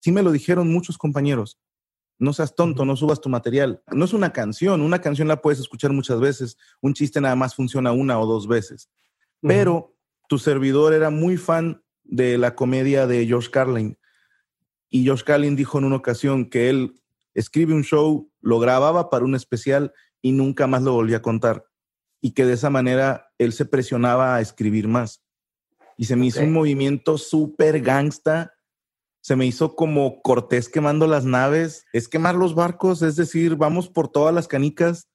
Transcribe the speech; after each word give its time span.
Sí 0.00 0.12
me 0.12 0.22
lo 0.22 0.32
dijeron 0.32 0.72
muchos 0.72 0.98
compañeros. 0.98 1.58
No 2.18 2.32
seas 2.32 2.54
tonto, 2.54 2.84
no 2.84 2.96
subas 2.96 3.20
tu 3.20 3.28
material. 3.28 3.82
No 3.92 4.04
es 4.04 4.12
una 4.12 4.32
canción, 4.32 4.80
una 4.80 5.00
canción 5.00 5.28
la 5.28 5.40
puedes 5.40 5.60
escuchar 5.60 5.92
muchas 5.92 6.20
veces, 6.20 6.56
un 6.80 6.94
chiste 6.94 7.20
nada 7.20 7.36
más 7.36 7.54
funciona 7.54 7.92
una 7.92 8.18
o 8.18 8.26
dos 8.26 8.48
veces. 8.48 8.90
Pero 9.40 9.94
tu 10.28 10.38
servidor 10.38 10.92
era 10.92 11.10
muy 11.10 11.36
fan 11.36 11.82
de 12.02 12.38
la 12.38 12.54
comedia 12.54 13.06
de 13.06 13.24
George 13.26 13.50
Carlin. 13.50 13.96
Y 14.90 15.04
George 15.04 15.24
Carlin 15.24 15.54
dijo 15.54 15.78
en 15.78 15.84
una 15.84 15.96
ocasión 15.96 16.48
que 16.48 16.70
él 16.70 17.00
escribe 17.34 17.74
un 17.74 17.84
show, 17.84 18.30
lo 18.40 18.58
grababa 18.58 19.10
para 19.10 19.24
un 19.24 19.34
especial 19.36 19.92
y 20.20 20.32
nunca 20.32 20.66
más 20.66 20.82
lo 20.82 20.94
volvía 20.94 21.18
a 21.18 21.22
contar. 21.22 21.66
Y 22.20 22.32
que 22.32 22.44
de 22.44 22.54
esa 22.54 22.70
manera 22.70 23.30
él 23.38 23.52
se 23.52 23.64
presionaba 23.64 24.34
a 24.34 24.40
escribir 24.40 24.88
más. 24.88 25.22
Y 25.96 26.06
se 26.06 26.16
me 26.16 26.26
hizo 26.26 26.40
un 26.40 26.52
movimiento 26.52 27.16
súper 27.16 27.80
gangsta 27.80 28.54
se 29.20 29.36
me 29.36 29.46
hizo 29.46 29.74
como 29.74 30.22
Cortés 30.22 30.68
quemando 30.68 31.06
las 31.06 31.24
naves, 31.24 31.84
es 31.92 32.08
quemar 32.08 32.34
los 32.34 32.54
barcos, 32.54 33.02
es 33.02 33.16
decir, 33.16 33.56
vamos 33.56 33.88
por 33.88 34.08
todas 34.08 34.34
las 34.34 34.48
canicas. 34.48 35.08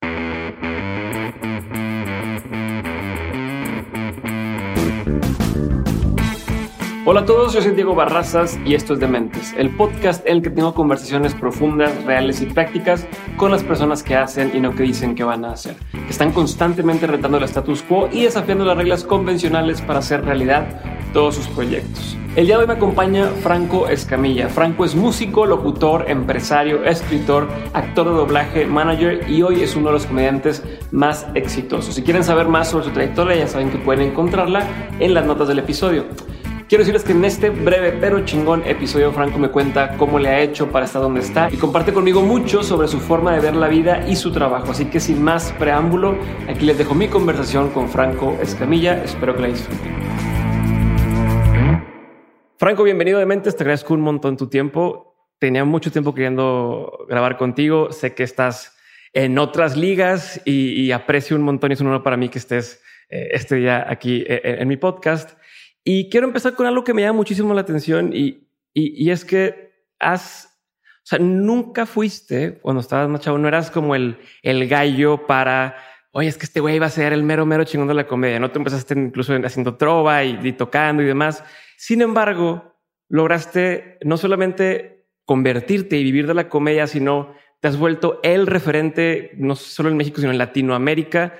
Hola 7.05 7.19
a 7.19 7.25
todos, 7.25 7.53
yo 7.53 7.61
soy 7.61 7.71
Diego 7.71 7.95
Barrazas 7.95 8.57
y 8.63 8.75
esto 8.75 8.93
es 8.93 8.99
Dementes, 9.01 9.53
el 9.57 9.69
podcast 9.71 10.25
en 10.25 10.37
el 10.37 10.41
que 10.41 10.49
tengo 10.49 10.73
conversaciones 10.73 11.35
profundas, 11.35 12.01
reales 12.05 12.41
y 12.41 12.45
prácticas 12.45 13.05
con 13.35 13.51
las 13.51 13.61
personas 13.61 14.03
que 14.03 14.15
hacen 14.15 14.51
y 14.53 14.61
no 14.61 14.73
que 14.73 14.83
dicen 14.83 15.13
que 15.13 15.25
van 15.25 15.43
a 15.43 15.51
hacer, 15.51 15.75
que 15.91 16.09
están 16.09 16.31
constantemente 16.31 17.05
retando 17.05 17.39
el 17.39 17.43
status 17.43 17.81
quo 17.81 18.07
y 18.09 18.23
desafiando 18.23 18.63
las 18.63 18.77
reglas 18.77 19.03
convencionales 19.03 19.81
para 19.81 19.99
hacer 19.99 20.23
realidad 20.23 20.65
todos 21.11 21.35
sus 21.35 21.47
proyectos. 21.47 22.17
El 22.37 22.45
día 22.45 22.55
de 22.55 22.61
hoy 22.61 22.67
me 22.67 22.75
acompaña 22.75 23.25
Franco 23.41 23.89
Escamilla. 23.89 24.47
Franco 24.47 24.85
es 24.85 24.95
músico, 24.95 25.45
locutor, 25.45 26.05
empresario, 26.09 26.85
escritor, 26.85 27.49
actor 27.73 28.07
de 28.07 28.15
doblaje, 28.15 28.65
manager 28.65 29.29
y 29.29 29.41
hoy 29.41 29.61
es 29.61 29.75
uno 29.75 29.87
de 29.87 29.93
los 29.93 30.05
comediantes 30.05 30.63
más 30.91 31.27
exitosos. 31.35 31.95
Si 31.95 32.01
quieren 32.01 32.23
saber 32.23 32.47
más 32.47 32.69
sobre 32.69 32.85
su 32.85 32.91
trayectoria, 32.91 33.35
ya 33.35 33.47
saben 33.49 33.71
que 33.71 33.77
pueden 33.77 34.07
encontrarla 34.07 34.65
en 34.99 35.13
las 35.13 35.25
notas 35.25 35.49
del 35.49 35.59
episodio. 35.59 36.05
Quiero 36.69 36.83
decirles 36.83 37.03
que 37.03 37.11
en 37.11 37.25
este 37.25 37.49
breve 37.49 37.91
pero 37.99 38.23
chingón 38.23 38.63
episodio 38.65 39.11
Franco 39.11 39.37
me 39.37 39.49
cuenta 39.49 39.97
cómo 39.97 40.17
le 40.17 40.29
ha 40.29 40.39
hecho 40.39 40.71
para 40.71 40.85
estar 40.85 41.01
donde 41.01 41.19
está 41.19 41.49
y 41.51 41.57
comparte 41.57 41.91
conmigo 41.91 42.21
mucho 42.21 42.63
sobre 42.63 42.87
su 42.87 43.01
forma 43.01 43.33
de 43.33 43.41
ver 43.41 43.55
la 43.55 43.67
vida 43.67 44.07
y 44.07 44.15
su 44.15 44.31
trabajo. 44.31 44.71
Así 44.71 44.85
que 44.85 45.01
sin 45.01 45.21
más 45.21 45.51
preámbulo, 45.59 46.17
aquí 46.47 46.65
les 46.65 46.77
dejo 46.77 46.95
mi 46.95 47.09
conversación 47.09 47.69
con 47.71 47.89
Franco 47.89 48.37
Escamilla. 48.41 49.03
Espero 49.03 49.35
que 49.35 49.41
la 49.41 49.47
disfruten. 49.49 49.93
Franco, 52.57 52.83
bienvenido 52.83 53.19
de 53.19 53.25
Mentes. 53.25 53.57
Te 53.57 53.63
agradezco 53.63 53.93
un 53.93 54.01
montón 54.01 54.37
tu 54.37 54.47
tiempo. 54.47 55.17
Tenía 55.39 55.65
mucho 55.65 55.91
tiempo 55.91 56.15
queriendo 56.15 57.05
grabar 57.09 57.35
contigo. 57.37 57.91
Sé 57.91 58.15
que 58.15 58.23
estás 58.23 58.77
en 59.11 59.37
otras 59.37 59.75
ligas 59.75 60.41
y, 60.45 60.91
aprecio 60.91 61.35
un 61.35 61.43
montón 61.43 61.71
y 61.71 61.73
es 61.73 61.81
un 61.81 61.87
honor 61.87 62.03
para 62.03 62.15
mí 62.15 62.29
que 62.29 62.39
estés 62.39 62.81
eh, 63.09 63.29
este 63.31 63.55
día 63.55 63.85
aquí 63.89 64.23
eh, 64.25 64.41
en 64.59 64.67
mi 64.69 64.77
podcast. 64.77 65.37
Y 65.83 66.09
quiero 66.09 66.27
empezar 66.27 66.55
con 66.55 66.65
algo 66.65 66.83
que 66.83 66.93
me 66.93 67.01
llama 67.01 67.17
muchísimo 67.17 67.53
la 67.53 67.61
atención 67.61 68.11
y, 68.13 68.47
y, 68.73 69.09
es 69.09 69.25
que 69.25 69.73
has, 69.99 70.59
o 70.97 71.05
sea, 71.05 71.19
nunca 71.19 71.85
fuiste 71.85 72.59
cuando 72.61 72.81
estabas 72.81 73.09
más 73.09 73.21
chavo, 73.21 73.37
no 73.37 73.47
eras 73.47 73.69
como 73.69 73.95
el, 73.95 74.17
el 74.41 74.67
gallo 74.67 75.27
para 75.27 75.75
oye, 76.13 76.29
es 76.29 76.37
que 76.37 76.45
este 76.45 76.59
güey 76.59 76.79
va 76.79 76.85
a 76.85 76.91
ser 76.91 77.11
el 77.11 77.23
mero, 77.23 77.45
mero 77.45 77.63
chingón 77.65 77.87
de 77.87 77.95
la 77.95 78.07
comedia. 78.07 78.39
No 78.39 78.51
te 78.51 78.59
empezaste 78.59 78.93
incluso 78.93 79.33
haciendo 79.43 79.75
trova 79.75 80.23
y, 80.23 80.53
tocando 80.53 81.01
y 81.01 81.05
demás. 81.05 81.43
Sin 81.75 82.01
embargo, 82.01 82.75
lograste 83.09 83.97
no 84.03 84.17
solamente 84.17 85.07
convertirte 85.25 85.97
y 85.97 86.03
vivir 86.03 86.27
de 86.27 86.35
la 86.35 86.49
comedia, 86.49 86.87
sino 86.87 87.35
te 87.59 87.67
has 87.67 87.77
vuelto 87.77 88.19
el 88.23 88.45
referente, 88.45 89.31
no 89.37 89.55
solo 89.55 89.89
en 89.89 89.97
México, 89.97 90.21
sino 90.21 90.31
en 90.31 90.37
Latinoamérica, 90.37 91.33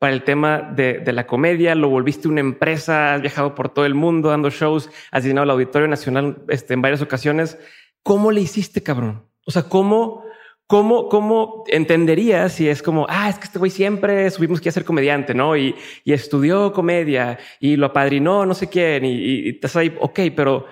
para 0.00 0.14
el 0.14 0.24
tema 0.24 0.62
de, 0.62 1.04
la 1.12 1.26
comedia. 1.26 1.74
Lo 1.76 1.90
volviste 1.90 2.26
una 2.26 2.40
empresa, 2.40 3.14
has 3.14 3.20
viajado 3.20 3.54
por 3.54 3.68
todo 3.68 3.84
el 3.84 3.94
mundo 3.94 4.30
dando 4.30 4.50
shows, 4.50 4.90
has 5.12 5.24
llenado 5.24 5.44
el 5.44 5.50
Auditorio 5.50 5.86
Nacional 5.86 6.42
este, 6.48 6.74
en 6.74 6.82
varias 6.82 7.02
ocasiones. 7.02 7.58
¿Cómo 8.02 8.32
le 8.32 8.40
hiciste, 8.40 8.82
cabrón? 8.82 9.26
O 9.46 9.50
sea, 9.50 9.64
¿cómo, 9.64 10.24
cómo, 10.66 11.10
cómo 11.10 11.64
entenderías 11.68 12.54
si 12.54 12.66
es 12.66 12.82
como, 12.82 13.06
ah, 13.10 13.28
es 13.28 13.38
que 13.38 13.44
este 13.44 13.58
güey 13.58 13.70
siempre 13.70 14.30
subimos 14.30 14.62
que 14.62 14.72
ser 14.72 14.86
comediante, 14.86 15.34
¿no? 15.34 15.54
Y, 15.54 15.74
y, 16.02 16.14
estudió 16.14 16.72
comedia 16.72 17.38
y 17.60 17.76
lo 17.76 17.86
apadrinó 17.86 18.46
no 18.46 18.54
sé 18.54 18.70
quién 18.70 19.04
y, 19.04 19.12
y, 19.12 19.48
estás 19.50 19.76
ahí, 19.76 19.94
ok, 20.00 20.20
pero 20.34 20.64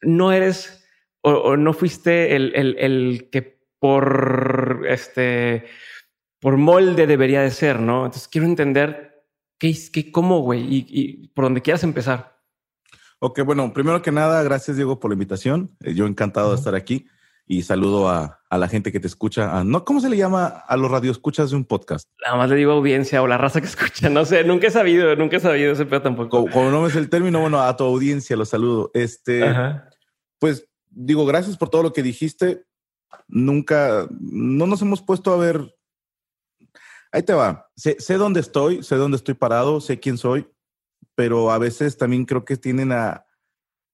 no 0.00 0.32
eres 0.32 0.82
o, 1.20 1.56
no 1.58 1.74
fuiste 1.74 2.36
el, 2.36 2.52
el, 2.54 2.76
el, 2.78 3.28
que 3.30 3.58
por 3.78 4.86
este, 4.88 5.64
por 6.40 6.56
molde 6.56 7.06
debería 7.06 7.42
de 7.42 7.50
ser, 7.50 7.80
¿no? 7.80 8.06
Entonces 8.06 8.28
quiero 8.28 8.46
entender 8.46 9.24
qué, 9.58 9.76
qué 9.92 10.12
cómo, 10.12 10.40
güey, 10.40 10.62
y, 10.62 10.86
y 10.88 11.28
por 11.28 11.44
donde 11.44 11.62
quieras 11.62 11.84
empezar. 11.84 12.36
Ok, 13.18 13.40
bueno, 13.44 13.72
primero 13.72 14.02
que 14.02 14.12
nada, 14.12 14.42
gracias 14.42 14.76
Diego 14.76 15.00
por 15.00 15.10
la 15.10 15.14
invitación. 15.14 15.74
Eh, 15.80 15.94
yo 15.94 16.06
encantado 16.06 16.50
de 16.50 16.56
estar 16.56 16.74
aquí 16.74 17.06
y 17.46 17.62
saludo 17.62 18.08
a, 18.08 18.40
a, 18.50 18.58
la 18.58 18.68
gente 18.68 18.92
que 18.92 19.00
te 19.00 19.06
escucha. 19.06 19.64
no, 19.64 19.84
¿Cómo 19.84 20.00
se 20.00 20.10
le 20.10 20.16
llama 20.16 20.46
a 20.46 20.76
los 20.76 20.90
radioescuchas 20.90 21.50
de 21.50 21.56
un 21.56 21.64
podcast? 21.64 22.10
Nada 22.22 22.36
más 22.36 22.50
le 22.50 22.56
digo 22.56 22.72
audiencia 22.72 23.22
o 23.22 23.26
la 23.26 23.38
raza 23.38 23.60
que 23.60 23.68
escucha. 23.68 24.10
No 24.10 24.24
sé, 24.24 24.44
nunca 24.44 24.66
he 24.66 24.70
sabido, 24.70 25.14
nunca 25.16 25.36
he 25.36 25.40
sabido 25.40 25.72
ese 25.72 25.86
pero 25.86 26.02
tampoco. 26.02 26.46
Como, 26.50 26.70
no 26.70 26.86
es 26.86 26.96
el 26.96 27.08
término, 27.08 27.40
bueno, 27.40 27.62
a 27.62 27.76
tu 27.76 27.84
audiencia 27.84 28.36
los 28.36 28.48
saludo. 28.48 28.90
Este, 28.94 29.44
pues 30.38 30.68
digo, 30.90 31.24
gracias 31.24 31.56
por 31.56 31.70
todo 31.70 31.84
lo 31.84 31.92
que 31.92 32.02
dijiste. 32.02 32.64
Nunca, 33.28 34.08
no 34.20 34.66
nos 34.66 34.82
hemos 34.82 35.00
puesto 35.00 35.32
a 35.32 35.36
ver. 35.36 35.75
Ahí 37.16 37.22
te 37.22 37.32
va. 37.32 37.70
Sé, 37.74 37.96
sé 37.98 38.18
dónde 38.18 38.40
estoy, 38.40 38.82
sé 38.82 38.96
dónde 38.96 39.16
estoy 39.16 39.32
parado, 39.32 39.80
sé 39.80 39.98
quién 39.98 40.18
soy, 40.18 40.46
pero 41.14 41.50
a 41.50 41.56
veces 41.56 41.96
también 41.96 42.26
creo 42.26 42.44
que 42.44 42.58
tienen 42.58 42.92
a, 42.92 43.24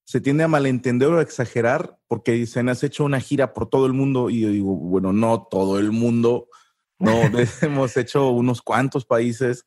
se 0.04 0.20
tiende 0.20 0.42
a 0.42 0.48
malentender 0.48 1.08
o 1.08 1.20
a 1.20 1.22
exagerar 1.22 2.00
porque 2.08 2.32
dicen, 2.32 2.68
has 2.68 2.82
hecho 2.82 3.04
una 3.04 3.20
gira 3.20 3.52
por 3.52 3.70
todo 3.70 3.86
el 3.86 3.92
mundo 3.92 4.28
y 4.28 4.40
yo 4.40 4.48
digo, 4.48 4.74
bueno, 4.74 5.12
no 5.12 5.46
todo 5.48 5.78
el 5.78 5.92
mundo, 5.92 6.48
no, 6.98 7.12
hemos 7.62 7.96
hecho 7.96 8.28
unos 8.30 8.60
cuantos 8.60 9.04
países. 9.04 9.64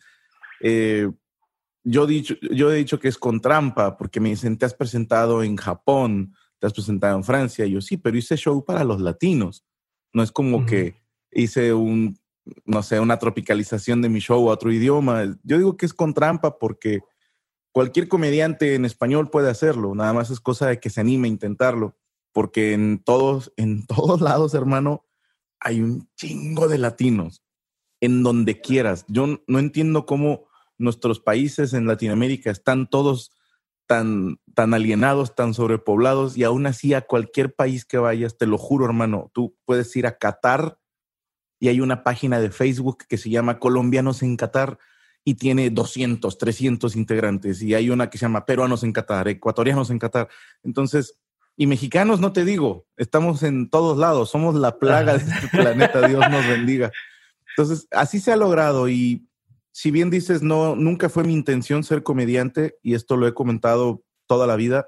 Eh, 0.60 1.10
yo, 1.86 2.08
dicho, 2.08 2.36
yo 2.42 2.74
he 2.74 2.76
dicho 2.76 3.00
que 3.00 3.08
es 3.08 3.18
con 3.18 3.40
trampa 3.40 3.96
porque 3.96 4.20
me 4.20 4.28
dicen, 4.28 4.58
te 4.58 4.66
has 4.66 4.74
presentado 4.74 5.44
en 5.44 5.56
Japón, 5.56 6.36
te 6.60 6.68
has 6.68 6.74
presentado 6.74 7.16
en 7.16 7.24
Francia. 7.24 7.66
Y 7.66 7.72
yo 7.72 7.80
sí, 7.80 7.96
pero 7.96 8.18
hice 8.18 8.36
show 8.36 8.66
para 8.66 8.84
los 8.84 9.00
latinos. 9.00 9.64
No 10.12 10.24
es 10.24 10.34
como 10.34 10.66
que 10.66 11.02
hice 11.32 11.74
un, 11.74 12.18
no 12.66 12.84
sé, 12.84 13.00
una 13.00 13.20
tropicalización 13.20 14.02
de 14.02 14.10
mi 14.10 14.20
show 14.20 14.50
a 14.50 14.54
otro 14.54 14.72
idioma. 14.72 15.38
Yo 15.44 15.58
digo 15.58 15.78
que 15.78 15.86
es 15.86 15.94
con 15.94 16.14
trampa 16.14 16.60
porque 16.60 17.02
cualquier 17.72 18.08
comediante 18.08 18.76
en 18.76 18.86
español 18.86 19.30
puede 19.30 19.50
hacerlo, 19.50 19.96
nada 19.96 20.14
más 20.14 20.30
es 20.30 20.40
cosa 20.40 20.68
de 20.68 20.80
que 20.80 20.90
se 20.90 21.02
anime 21.02 21.28
a 21.28 21.32
intentarlo, 21.32 21.98
porque 22.32 22.74
en 22.74 23.04
todos, 23.04 23.52
en 23.58 23.86
todos 23.88 24.22
lados, 24.22 24.54
hermano, 24.54 25.06
hay 25.60 25.82
un 25.82 26.10
chingo 26.16 26.68
de 26.68 26.78
latinos, 26.78 27.44
en 28.02 28.24
donde 28.24 28.62
quieras. 28.62 29.06
Yo 29.08 29.42
no 29.48 29.60
entiendo 29.60 30.06
cómo 30.06 30.46
nuestros 30.78 31.20
países 31.20 31.74
en 31.74 31.88
Latinoamérica 31.88 32.52
están 32.52 32.90
todos 32.90 33.32
tan, 33.88 34.40
tan 34.54 34.74
alienados, 34.74 35.36
tan 35.36 35.54
sobrepoblados, 35.54 36.38
y 36.38 36.44
aún 36.44 36.68
así 36.68 36.94
a 36.94 37.02
cualquier 37.02 37.56
país 37.56 37.86
que 37.86 37.98
vayas, 37.98 38.38
te 38.38 38.48
lo 38.48 38.58
juro, 38.58 38.86
hermano, 38.86 39.32
tú 39.34 39.58
puedes 39.66 39.96
ir 39.96 40.08
a 40.08 40.18
Qatar 40.18 40.78
y 41.66 41.68
hay 41.68 41.82
una 41.82 42.04
página 42.04 42.40
de 42.40 42.52
Facebook 42.52 43.06
que 43.10 43.18
se 43.18 43.32
llama 43.32 43.58
Colombianos 43.58 44.22
en 44.22 44.38
Qatar 44.38 44.78
y 45.24 45.34
tiene 45.34 45.72
200, 45.72 46.38
300 46.38 46.96
integrantes 46.96 47.60
y 47.64 47.74
hay 47.74 47.90
una 47.90 48.12
que 48.12 48.20
se 48.20 48.26
llama 48.26 48.46
peruanos 48.46 48.84
en 48.84 48.94
Qatar, 48.94 49.28
ecuatorianos 49.30 49.90
en 49.90 49.98
Qatar. 49.98 50.30
Entonces, 50.62 51.18
y 51.58 51.66
mexicanos, 51.66 52.20
no 52.20 52.34
te 52.34 52.46
digo, 52.46 52.86
estamos 52.98 53.42
en 53.42 53.72
todos 53.72 53.98
lados, 53.98 54.30
somos 54.30 54.54
la 54.54 54.78
plaga 54.78 55.18
de 55.18 55.24
este 55.24 55.48
planeta, 55.58 56.08
Dios 56.08 56.30
nos 56.30 56.46
bendiga. 56.48 56.92
Entonces, 57.58 57.88
así 57.90 58.20
se 58.20 58.32
ha 58.32 58.36
logrado 58.36 58.88
y 58.88 59.28
si 59.72 59.90
bien 59.90 60.12
dices, 60.12 60.44
no, 60.44 60.76
nunca 60.76 61.10
fue 61.10 61.24
mi 61.24 61.34
intención 61.34 61.84
ser 61.84 62.04
comediante 62.04 62.78
y 62.84 62.94
esto 62.94 63.18
lo 63.18 63.28
he 63.28 63.34
comentado 63.34 64.04
toda 64.28 64.46
la 64.46 64.56
vida, 64.56 64.86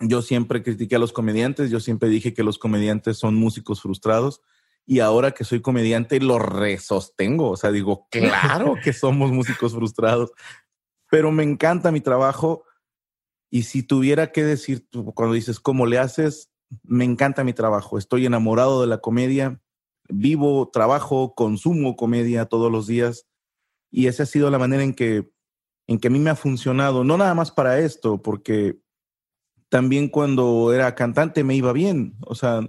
yo 0.00 0.20
siempre 0.20 0.62
critiqué 0.62 0.96
a 0.96 0.98
los 0.98 1.14
comediantes, 1.14 1.70
yo 1.70 1.80
siempre 1.80 2.10
dije 2.10 2.34
que 2.34 2.44
los 2.44 2.58
comediantes 2.58 3.16
son 3.16 3.36
músicos 3.36 3.80
frustrados 3.80 4.42
y 4.86 5.00
ahora 5.00 5.32
que 5.32 5.44
soy 5.44 5.60
comediante 5.60 6.20
lo 6.20 6.38
resostengo. 6.38 7.50
O 7.50 7.56
sea, 7.56 7.70
digo, 7.70 8.08
claro 8.10 8.76
que 8.82 8.92
somos 8.92 9.30
músicos 9.30 9.74
frustrados, 9.74 10.32
pero 11.10 11.30
me 11.30 11.42
encanta 11.42 11.92
mi 11.92 12.00
trabajo. 12.00 12.64
Y 13.50 13.64
si 13.64 13.82
tuviera 13.82 14.32
que 14.32 14.44
decir, 14.44 14.86
cuando 15.14 15.34
dices, 15.34 15.60
¿cómo 15.60 15.86
le 15.86 15.98
haces? 15.98 16.50
Me 16.82 17.04
encanta 17.04 17.44
mi 17.44 17.52
trabajo. 17.52 17.98
Estoy 17.98 18.26
enamorado 18.26 18.80
de 18.80 18.86
la 18.86 18.98
comedia. 18.98 19.60
Vivo, 20.08 20.70
trabajo, 20.72 21.34
consumo 21.34 21.96
comedia 21.96 22.46
todos 22.46 22.72
los 22.72 22.86
días. 22.86 23.26
Y 23.90 24.06
esa 24.06 24.22
ha 24.22 24.26
sido 24.26 24.50
la 24.50 24.58
manera 24.58 24.82
en 24.82 24.94
que, 24.94 25.30
en 25.86 25.98
que 25.98 26.08
a 26.08 26.10
mí 26.10 26.18
me 26.18 26.30
ha 26.30 26.36
funcionado. 26.36 27.04
No 27.04 27.18
nada 27.18 27.34
más 27.34 27.50
para 27.50 27.78
esto, 27.78 28.22
porque 28.22 28.78
también 29.68 30.08
cuando 30.08 30.72
era 30.72 30.94
cantante 30.94 31.44
me 31.44 31.54
iba 31.54 31.72
bien. 31.74 32.16
O 32.26 32.34
sea, 32.34 32.60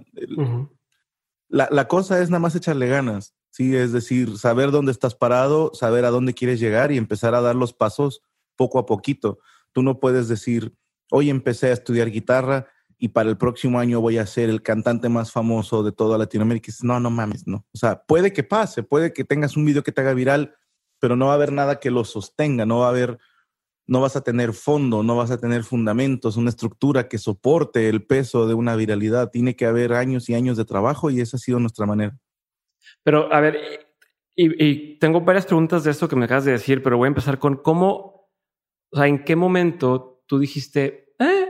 la, 1.48 1.68
la, 1.70 1.88
cosa 1.88 2.20
es 2.20 2.30
nada 2.30 2.40
más 2.40 2.54
echarle 2.54 2.88
ganas, 2.88 3.34
¿sí? 3.50 3.76
Es 3.76 3.92
decir, 3.92 4.38
saber 4.38 4.70
dónde 4.70 4.92
estás 4.92 5.14
parado, 5.14 5.72
saber 5.74 6.04
a 6.04 6.10
dónde 6.10 6.34
quieres 6.34 6.60
llegar 6.60 6.92
y 6.92 6.96
empezar 6.96 7.34
a 7.34 7.40
dar 7.40 7.54
los 7.54 7.72
pasos 7.72 8.22
poco 8.56 8.78
a 8.78 8.86
poquito. 8.86 9.38
Tú 9.72 9.82
no 9.82 10.00
puedes 10.00 10.28
decir, 10.28 10.74
hoy 11.10 11.30
empecé 11.30 11.68
a 11.68 11.72
estudiar 11.72 12.10
guitarra 12.10 12.68
y 12.98 13.08
para 13.08 13.28
el 13.28 13.36
próximo 13.36 13.78
año 13.78 14.00
voy 14.00 14.18
a 14.18 14.26
ser 14.26 14.48
el 14.48 14.62
cantante 14.62 15.08
más 15.08 15.32
famoso 15.32 15.82
de 15.82 15.92
toda 15.92 16.18
Latinoamérica. 16.18 16.72
No, 16.82 17.00
no 17.00 17.10
mames, 17.10 17.46
no. 17.46 17.66
O 17.72 17.78
sea, 17.78 18.02
puede 18.04 18.32
que 18.32 18.44
pase, 18.44 18.82
puede 18.82 19.12
que 19.12 19.24
tengas 19.24 19.56
un 19.56 19.64
video 19.64 19.82
que 19.82 19.92
te 19.92 20.00
haga 20.00 20.14
viral, 20.14 20.54
pero 21.00 21.16
no 21.16 21.26
va 21.26 21.32
a 21.32 21.34
haber 21.34 21.52
nada 21.52 21.80
que 21.80 21.90
lo 21.90 22.04
sostenga, 22.04 22.64
no 22.66 22.78
va 22.80 22.86
a 22.86 22.90
haber, 22.90 23.18
no 23.86 24.00
vas 24.00 24.16
a 24.16 24.22
tener 24.22 24.52
fondo, 24.52 25.02
no 25.02 25.16
vas 25.16 25.30
a 25.30 25.38
tener 25.38 25.62
fundamentos, 25.64 26.36
una 26.36 26.50
estructura 26.50 27.08
que 27.08 27.18
soporte 27.18 27.88
el 27.88 28.04
peso 28.04 28.46
de 28.46 28.54
una 28.54 28.76
viralidad. 28.76 29.30
Tiene 29.30 29.56
que 29.56 29.66
haber 29.66 29.92
años 29.92 30.28
y 30.28 30.34
años 30.34 30.56
de 30.56 30.64
trabajo 30.64 31.10
y 31.10 31.20
esa 31.20 31.36
ha 31.36 31.40
sido 31.40 31.60
nuestra 31.60 31.86
manera. 31.86 32.16
Pero, 33.02 33.32
a 33.32 33.40
ver, 33.40 33.58
y, 34.36 34.98
tengo 34.98 35.20
varias 35.20 35.46
preguntas 35.46 35.84
de 35.84 35.90
esto 35.90 36.08
que 36.08 36.16
me 36.16 36.24
acabas 36.24 36.44
de 36.44 36.52
decir, 36.52 36.82
pero 36.82 36.96
voy 36.96 37.06
a 37.06 37.08
empezar 37.08 37.38
con 37.38 37.56
cómo, 37.56 38.30
o 38.90 38.96
sea, 38.96 39.06
en 39.06 39.24
qué 39.24 39.36
momento 39.36 40.22
tú 40.26 40.38
dijiste, 40.38 41.04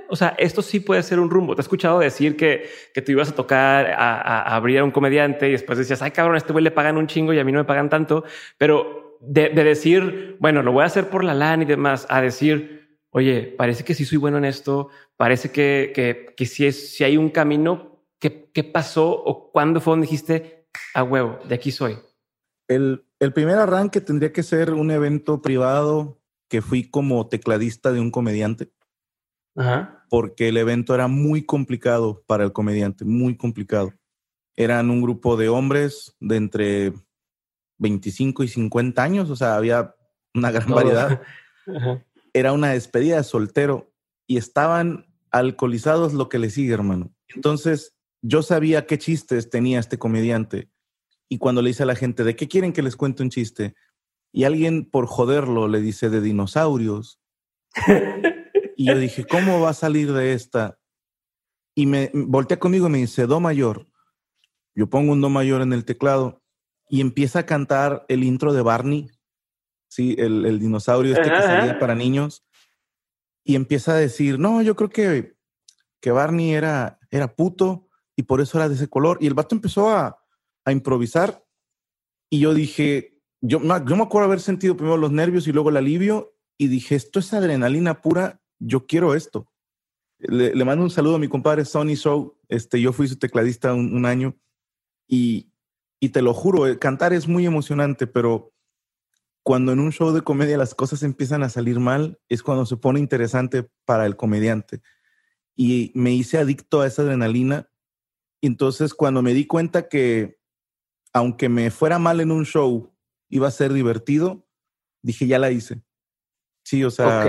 o 0.09 0.17
sea, 0.17 0.35
esto 0.39 0.63
sí 0.63 0.81
puede 0.81 1.03
ser 1.03 1.19
un 1.19 1.31
rumbo. 1.31 1.55
Te 1.55 1.61
he 1.61 1.65
escuchado 1.65 1.99
decir 1.99 2.37
que, 2.37 2.69
que 2.93 3.03
tú 3.03 3.13
ibas 3.13 3.31
a 3.31 3.35
tocar, 3.35 3.91
a, 3.91 4.55
abrir 4.55 4.79
a 4.79 4.85
un 4.85 4.91
comediante 4.91 5.49
y 5.49 5.53
después 5.53 5.79
decías, 5.79 6.03
ay 6.03 6.11
cabrón, 6.11 6.35
a 6.35 6.39
este 6.39 6.53
güey 6.53 6.63
le 6.63 6.71
pagan 6.71 6.97
un 6.97 7.07
chingo 7.07 7.33
y 7.33 7.39
a 7.39 7.45
mí 7.45 7.53
no 7.53 7.59
me 7.59 7.65
pagan 7.65 7.89
tanto. 7.89 8.25
Pero 8.59 9.04
de, 9.27 9.51
decir, 9.51 10.37
bueno, 10.41 10.63
lo 10.63 10.73
voy 10.73 10.83
a 10.83 10.87
hacer 10.87 11.09
por 11.11 11.25
la 11.25 11.35
LAN 11.35 11.63
y 11.63 11.65
demás, 11.67 12.07
a 12.09 12.21
decir, 12.21 12.99
oye, 13.11 13.55
parece 13.57 13.85
que 13.85 13.95
sí 13.95 14.05
soy 14.05 14.19
bueno 14.19 14.39
en 14.39 14.45
esto, 14.45 14.89
parece 15.17 15.51
que, 15.51 15.93
que, 15.95 16.35
que 16.37 16.47
si, 16.47 16.67
es, 16.67 16.95
si 16.95 17.05
hay 17.05 17.17
un 17.17 17.31
camino, 17.31 18.05
¿qué, 18.19 18.51
¿qué 18.53 18.65
pasó 18.65 19.11
o 19.11 19.51
cuándo 19.53 19.81
fue 19.81 19.93
donde 19.93 20.07
dijiste, 20.07 20.67
a 20.95 21.03
huevo, 21.03 21.39
de 21.49 21.55
aquí 21.55 21.71
soy? 21.71 21.97
El, 22.69 23.05
el 23.21 23.33
primer 23.33 23.57
arranque 23.57 24.01
tendría 24.01 24.33
que 24.33 24.43
ser 24.43 24.73
un 24.73 24.91
evento 24.91 25.43
privado 25.43 26.21
que 26.49 26.63
fui 26.63 26.89
como 26.89 27.29
tecladista 27.29 27.93
de 27.93 28.01
un 28.01 28.11
comediante. 28.11 28.71
Ajá 29.57 30.05
porque 30.15 30.47
el 30.47 30.59
evento 30.59 30.95
era 30.95 31.09
muy 31.09 31.45
complicado 31.45 32.23
para 32.29 32.45
el 32.45 32.53
comediante, 32.53 33.05
muy 33.05 33.37
complicado. 33.37 33.93
Eran 34.55 34.89
un 34.91 35.03
grupo 35.03 35.37
de 35.37 35.49
hombres 35.49 36.15
de 36.21 36.37
entre 36.37 36.93
25 37.79 38.45
y 38.45 38.49
50 38.49 39.03
años, 39.03 39.31
o 39.31 39.37
sea, 39.37 39.57
había 39.57 39.95
una 40.35 40.51
gran 40.51 40.71
variedad. 40.71 41.23
Era 42.33 42.53
una 42.53 42.71
despedida 42.71 43.17
de 43.17 43.25
soltero 43.25 43.93
y 44.27 44.37
estaban 44.37 45.07
alcoholizados 45.31 46.13
lo 46.13 46.29
que 46.29 46.39
le 46.39 46.51
sigue, 46.51 46.75
hermano. 46.75 47.15
Entonces, 47.29 47.97
yo 48.23 48.43
sabía 48.43 48.87
qué 48.87 48.99
chistes 48.99 49.51
tenía 49.51 49.79
este 49.79 49.99
comediante 49.99 50.71
y 51.29 51.39
cuando 51.39 51.63
le 51.63 51.71
dice 51.71 51.83
a 51.83 51.87
la 51.87 51.97
gente, 51.97 52.25
¿de 52.25 52.37
qué 52.37 52.49
quieren 52.49 52.73
que 52.73 52.83
les 52.83 52.97
cuente 52.97 53.23
un 53.23 53.31
chiste? 53.31 53.75
Y 54.33 54.45
alguien 54.45 54.89
por 54.89 55.07
joderlo 55.07 55.69
le 55.69 55.81
dice 55.81 56.11
de 56.11 56.21
dinosaurios. 56.21 57.21
Y 58.77 58.87
yo 58.87 58.99
dije, 58.99 59.25
¿cómo 59.25 59.61
va 59.61 59.71
a 59.71 59.75
salir 59.75 60.13
de 60.13 60.33
esta? 60.33 60.81
Y 61.77 61.87
me 61.87 62.11
voltea 62.13 62.59
conmigo 62.59 62.89
y 62.89 62.91
me 62.91 62.99
dice, 62.99 63.29
Do 63.29 63.39
mayor. 63.39 63.87
Yo 64.75 64.91
pongo 64.91 65.13
un 65.13 65.21
Do 65.21 65.31
mayor 65.31 65.63
en 65.63 65.73
el 65.73 65.85
teclado 65.85 66.43
y 66.95 67.01
empieza 67.01 67.41
a 67.41 67.47
cantar 67.47 68.07
el 68.07 68.23
intro 68.23 68.53
de 68.53 68.63
Barney, 68.63 69.11
sí, 69.89 70.15
el, 70.17 70.47
el 70.47 70.61
dinosaurio 70.61 71.13
este 71.13 71.29
que 71.29 71.43
salía 71.43 71.81
para 71.81 71.97
niños. 71.97 72.47
Y 73.43 73.57
empieza 73.57 73.95
a 73.95 73.97
decir, 73.97 74.39
no, 74.39 74.63
yo 74.63 74.77
creo 74.77 74.91
que, 74.91 75.37
que 76.01 76.13
Barney 76.13 76.53
era, 76.53 77.01
era 77.11 77.35
puto 77.35 77.89
y 78.15 78.23
por 78.23 78.41
eso 78.41 78.59
era 78.59 78.69
de 78.69 78.77
ese 78.77 78.87
color. 78.87 79.19
Y 79.21 79.27
el 79.27 79.35
vato 79.35 79.57
empezó 79.57 79.91
a, 79.91 80.25
a 80.65 80.71
improvisar 80.71 81.45
y 82.31 82.39
yo 82.39 82.55
dije, 82.55 83.21
yo, 83.41 83.59
yo 83.61 83.97
me 83.97 84.05
acuerdo 84.05 84.27
haber 84.27 84.41
sentido 84.41 84.77
primero 84.77 84.97
los 84.97 85.11
nervios 85.11 85.49
y 85.49 85.53
luego 85.53 85.71
el 85.71 85.79
alivio 85.79 86.37
y 86.57 86.69
dije, 86.69 86.95
esto 86.95 87.19
es 87.19 87.35
adrenalina 87.35 88.03
pura 88.03 88.41
yo 88.61 88.87
quiero 88.87 89.17
esto. 89.17 89.51
Le, 90.21 90.65
mando 90.65 90.85
un 90.85 90.91
saludo 90.91 91.17
a 91.17 91.19
mi 91.19 91.27
compadre 91.27 91.65
Sonny 91.65 91.97
Show. 91.97 92.39
Este, 92.49 92.81
yo 92.81 92.93
fui 92.93 93.09
su 93.09 93.19
tecladista 93.19 93.75
un, 93.75 94.07
año 94.07 94.37
y, 95.09 95.51
y, 96.01 96.11
te 96.11 96.23
lo 96.23 96.35
juro, 96.35 96.67
eh, 96.67 96.79
cantar 96.79 97.13
es 97.13 97.29
muy 97.29 97.47
emocionante, 97.47 98.07
pero 98.07 98.53
cuando 99.43 99.73
en 99.73 99.81
un 99.81 99.93
show 99.93 100.13
de 100.13 100.23
comedia 100.23 100.57
las 100.59 100.75
cosas 100.75 101.03
empiezan 101.03 101.43
a 101.43 101.49
salir 101.49 101.79
mal, 101.81 102.19
es 102.29 102.43
cuando 102.43 102.67
se 102.67 102.77
pone 102.77 102.99
interesante 103.01 103.69
para 103.85 104.07
el 104.07 104.17
comediante. 104.17 104.81
Y 105.55 105.93
me 105.95 106.13
hice 106.13 106.39
adicto 106.39 106.81
a 106.81 106.87
esa 106.87 107.03
adrenalina. 107.03 107.69
entonces 108.43 108.95
cuando 108.95 109.23
me 109.23 109.33
di 109.33 109.47
cuenta 109.47 109.89
que 109.89 110.39
aunque 111.13 111.49
me 111.49 111.71
fuera 111.71 111.99
mal 111.99 112.21
en 112.21 112.33
un 112.33 112.45
show, 112.45 112.93
iba 113.29 113.47
a 113.47 113.53
ser 113.53 113.73
divertido, 113.73 114.47
dije, 115.01 115.27
ya 115.27 115.39
la 115.39 115.51
hice. 115.51 115.81
Sí, 116.65 116.83
o 116.83 116.91
sea, 116.91 117.25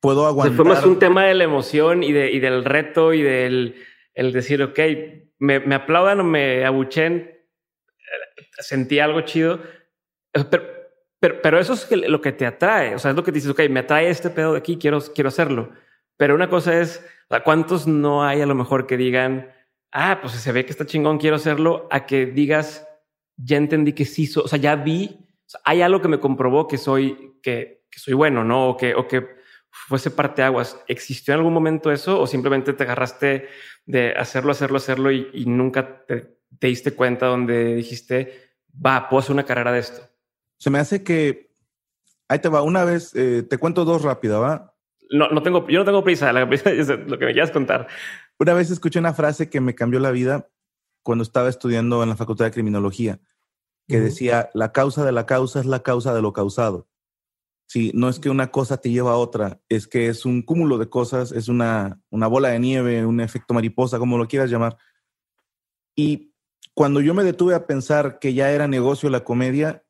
puedo 0.00 0.26
aguantar. 0.26 0.56
fue 0.56 0.64
más 0.64 0.84
un 0.84 0.98
tema 0.98 1.24
de 1.24 1.34
la 1.34 1.44
emoción 1.44 2.02
y, 2.02 2.12
de, 2.12 2.32
y 2.32 2.40
del 2.40 2.64
reto 2.64 3.12
y 3.12 3.22
del 3.22 3.76
el 4.14 4.32
decir, 4.32 4.62
ok, 4.62 4.78
me, 5.38 5.60
me 5.60 5.74
aplaudan 5.74 6.20
o 6.20 6.24
me 6.24 6.64
abuchen, 6.64 7.30
sentí 8.58 8.98
algo 8.98 9.20
chido, 9.22 9.60
pero, 10.50 10.64
pero, 11.20 11.42
pero, 11.42 11.58
eso 11.60 11.74
es 11.74 11.90
lo 11.90 12.20
que 12.20 12.32
te 12.32 12.46
atrae, 12.46 12.94
o 12.94 12.98
sea, 12.98 13.10
es 13.10 13.16
lo 13.16 13.24
que 13.24 13.32
dices, 13.32 13.50
ok, 13.50 13.60
me 13.70 13.80
atrae 13.80 14.08
este 14.08 14.30
pedo 14.30 14.52
de 14.52 14.58
aquí, 14.58 14.76
quiero, 14.78 15.00
quiero 15.14 15.28
hacerlo. 15.28 15.70
Pero 16.16 16.34
una 16.34 16.48
cosa 16.48 16.80
es, 16.80 17.04
¿cuántos 17.44 17.86
no 17.86 18.24
hay 18.24 18.40
a 18.40 18.46
lo 18.46 18.54
mejor 18.54 18.86
que 18.86 18.96
digan, 18.96 19.52
ah, 19.92 20.18
pues 20.20 20.34
se 20.34 20.52
ve 20.52 20.64
que 20.64 20.72
está 20.72 20.86
chingón, 20.86 21.18
quiero 21.18 21.36
hacerlo, 21.36 21.88
a 21.90 22.06
que 22.06 22.26
digas, 22.26 22.86
ya 23.36 23.56
entendí 23.56 23.92
que 23.92 24.04
sí, 24.04 24.30
o 24.36 24.48
sea, 24.48 24.58
ya 24.58 24.76
vi, 24.76 25.26
hay 25.64 25.82
algo 25.82 26.00
que 26.00 26.08
me 26.08 26.20
comprobó 26.20 26.66
que 26.66 26.78
soy, 26.78 27.38
que, 27.42 27.84
soy 27.90 28.14
bueno, 28.14 28.44
¿no? 28.44 28.70
O 28.70 28.76
que, 28.76 28.94
o 28.94 29.06
que 29.06 29.42
fuese 29.70 30.10
parte 30.10 30.42
aguas. 30.42 30.82
¿Existió 30.88 31.34
en 31.34 31.38
algún 31.38 31.52
momento 31.52 31.90
eso 31.90 32.20
o 32.20 32.26
simplemente 32.26 32.72
te 32.72 32.82
agarraste 32.84 33.48
de 33.86 34.12
hacerlo, 34.12 34.52
hacerlo, 34.52 34.76
hacerlo 34.76 35.10
y, 35.10 35.44
nunca 35.46 36.04
te, 36.06 36.36
diste 36.60 36.92
cuenta 36.92 37.26
donde 37.26 37.74
dijiste, 37.74 38.50
va, 38.74 39.08
puedo 39.08 39.20
hacer 39.20 39.32
una 39.32 39.44
carrera 39.44 39.72
de 39.72 39.80
esto? 39.80 40.02
Se 40.58 40.70
me 40.70 40.78
hace 40.78 41.02
que, 41.02 41.50
ahí 42.28 42.38
te 42.38 42.48
va, 42.48 42.62
una 42.62 42.84
vez, 42.84 43.14
eh, 43.14 43.42
te 43.42 43.58
cuento 43.58 43.84
dos 43.84 44.02
rápido, 44.02 44.40
¿va? 44.40 44.74
No, 45.10 45.28
no 45.28 45.42
tengo, 45.42 45.66
yo 45.68 45.80
no 45.80 45.84
tengo 45.84 46.02
prisa, 46.02 46.32
la 46.32 46.48
prisa 46.48 46.70
es 46.72 46.88
lo 46.88 47.18
que 47.18 47.26
me 47.26 47.32
quieras 47.32 47.50
contar. 47.50 47.88
Una 48.38 48.54
vez 48.54 48.70
escuché 48.70 48.98
una 48.98 49.14
frase 49.14 49.50
que 49.50 49.60
me 49.60 49.74
cambió 49.74 50.00
la 50.00 50.10
vida 50.10 50.48
cuando 51.02 51.22
estaba 51.22 51.48
estudiando 51.48 52.02
en 52.02 52.08
la 52.08 52.16
Facultad 52.16 52.46
de 52.46 52.52
Criminología, 52.52 53.20
que 53.88 54.00
decía, 54.00 54.48
la 54.54 54.72
causa 54.72 55.04
de 55.04 55.12
la 55.12 55.26
causa 55.26 55.60
es 55.60 55.66
la 55.66 55.82
causa 55.82 56.14
de 56.14 56.22
lo 56.22 56.32
causado. 56.32 56.88
Sí, 57.66 57.90
no 57.94 58.08
es 58.08 58.18
que 58.18 58.30
una 58.30 58.50
cosa 58.50 58.78
te 58.78 58.90
lleva 58.90 59.12
a 59.12 59.16
otra, 59.16 59.60
es 59.68 59.86
que 59.86 60.08
es 60.08 60.24
un 60.24 60.42
cúmulo 60.42 60.78
de 60.78 60.88
cosas, 60.88 61.32
es 61.32 61.48
una, 61.48 62.00
una 62.10 62.26
bola 62.26 62.48
de 62.48 62.58
nieve, 62.58 63.04
un 63.04 63.20
efecto 63.20 63.54
mariposa, 63.54 63.98
como 63.98 64.18
lo 64.18 64.28
quieras 64.28 64.50
llamar. 64.50 64.76
Y 65.96 66.31
cuando 66.74 67.00
yo 67.00 67.14
me 67.14 67.24
detuve 67.24 67.54
a 67.54 67.66
pensar 67.66 68.18
que 68.18 68.34
ya 68.34 68.50
era 68.50 68.68
negocio 68.68 69.10
la 69.10 69.24
comedia, 69.24 69.84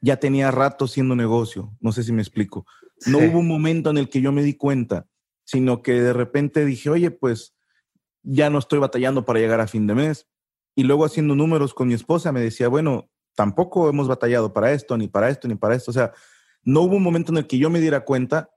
ya 0.00 0.16
tenía 0.16 0.50
rato 0.50 0.88
siendo 0.88 1.14
negocio. 1.14 1.76
No 1.80 1.92
sé 1.92 2.02
si 2.02 2.12
me 2.12 2.22
explico. 2.22 2.66
No 3.06 3.18
hubo 3.18 3.38
un 3.38 3.48
momento 3.48 3.90
en 3.90 3.98
el 3.98 4.08
que 4.08 4.20
yo 4.20 4.32
me 4.32 4.42
di 4.42 4.54
cuenta, 4.54 5.06
sino 5.44 5.82
que 5.82 6.00
de 6.00 6.12
repente 6.12 6.64
dije, 6.64 6.90
oye, 6.90 7.10
pues 7.10 7.54
ya 8.22 8.50
no 8.50 8.58
estoy 8.58 8.78
batallando 8.78 9.24
para 9.24 9.40
llegar 9.40 9.60
a 9.60 9.66
fin 9.66 9.86
de 9.86 9.94
mes. 9.94 10.28
Y 10.74 10.84
luego 10.84 11.04
haciendo 11.04 11.34
números 11.34 11.74
con 11.74 11.88
mi 11.88 11.94
esposa 11.94 12.32
me 12.32 12.40
decía, 12.40 12.68
bueno, 12.68 13.10
tampoco 13.34 13.88
hemos 13.88 14.08
batallado 14.08 14.52
para 14.52 14.72
esto, 14.72 14.96
ni 14.96 15.08
para 15.08 15.28
esto, 15.28 15.48
ni 15.48 15.54
para 15.54 15.74
esto. 15.74 15.90
O 15.90 15.94
sea, 15.94 16.12
no 16.62 16.82
hubo 16.82 16.96
un 16.96 17.02
momento 17.02 17.32
en 17.32 17.38
el 17.38 17.46
que 17.46 17.58
yo 17.58 17.70
me 17.70 17.80
diera 17.80 18.04
cuenta 18.04 18.50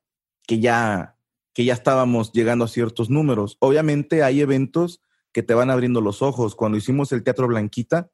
que 0.47 0.59
ya, 0.59 1.17
que 1.53 1.65
ya 1.65 1.73
estábamos 1.73 2.31
llegando 2.31 2.65
a 2.65 2.69
ciertos 2.69 3.09
números. 3.09 3.57
Obviamente 3.59 4.23
hay 4.23 4.41
eventos 4.41 5.01
que 5.35 5.43
te 5.43 5.53
van 5.53 5.69
abriendo 5.69 5.99
los 5.99 6.21
ojos. 6.21 6.55
Cuando 6.55 6.77
hicimos 6.77 7.11
el 7.11 7.21
Teatro 7.21 7.45
Blanquita, 7.45 8.09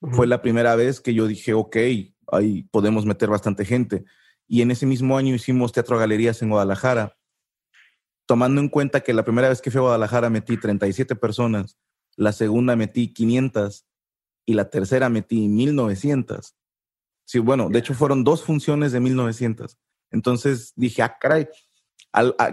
fue 0.00 0.26
la 0.26 0.40
primera 0.40 0.74
vez 0.74 1.02
que 1.02 1.12
yo 1.12 1.26
dije, 1.26 1.52
ok, 1.52 1.76
ahí 2.32 2.62
podemos 2.70 3.04
meter 3.04 3.28
bastante 3.28 3.66
gente. 3.66 4.06
Y 4.48 4.62
en 4.62 4.70
ese 4.70 4.86
mismo 4.86 5.18
año 5.18 5.34
hicimos 5.34 5.72
Teatro 5.72 5.98
Galerías 5.98 6.40
en 6.40 6.48
Guadalajara. 6.48 7.18
Tomando 8.24 8.62
en 8.62 8.70
cuenta 8.70 9.02
que 9.02 9.12
la 9.12 9.22
primera 9.22 9.50
vez 9.50 9.60
que 9.60 9.70
fui 9.70 9.80
a 9.80 9.82
Guadalajara 9.82 10.30
metí 10.30 10.56
37 10.56 11.14
personas, 11.16 11.76
la 12.16 12.32
segunda 12.32 12.74
metí 12.74 13.12
500 13.12 13.84
y 14.46 14.54
la 14.54 14.70
tercera 14.70 15.10
metí 15.10 15.48
1900. 15.48 16.56
Sí, 17.26 17.38
bueno, 17.38 17.68
de 17.68 17.80
hecho 17.80 17.92
fueron 17.92 18.24
dos 18.24 18.42
funciones 18.42 18.92
de 18.92 19.00
1900. 19.00 19.76
Entonces 20.10 20.72
dije, 20.74 21.02
ah, 21.02 21.18
caray, 21.20 21.48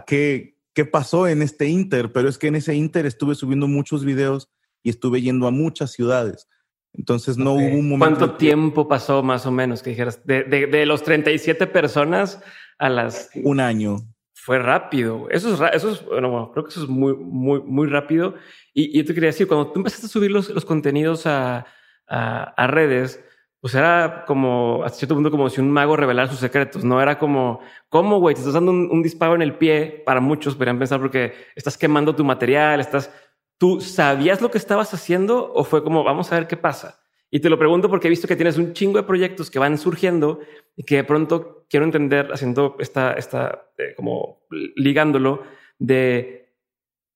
¿qué, 0.05 0.52
¿qué 0.74 0.86
pasó 0.86 1.27
en 1.27 1.42
este 1.42 1.68
Inter? 1.68 2.12
Pero 2.12 2.30
es 2.30 2.38
que 2.38 2.48
en 2.48 2.56
ese 2.56 2.75
Inter 2.75 3.06
estuve 3.06 3.36
subiendo 3.36 3.68
muchos 3.68 4.03
videos 4.06 4.50
y 4.82 4.89
estuve 4.89 5.22
yendo 5.22 5.48
a 5.48 5.51
muchas 5.51 5.92
ciudades. 5.92 6.48
Entonces 6.94 7.38
no 7.38 7.53
hubo 7.53 7.65
un 7.65 7.89
momento. 7.89 8.18
¿Cuánto 8.20 8.36
tiempo 8.38 8.88
pasó 8.88 9.24
más 9.24 9.46
o 9.46 9.51
menos 9.51 9.82
que 9.82 9.92
dijeras? 9.92 10.25
De, 10.25 10.44
de, 10.44 10.68
de, 10.68 10.86
los 10.86 11.03
37 11.03 11.65
personas 11.68 12.39
a 12.77 12.89
las. 12.89 13.32
Un 13.36 13.60
año. 13.60 13.98
fue 14.34 14.60
rápido. 14.60 15.27
Eso 15.32 15.53
es, 15.53 15.74
eso 15.74 15.92
es, 15.92 16.06
bueno, 16.06 16.51
creo 16.53 16.65
que 16.65 16.70
eso 16.70 16.84
es 16.84 16.89
muy, 16.89 17.15
muy, 17.15 17.62
muy 17.62 17.88
rápido. 17.88 18.36
Y, 18.74 18.96
yo 18.96 19.06
te 19.06 19.13
quería 19.13 19.30
decir, 19.30 19.48
cuando 19.48 19.72
tú 19.72 19.80
empezaste 19.80 20.06
a 20.06 20.10
subir 20.10 20.30
los, 20.30 20.50
los 20.50 20.65
contenidos 20.65 21.25
a, 21.25 21.65
a, 22.08 22.68
redes, 22.68 23.24
pues 23.63 23.75
era 23.75 24.25
como, 24.27 24.84
hasta 24.84 24.98
cierto 24.98 25.15
punto, 25.15 25.32
como 25.32 25.50
si 25.50 25.62
un 25.62 25.72
mago 25.72 25.96
revelara 25.96 26.27
sus 26.27 26.41
secretos. 26.41 26.84
No 26.84 27.01
era 27.01 27.17
como, 27.17 27.62
¿cómo, 27.88 28.20
güey? 28.20 28.36
Te 28.36 28.41
estás 28.41 28.55
dando 28.55 28.72
un, 28.72 28.89
un, 28.91 29.01
disparo 29.01 29.36
en 29.36 29.41
el 29.41 29.55
pie. 29.55 30.03
Para 30.05 30.20
muchos 30.20 30.55
podrían 30.55 30.77
pensar 30.77 31.00
porque 31.00 31.32
estás 31.55 31.77
quemando 31.77 32.13
tu 32.13 32.25
material, 32.25 32.82
estás. 32.82 33.10
¿Tú 33.58 33.79
sabías 33.79 34.41
lo 34.41 34.51
que 34.51 34.58
estabas 34.58 34.93
haciendo 34.93 35.53
o 35.53 35.63
fue 35.63 35.82
como, 35.82 36.03
vamos 36.03 36.29
a 36.29 36.36
ver 36.36 36.48
qué 36.48 36.58
pasa? 36.58 37.00
Y 37.32 37.39
te 37.39 37.50
lo 37.50 37.58
pregunto 37.58 37.89
porque 37.89 38.08
he 38.08 38.10
visto 38.10 38.27
que 38.27 38.36
tienes 38.36 38.58
un 38.58 38.74
chingo 38.74 38.98
de 38.98 39.08
proyectos 39.08 39.50
que 39.50 39.60
van 39.60 39.77
surgiendo 39.77 40.41
y 40.75 40.84
que 40.84 40.98
de 40.98 41.05
pronto 41.05 41.65
quiero 41.70 41.86
entender, 41.86 42.34
haciendo 42.34 42.75
esta, 42.79 43.13
esta 43.13 43.70
eh, 43.77 43.93
como 43.96 44.41
ligándolo, 44.75 45.43
de 45.79 46.42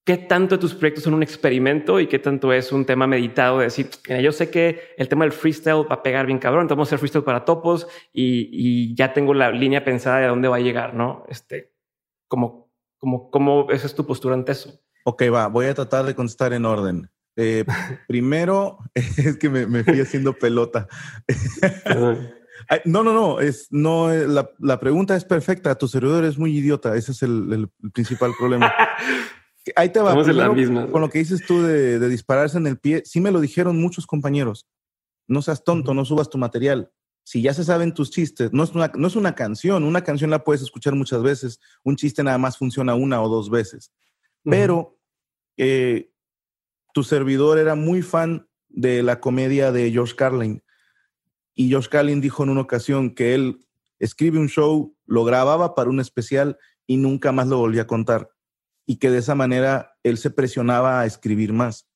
qué 0.08 0.16
tanto 0.16 0.54
de 0.54 0.60
tus 0.62 0.72
proyectos 0.72 1.04
son 1.04 1.12
un 1.12 1.22
experimento 1.22 2.00
y 2.00 2.06
qué 2.06 2.18
tanto 2.18 2.50
es 2.50 2.72
un 2.72 2.86
tema 2.86 3.06
meditado 3.06 3.58
de 3.58 3.64
decir, 3.64 3.90
yo 4.22 4.32
sé 4.32 4.48
que 4.48 4.94
el 4.96 5.06
tema 5.06 5.26
del 5.26 5.32
freestyle 5.32 5.84
va 5.86 5.96
a 5.96 6.02
pegar 6.02 6.24
bien 6.24 6.38
cabrón, 6.38 6.62
entonces 6.62 6.78
vamos 6.78 6.88
a 6.88 6.88
hacer 6.88 6.98
freestyle 6.98 7.24
para 7.24 7.44
topos 7.44 7.86
y, 8.10 8.48
y, 8.50 8.94
ya 8.94 9.12
tengo 9.12 9.34
la 9.34 9.50
línea 9.50 9.84
pensada 9.84 10.20
de 10.20 10.28
dónde 10.28 10.48
va 10.48 10.56
a 10.56 10.60
llegar, 10.60 10.94
¿no? 10.94 11.26
Este, 11.28 11.74
como, 12.26 12.72
como, 12.96 13.30
¿cómo 13.30 13.66
esa 13.70 13.86
es 13.86 13.94
tu 13.94 14.06
postura 14.06 14.34
ante 14.34 14.52
eso? 14.52 14.80
Ok, 15.04 15.24
va, 15.30 15.46
voy 15.48 15.66
a 15.66 15.74
tratar 15.74 16.06
de 16.06 16.14
contestar 16.14 16.54
en 16.54 16.64
orden. 16.64 17.10
Eh, 17.36 17.66
primero, 18.08 18.78
es 18.94 19.36
que 19.36 19.50
me, 19.50 19.84
fui 19.84 20.00
haciendo 20.00 20.32
pelota. 20.32 20.88
no, 22.86 23.02
no, 23.02 23.12
no, 23.12 23.40
es, 23.40 23.68
no 23.70 24.10
eh, 24.10 24.26
la, 24.26 24.80
pregunta 24.80 25.14
es 25.16 25.26
perfecta. 25.26 25.74
Tu 25.74 25.86
servidor 25.86 26.24
es 26.24 26.38
muy 26.38 26.56
idiota. 26.56 26.96
Ese 26.96 27.12
es 27.12 27.22
el, 27.22 27.68
principal 27.92 28.32
problema. 28.38 28.72
Ahí 29.76 29.90
te 29.90 30.00
va. 30.00 30.14
Con 30.14 31.00
lo 31.00 31.10
que 31.10 31.18
dices 31.18 31.44
tú 31.46 31.62
de, 31.62 32.08
dispararse 32.08 32.58
en 32.58 32.66
el 32.66 32.78
pie, 32.78 33.02
sí 33.04 33.20
me 33.20 33.30
lo 33.30 33.40
dijeron 33.40 33.80
muchos 33.80 34.06
compañeros. 34.06 34.66
No 35.26 35.42
seas 35.42 35.62
tonto, 35.62 35.94
no 35.94 36.04
subas 36.04 36.30
tu 36.30 36.38
material. 36.38 36.90
Si 37.22 37.42
ya 37.42 37.52
se 37.52 37.64
saben 37.64 37.92
tus 37.92 38.10
chistes, 38.10 38.52
no 38.52 38.64
es, 38.64 38.74
una, 38.74 38.90
no 38.94 39.06
es 39.06 39.16
una 39.16 39.34
canción. 39.34 39.84
Una 39.84 40.02
canción 40.02 40.30
la 40.30 40.44
puedes 40.44 40.62
escuchar 40.62 40.94
muchas 40.94 41.22
veces. 41.22 41.60
Un 41.84 41.96
chiste 41.96 42.22
nada 42.22 42.38
más 42.38 42.56
funciona 42.56 42.94
una 42.94 43.20
o 43.20 43.28
dos 43.28 43.50
veces. 43.50 43.92
Pero 44.42 44.98
eh, 45.58 46.10
tu 46.94 47.02
servidor 47.02 47.58
era 47.58 47.74
muy 47.74 48.00
fan 48.00 48.48
de 48.68 49.02
la 49.02 49.20
comedia 49.20 49.72
de 49.72 49.90
George 49.90 50.14
Carlin. 50.16 50.62
Y 51.54 51.68
George 51.68 51.88
Carlin 51.90 52.20
dijo 52.20 52.44
en 52.44 52.50
una 52.50 52.60
ocasión 52.60 53.14
que 53.14 53.34
él 53.34 53.66
escribe 53.98 54.38
un 54.38 54.48
show, 54.48 54.96
lo 55.06 55.24
grababa 55.24 55.74
para 55.74 55.90
un 55.90 56.00
especial 56.00 56.56
y 56.86 56.96
nunca 56.96 57.32
más 57.32 57.48
lo 57.48 57.58
volvía 57.58 57.82
a 57.82 57.86
contar. 57.86 58.30
Y 58.88 58.96
que 58.96 59.10
de 59.10 59.18
esa 59.18 59.34
manera 59.34 59.96
él 60.02 60.16
se 60.16 60.30
presionaba 60.30 61.00
a 61.00 61.06
escribir 61.06 61.52
más. 61.52 61.86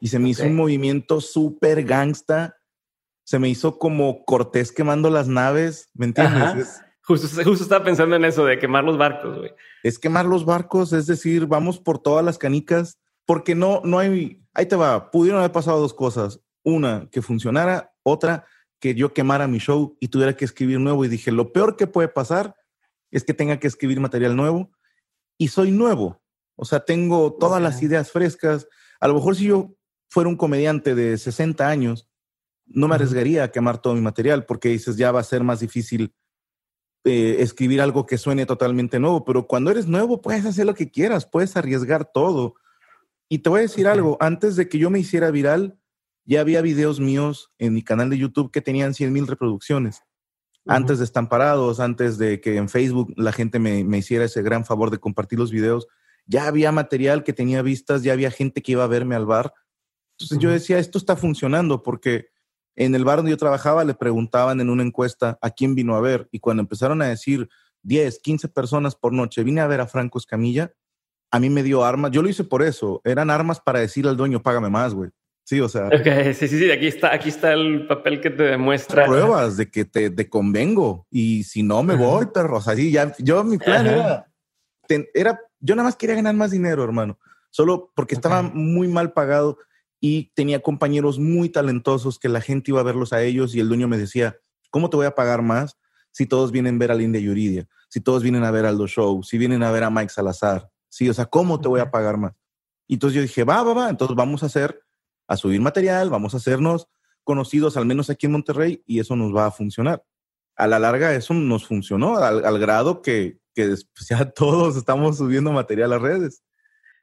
Y 0.00 0.08
se 0.08 0.18
me 0.18 0.28
hizo 0.28 0.44
un 0.44 0.56
movimiento 0.56 1.20
súper 1.20 1.84
gangsta. 1.84 2.58
Se 3.24 3.38
me 3.38 3.48
hizo 3.48 3.78
como 3.78 4.24
Cortés 4.24 4.72
quemando 4.72 5.08
las 5.08 5.28
naves. 5.28 5.88
¿Me 5.94 6.06
entiendes? 6.06 6.82
Justo, 7.02 7.28
justo 7.44 7.62
estaba 7.62 7.84
pensando 7.84 8.16
en 8.16 8.24
eso 8.24 8.44
de 8.44 8.58
quemar 8.58 8.82
los 8.82 8.98
barcos, 8.98 9.38
güey. 9.38 9.52
Es 9.84 9.98
quemar 9.98 10.26
los 10.26 10.44
barcos, 10.44 10.92
es 10.92 11.06
decir, 11.06 11.46
vamos 11.46 11.78
por 11.78 12.00
todas 12.00 12.24
las 12.24 12.36
canicas 12.36 12.98
porque 13.26 13.54
no, 13.54 13.82
no 13.84 13.98
hay, 13.98 14.42
ahí 14.54 14.66
te 14.66 14.76
va, 14.76 15.10
pudieron 15.10 15.40
haber 15.40 15.52
pasado 15.52 15.80
dos 15.80 15.92
cosas. 15.92 16.40
Una, 16.62 17.08
que 17.10 17.22
funcionara, 17.22 17.92
otra, 18.02 18.46
que 18.80 18.94
yo 18.94 19.12
quemara 19.12 19.46
mi 19.46 19.58
show 19.58 19.96
y 20.00 20.08
tuviera 20.08 20.36
que 20.36 20.44
escribir 20.44 20.80
nuevo. 20.80 21.04
Y 21.04 21.08
dije, 21.08 21.30
lo 21.30 21.52
peor 21.52 21.76
que 21.76 21.86
puede 21.86 22.08
pasar 22.08 22.54
es 23.10 23.24
que 23.24 23.34
tenga 23.34 23.58
que 23.58 23.66
escribir 23.66 24.00
material 24.00 24.34
nuevo 24.34 24.70
y 25.38 25.48
soy 25.48 25.70
nuevo. 25.70 26.20
O 26.56 26.64
sea, 26.64 26.80
tengo 26.80 27.34
todas 27.34 27.62
las 27.62 27.82
ideas 27.82 28.10
frescas. 28.10 28.66
A 29.00 29.08
lo 29.08 29.14
mejor 29.14 29.36
si 29.36 29.44
yo 29.44 29.74
fuera 30.08 30.28
un 30.28 30.36
comediante 30.36 30.94
de 30.94 31.18
60 31.18 31.68
años, 31.68 32.08
no 32.66 32.88
me 32.88 32.94
arriesgaría 32.94 33.44
a 33.44 33.50
quemar 33.50 33.80
todo 33.80 33.94
mi 33.94 34.00
material 34.00 34.44
porque 34.46 34.68
dices, 34.68 34.96
ya 34.96 35.12
va 35.12 35.20
a 35.20 35.24
ser 35.24 35.44
más 35.44 35.60
difícil 35.60 36.14
eh, 37.04 37.36
escribir 37.40 37.80
algo 37.80 38.06
que 38.06 38.18
suene 38.18 38.46
totalmente 38.46 38.98
nuevo. 38.98 39.24
Pero 39.24 39.46
cuando 39.46 39.70
eres 39.70 39.86
nuevo, 39.86 40.20
puedes 40.20 40.44
hacer 40.44 40.66
lo 40.66 40.74
que 40.74 40.90
quieras, 40.90 41.26
puedes 41.26 41.56
arriesgar 41.56 42.10
todo. 42.12 42.54
Y 43.28 43.38
te 43.38 43.50
voy 43.50 43.58
a 43.58 43.62
decir 43.62 43.86
algo, 43.86 44.16
antes 44.20 44.56
de 44.56 44.68
que 44.68 44.78
yo 44.78 44.90
me 44.90 44.98
hiciera 44.98 45.30
viral, 45.30 45.78
ya 46.24 46.40
había 46.40 46.60
videos 46.60 46.98
míos 46.98 47.52
en 47.58 47.74
mi 47.74 47.82
canal 47.82 48.10
de 48.10 48.18
YouTube 48.18 48.50
que 48.50 48.60
tenían 48.60 48.94
100 48.94 49.12
mil 49.12 49.26
reproducciones. 49.26 50.02
Antes 50.66 50.98
de 50.98 51.04
Estamparados, 51.04 51.80
antes 51.80 52.18
de 52.18 52.40
que 52.40 52.56
en 52.56 52.68
Facebook 52.68 53.12
la 53.16 53.32
gente 53.32 53.58
me, 53.58 53.80
hiciera 53.96 54.24
ese 54.24 54.42
gran 54.42 54.64
favor 54.64 54.90
de 54.90 54.98
compartir 54.98 55.38
los 55.38 55.50
videos, 55.50 55.86
ya 56.26 56.46
había 56.46 56.72
material 56.72 57.22
que 57.22 57.32
tenía 57.32 57.62
vistas, 57.62 58.02
ya 58.02 58.12
había 58.12 58.30
gente 58.30 58.62
que 58.62 58.72
iba 58.72 58.84
a 58.84 58.88
verme 58.88 59.14
al 59.14 59.26
bar. 59.26 59.54
Entonces 60.18 60.38
yo 60.38 60.50
decía, 60.50 60.78
esto 60.78 60.98
está 60.98 61.14
funcionando 61.16 61.82
porque 61.82 62.26
en 62.74 62.94
el 62.94 63.04
bar 63.04 63.18
donde 63.18 63.30
yo 63.30 63.36
trabajaba 63.36 63.84
le 63.84 63.94
preguntaban 63.94 64.60
en 64.60 64.70
una 64.70 64.82
encuesta 64.82 65.38
a 65.40 65.50
quién 65.50 65.74
vino 65.74 65.94
a 65.94 66.00
ver 66.00 66.28
y 66.32 66.40
cuando 66.40 66.62
empezaron 66.62 67.00
a 67.00 67.06
decir 67.06 67.48
10, 67.82 68.18
15 68.18 68.48
personas 68.48 68.96
por 68.96 69.12
noche, 69.12 69.44
vine 69.44 69.60
a 69.60 69.66
ver 69.66 69.80
a 69.80 69.86
Franco 69.86 70.18
Escamilla, 70.18 70.72
a 71.30 71.38
mí 71.38 71.50
me 71.50 71.62
dio 71.62 71.84
armas. 71.84 72.10
Yo 72.10 72.22
lo 72.22 72.28
hice 72.28 72.44
por 72.44 72.62
eso. 72.62 73.00
Eran 73.04 73.30
armas 73.30 73.60
para 73.60 73.80
decir 73.80 74.06
al 74.06 74.16
dueño, 74.16 74.42
págame 74.42 74.70
más, 74.70 74.94
güey. 74.94 75.10
Sí, 75.46 75.60
o 75.60 75.68
sea. 75.68 75.86
Okay, 75.86 76.34
sí, 76.34 76.48
sí, 76.48 76.58
sí. 76.58 76.70
Aquí 76.72 76.88
está, 76.88 77.14
aquí 77.14 77.28
está 77.28 77.52
el 77.52 77.86
papel 77.86 78.20
que 78.20 78.30
te 78.30 78.42
demuestra. 78.42 79.06
Pruebas 79.06 79.56
de 79.56 79.70
que 79.70 79.84
te, 79.84 80.28
convengo. 80.28 81.06
Y 81.08 81.44
si 81.44 81.62
no, 81.62 81.82
me 81.84 81.94
voy, 81.94 82.26
perro. 82.26 82.58
O 82.58 82.60
sea, 82.60 82.74
sí, 82.74 82.90
ya, 82.90 83.14
yo 83.18 83.44
mi 83.44 83.56
plan 83.56 83.86
era, 83.86 84.26
era, 85.14 85.40
yo 85.60 85.76
nada 85.76 85.86
más 85.86 85.94
quería 85.94 86.16
ganar 86.16 86.34
más 86.34 86.50
dinero, 86.50 86.82
hermano. 86.82 87.18
Solo 87.50 87.92
porque 87.94 88.16
estaba 88.16 88.42
muy 88.42 88.88
mal 88.88 89.12
pagado 89.12 89.58
y 90.00 90.32
tenía 90.34 90.60
compañeros 90.60 91.18
muy 91.20 91.48
talentosos 91.48 92.18
que 92.18 92.28
la 92.28 92.40
gente 92.40 92.72
iba 92.72 92.80
a 92.80 92.84
verlos 92.84 93.12
a 93.12 93.22
ellos 93.22 93.54
y 93.54 93.60
el 93.60 93.68
dueño 93.68 93.86
me 93.86 93.98
decía, 93.98 94.36
¿cómo 94.70 94.90
te 94.90 94.96
voy 94.96 95.06
a 95.06 95.14
pagar 95.14 95.42
más 95.42 95.78
si 96.10 96.26
todos 96.26 96.50
vienen 96.50 96.74
a 96.74 96.78
ver 96.78 96.90
a 96.90 96.94
Linda 96.96 97.20
Yuridia? 97.20 97.68
Si 97.88 98.00
todos 98.00 98.22
vienen 98.22 98.42
a 98.42 98.50
ver 98.50 98.66
Aldo 98.66 98.88
Show, 98.88 99.22
si 99.22 99.38
vienen 99.38 99.62
a 99.62 99.70
ver 99.70 99.84
a 99.84 99.90
Mike 99.90 100.10
Salazar, 100.10 100.68
Sí, 100.96 101.10
o 101.10 101.12
sea, 101.12 101.26
¿cómo 101.26 101.60
te 101.60 101.68
voy 101.68 101.80
a 101.80 101.90
pagar 101.90 102.16
más? 102.16 102.32
Y 102.86 102.94
entonces 102.94 103.16
yo 103.16 103.20
dije, 103.20 103.44
va, 103.44 103.62
va, 103.62 103.74
va, 103.74 103.90
entonces 103.90 104.16
vamos 104.16 104.42
a 104.42 104.46
hacer, 104.46 104.82
a 105.26 105.36
subir 105.36 105.60
material, 105.60 106.10
vamos 106.10 106.34
a 106.34 106.38
hacernos 106.38 106.88
conocidos, 107.24 107.76
al 107.76 107.86
menos 107.86 108.08
aquí 108.08 108.26
en 108.26 108.32
Monterrey, 108.32 108.82
y 108.86 109.00
eso 109.00 109.16
nos 109.16 109.34
va 109.34 109.46
a 109.46 109.50
funcionar. 109.50 110.04
A 110.54 110.66
la 110.66 110.78
larga 110.78 111.14
eso 111.14 111.34
nos 111.34 111.66
funcionó, 111.66 112.16
al, 112.16 112.58
grado 112.58 113.02
que, 113.02 113.38
que 113.54 113.74
ya 114.08 114.30
todos 114.30 114.76
estamos 114.76 115.18
subiendo 115.18 115.52
material 115.52 115.92
a 115.92 115.98
redes. 115.98 116.42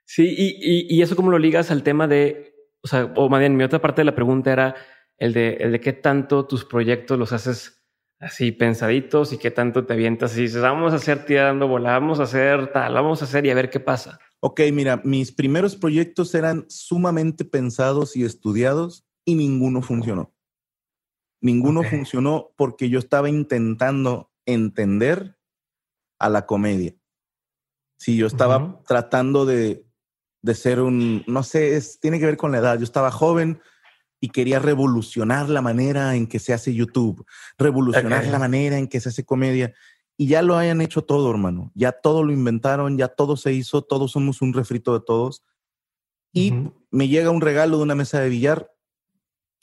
Sí, 0.06 0.34
y, 0.36 0.86
y, 0.94 1.02
eso 1.02 1.16
cómo 1.16 1.30
lo 1.30 1.38
ligas 1.38 1.70
al 1.70 1.82
tema 1.82 2.06
de, 2.06 2.54
o 2.82 2.88
sea, 2.88 3.10
o 3.16 3.28
más 3.30 3.40
bien 3.40 3.56
mi 3.56 3.64
otra 3.64 3.80
parte 3.80 4.02
de 4.02 4.04
la 4.04 4.14
pregunta 4.14 4.52
era 4.52 4.74
el 5.16 5.32
de, 5.32 5.54
el 5.60 5.72
de 5.72 5.80
qué 5.80 5.94
tanto 5.94 6.46
tus 6.46 6.64
proyectos 6.64 7.18
los 7.18 7.32
haces 7.32 7.84
así 8.20 8.52
pensaditos 8.52 9.32
y 9.32 9.38
qué 9.38 9.50
tanto 9.50 9.86
te 9.86 9.94
avientas 9.94 10.36
y 10.36 10.42
dices, 10.42 10.60
vamos 10.60 10.92
a 10.92 10.96
hacer 10.96 11.24
tirando 11.24 11.68
bola, 11.68 11.92
vamos 11.92 12.20
a 12.20 12.24
hacer 12.24 12.72
tal, 12.72 12.94
vamos 12.94 13.22
a 13.22 13.24
hacer 13.24 13.46
y 13.46 13.50
a 13.50 13.54
ver 13.54 13.70
qué 13.70 13.80
pasa. 13.80 14.18
Ok, 14.46 14.60
mira, 14.74 15.00
mis 15.04 15.32
primeros 15.32 15.74
proyectos 15.74 16.34
eran 16.34 16.66
sumamente 16.68 17.46
pensados 17.46 18.14
y 18.14 18.24
estudiados 18.24 19.06
y 19.24 19.36
ninguno 19.36 19.80
funcionó. 19.80 20.34
Ninguno 21.40 21.82
funcionó 21.82 22.52
porque 22.54 22.90
yo 22.90 22.98
estaba 22.98 23.30
intentando 23.30 24.30
entender 24.44 25.38
a 26.18 26.28
la 26.28 26.44
comedia. 26.44 26.94
Sí, 27.98 28.18
yo 28.18 28.26
estaba 28.26 28.82
tratando 28.86 29.46
de, 29.46 29.86
de, 30.42 30.54
ser 30.54 30.80
un, 30.80 31.24
no 31.26 31.42
sé, 31.42 31.76
es, 31.76 31.98
tiene 31.98 32.18
que 32.18 32.26
ver 32.26 32.36
con 32.36 32.52
la 32.52 32.58
edad. 32.58 32.76
Yo 32.76 32.84
estaba 32.84 33.10
joven, 33.10 33.62
y 34.24 34.30
quería 34.30 34.58
revolucionar 34.58 35.50
la 35.50 35.60
manera 35.60 36.16
en 36.16 36.26
que 36.26 36.38
se 36.38 36.54
hace 36.54 36.72
YouTube, 36.72 37.26
revolucionar 37.58 38.24
la 38.26 38.38
manera 38.38 38.78
en 38.78 38.88
que 38.88 38.98
se 38.98 39.10
hace 39.10 39.26
comedia. 39.26 39.74
Y 40.16 40.28
ya 40.28 40.42
lo 40.42 40.56
hayan 40.56 40.80
hecho 40.80 41.02
todo, 41.02 41.30
hermano. 41.30 41.72
Ya 41.74 41.92
todo 41.92 42.22
lo 42.22 42.32
inventaron, 42.32 42.96
ya 42.96 43.08
todo 43.08 43.36
se 43.36 43.52
hizo, 43.52 43.82
todos 43.82 44.12
somos 44.12 44.42
un 44.42 44.52
refrito 44.52 44.92
de 44.94 45.04
todos. 45.04 45.42
Y 46.32 46.52
me 46.90 47.08
llega 47.08 47.30
un 47.30 47.40
regalo 47.40 47.76
de 47.76 47.82
una 47.84 47.94
mesa 47.94 48.20
de 48.20 48.28
billar 48.28 48.70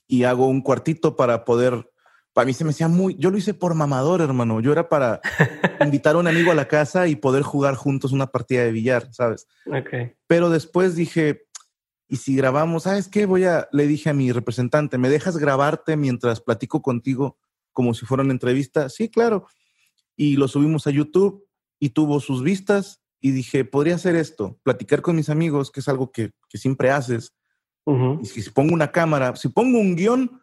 y 0.07 0.23
hago 0.23 0.47
un 0.47 0.61
cuartito 0.61 1.15
para 1.15 1.45
poder. 1.45 1.89
Para 2.33 2.45
mí 2.45 2.53
se 2.53 2.63
me 2.63 2.71
hacía 2.71 2.87
muy. 2.87 3.15
Yo 3.17 3.29
lo 3.29 3.37
hice 3.37 3.53
por 3.53 3.75
mamador, 3.75 4.21
hermano. 4.21 4.59
Yo 4.61 4.71
era 4.71 4.89
para 4.89 5.21
invitar 5.81 6.15
a 6.15 6.19
un 6.19 6.27
amigo 6.27 6.51
a 6.51 6.55
la 6.55 6.67
casa 6.67 7.07
y 7.07 7.15
poder 7.15 7.43
jugar 7.43 7.75
juntos 7.75 8.11
una 8.11 8.27
partida 8.27 8.63
de 8.63 8.71
billar, 8.71 9.13
¿sabes? 9.13 9.47
Pero 10.27 10.49
después 10.49 10.95
dije, 10.95 11.43
y 12.07 12.17
si 12.17 12.35
grabamos, 12.35 12.83
¿sabes 12.83 13.07
qué? 13.07 13.25
Voy 13.25 13.45
a, 13.45 13.69
le 13.71 13.87
dije 13.87 14.09
a 14.09 14.13
mi 14.13 14.33
representante, 14.33 14.97
¿me 14.97 15.09
dejas 15.09 15.37
grabarte 15.37 15.95
mientras 15.95 16.41
platico 16.41 16.81
contigo 16.81 17.37
como 17.71 17.93
si 17.93 18.05
fuera 18.05 18.23
una 18.23 18.33
entrevista? 18.33 18.89
Sí, 18.89 19.09
claro. 19.09 19.47
Y 20.21 20.35
lo 20.35 20.47
subimos 20.47 20.85
a 20.85 20.91
YouTube 20.91 21.47
y 21.79 21.89
tuvo 21.89 22.19
sus 22.19 22.43
vistas 22.43 23.01
y 23.21 23.31
dije, 23.31 23.65
podría 23.65 23.95
hacer 23.95 24.15
esto, 24.15 24.59
platicar 24.61 25.01
con 25.01 25.15
mis 25.15 25.31
amigos, 25.31 25.71
que 25.71 25.79
es 25.79 25.87
algo 25.87 26.11
que, 26.11 26.29
siempre 26.53 26.91
haces. 26.91 27.33
Y 28.21 28.25
si, 28.27 28.47
pongo 28.51 28.75
una 28.75 28.91
cámara, 28.91 29.35
si 29.35 29.49
pongo 29.49 29.79
un 29.79 29.95
guion, 29.95 30.39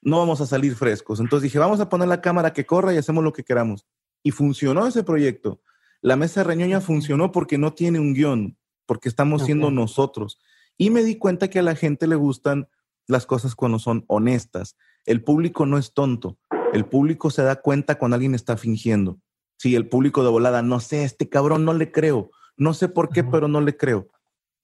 no 0.00 0.18
vamos 0.18 0.40
a 0.40 0.46
salir 0.46 0.74
frescos. 0.74 1.20
Entonces 1.20 1.44
dije, 1.44 1.60
vamos 1.60 1.78
a 1.78 1.88
poner 1.88 2.08
la 2.08 2.20
cámara 2.20 2.52
que 2.52 2.66
corra 2.66 2.92
y 2.92 2.96
hacemos 2.96 3.22
lo 3.22 3.32
que 3.32 3.44
queramos. 3.44 3.86
Y 4.24 4.32
funcionó 4.32 4.88
ese 4.88 5.04
proyecto. 5.04 5.60
La 6.00 6.16
mesa 6.16 6.42
reñoña 6.42 6.80
funcionó 6.80 7.30
porque 7.30 7.58
no 7.58 7.74
tiene 7.74 8.00
un 8.00 8.14
guion, 8.14 8.58
porque 8.86 9.08
estamos 9.08 9.44
siendo 9.44 9.70
nosotros. 9.70 10.40
Y 10.76 10.90
me 10.90 11.04
di 11.04 11.14
cuenta 11.14 11.48
que 11.48 11.60
a 11.60 11.62
la 11.62 11.76
gente 11.76 12.08
le 12.08 12.16
gustan 12.16 12.66
las 13.06 13.26
cosas 13.26 13.54
cuando 13.54 13.78
son 13.78 14.04
honestas. 14.08 14.76
El 15.06 15.22
público 15.22 15.64
no 15.64 15.78
es 15.78 15.94
tonto. 15.94 16.40
El 16.72 16.86
público 16.86 17.30
se 17.30 17.42
da 17.42 17.56
cuenta 17.56 17.98
cuando 17.98 18.14
alguien 18.14 18.34
está 18.34 18.56
fingiendo. 18.56 19.20
Si 19.58 19.76
el 19.76 19.88
público 19.88 20.24
de 20.24 20.30
volada, 20.30 20.62
no 20.62 20.80
sé, 20.80 21.04
este 21.04 21.28
cabrón 21.28 21.64
no 21.64 21.74
le 21.74 21.92
creo. 21.92 22.30
No 22.56 22.74
sé 22.74 22.88
por 22.88 23.10
qué, 23.10 23.22
pero 23.22 23.46
no 23.46 23.60
le 23.60 23.76
creo. 23.76 24.08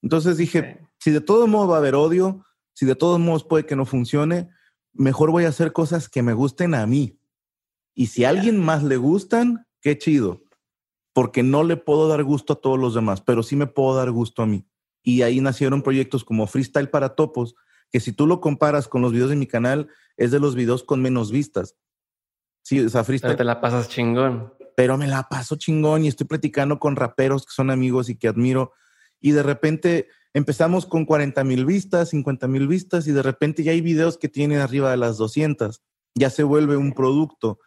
Entonces 0.01 0.37
dije, 0.37 0.79
si 0.97 1.11
de 1.11 1.21
todos 1.21 1.47
modos 1.47 1.69
va 1.69 1.75
a 1.75 1.77
haber 1.79 1.95
odio, 1.95 2.45
si 2.73 2.85
de 2.85 2.95
todos 2.95 3.19
modos 3.19 3.43
puede 3.43 3.65
que 3.65 3.75
no 3.75 3.85
funcione, 3.85 4.49
mejor 4.93 5.31
voy 5.31 5.45
a 5.45 5.49
hacer 5.49 5.71
cosas 5.71 6.09
que 6.09 6.23
me 6.23 6.33
gusten 6.33 6.73
a 6.73 6.85
mí. 6.87 7.19
Y 7.93 8.07
si 8.07 8.23
a 8.23 8.29
alguien 8.29 8.59
más 8.59 8.83
le 8.83 8.97
gustan, 8.97 9.67
qué 9.81 9.97
chido. 9.97 10.43
Porque 11.13 11.43
no 11.43 11.63
le 11.63 11.77
puedo 11.77 12.07
dar 12.07 12.23
gusto 12.23 12.53
a 12.53 12.61
todos 12.61 12.79
los 12.79 12.95
demás, 12.95 13.21
pero 13.21 13.43
sí 13.43 13.55
me 13.55 13.67
puedo 13.67 13.95
dar 13.95 14.11
gusto 14.11 14.41
a 14.41 14.47
mí. 14.47 14.65
Y 15.03 15.21
ahí 15.21 15.41
nacieron 15.41 15.81
proyectos 15.81 16.23
como 16.23 16.47
Freestyle 16.47 16.89
para 16.89 17.15
Topos, 17.15 17.55
que 17.91 17.99
si 17.99 18.13
tú 18.13 18.27
lo 18.27 18.41
comparas 18.41 18.87
con 18.87 19.01
los 19.01 19.11
videos 19.11 19.29
de 19.29 19.35
mi 19.35 19.47
canal, 19.47 19.89
es 20.17 20.31
de 20.31 20.39
los 20.39 20.55
videos 20.55 20.83
con 20.83 21.01
menos 21.01 21.31
vistas. 21.31 21.75
Sí, 22.63 22.79
o 22.79 22.89
sea, 22.89 23.03
freestyle. 23.03 23.31
Pero 23.31 23.37
te 23.37 23.43
la 23.43 23.61
pasas 23.61 23.89
chingón. 23.89 24.53
Pero 24.75 24.97
me 24.97 25.07
la 25.07 25.23
paso 25.23 25.55
chingón 25.55 26.05
y 26.05 26.07
estoy 26.07 26.27
platicando 26.27 26.79
con 26.79 26.95
raperos 26.95 27.45
que 27.45 27.51
son 27.51 27.69
amigos 27.69 28.09
y 28.09 28.15
que 28.15 28.27
admiro. 28.27 28.73
Y 29.19 29.31
de 29.31 29.43
repente 29.43 30.07
empezamos 30.33 30.85
con 30.85 31.05
40 31.05 31.43
mil 31.43 31.65
vistas, 31.65 32.09
50 32.09 32.47
mil 32.47 32.67
vistas 32.67 33.07
y 33.07 33.11
de 33.11 33.23
repente 33.23 33.63
ya 33.63 33.71
hay 33.71 33.81
videos 33.81 34.17
que 34.17 34.29
tienen 34.29 34.59
arriba 34.59 34.91
de 34.91 34.97
las 34.97 35.17
200. 35.17 35.81
Ya 36.15 36.29
se 36.29 36.43
vuelve 36.43 36.77
un 36.77 36.93
producto. 36.93 37.59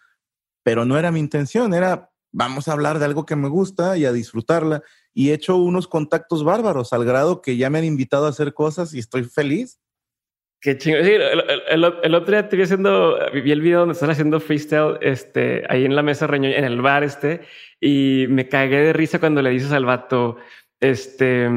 Pero 0.63 0.85
no 0.85 0.97
era 0.97 1.11
mi 1.11 1.19
intención, 1.19 1.75
era 1.75 2.13
vamos 2.33 2.67
a 2.67 2.73
hablar 2.73 2.99
de 2.99 3.05
algo 3.05 3.27
que 3.27 3.37
me 3.37 3.49
gusta 3.49 3.97
y 3.97 4.05
a 4.05 4.13
disfrutarla. 4.13 4.83
Y 5.15 5.31
he 5.31 5.35
hecho 5.35 5.57
unos 5.57 5.87
contactos 5.87 6.45
bárbaros 6.45 6.93
al 6.93 7.05
grado 7.05 7.43
que 7.43 7.57
ya 7.57 7.71
me 7.71 7.79
han 7.79 7.85
invitado 7.85 8.27
a 8.27 8.31
hacer 8.31 8.55
cosas 8.55 8.95
y 8.95 8.99
estoy 8.99 9.25
feliz. 9.25 9.79
Qué 10.63 10.79
chingo. 10.79 10.99
el, 10.99 12.15
otro 12.15 12.31
día 12.31 12.43
vi 12.43 12.63
haciendo, 12.63 13.19
vi 13.33 13.51
el 13.51 13.61
video 13.61 13.81
donde 13.81 13.95
están 13.95 14.11
haciendo 14.11 14.39
freestyle, 14.39 14.97
este, 15.01 15.65
ahí 15.69 15.85
en 15.85 15.97
la 15.97 16.05
mesa 16.05 16.29
reñoña, 16.29 16.57
en 16.57 16.65
el 16.65 16.81
bar 16.81 17.03
este, 17.03 17.41
y 17.81 18.27
me 18.29 18.49
cagué 18.49 18.79
de 18.79 18.93
risa 18.93 19.19
cuando 19.19 19.43
le 19.43 19.51
dices 19.51 19.73
al 19.73 19.85
vato, 19.85 20.37
este, 20.79 21.51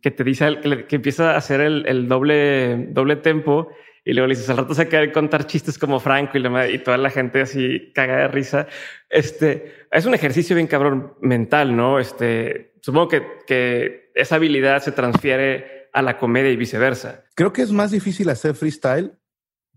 que 0.00 0.12
te 0.12 0.22
dice 0.22 0.60
que, 0.62 0.86
que 0.86 0.94
empieza 0.94 1.32
a 1.32 1.38
hacer 1.38 1.60
el, 1.60 1.84
el, 1.88 2.06
doble, 2.06 2.86
doble 2.90 3.16
tempo 3.16 3.68
y 4.04 4.12
luego 4.12 4.28
le 4.28 4.34
dices 4.34 4.48
al 4.50 4.58
rato 4.58 4.74
se 4.74 4.88
queda 4.88 5.10
contar 5.10 5.46
chistes 5.46 5.76
como 5.76 5.98
Franco 5.98 6.38
y, 6.38 6.72
y 6.72 6.78
toda 6.78 6.98
la 6.98 7.10
gente 7.10 7.40
así 7.40 7.90
caga 7.92 8.16
de 8.18 8.28
risa. 8.28 8.68
Este 9.10 9.86
es 9.90 10.06
un 10.06 10.14
ejercicio 10.14 10.54
bien 10.54 10.68
cabrón 10.68 11.14
mental, 11.20 11.74
no? 11.74 11.98
Este 11.98 12.74
supongo 12.80 13.08
que, 13.08 13.22
que 13.44 14.10
esa 14.14 14.36
habilidad 14.36 14.82
se 14.82 14.92
transfiere 14.92 15.81
a 15.92 16.02
la 16.02 16.18
comedia 16.18 16.50
y 16.50 16.56
viceversa. 16.56 17.24
Creo 17.34 17.52
que 17.52 17.62
es 17.62 17.70
más 17.70 17.90
difícil 17.90 18.28
hacer 18.30 18.54
freestyle 18.54 19.18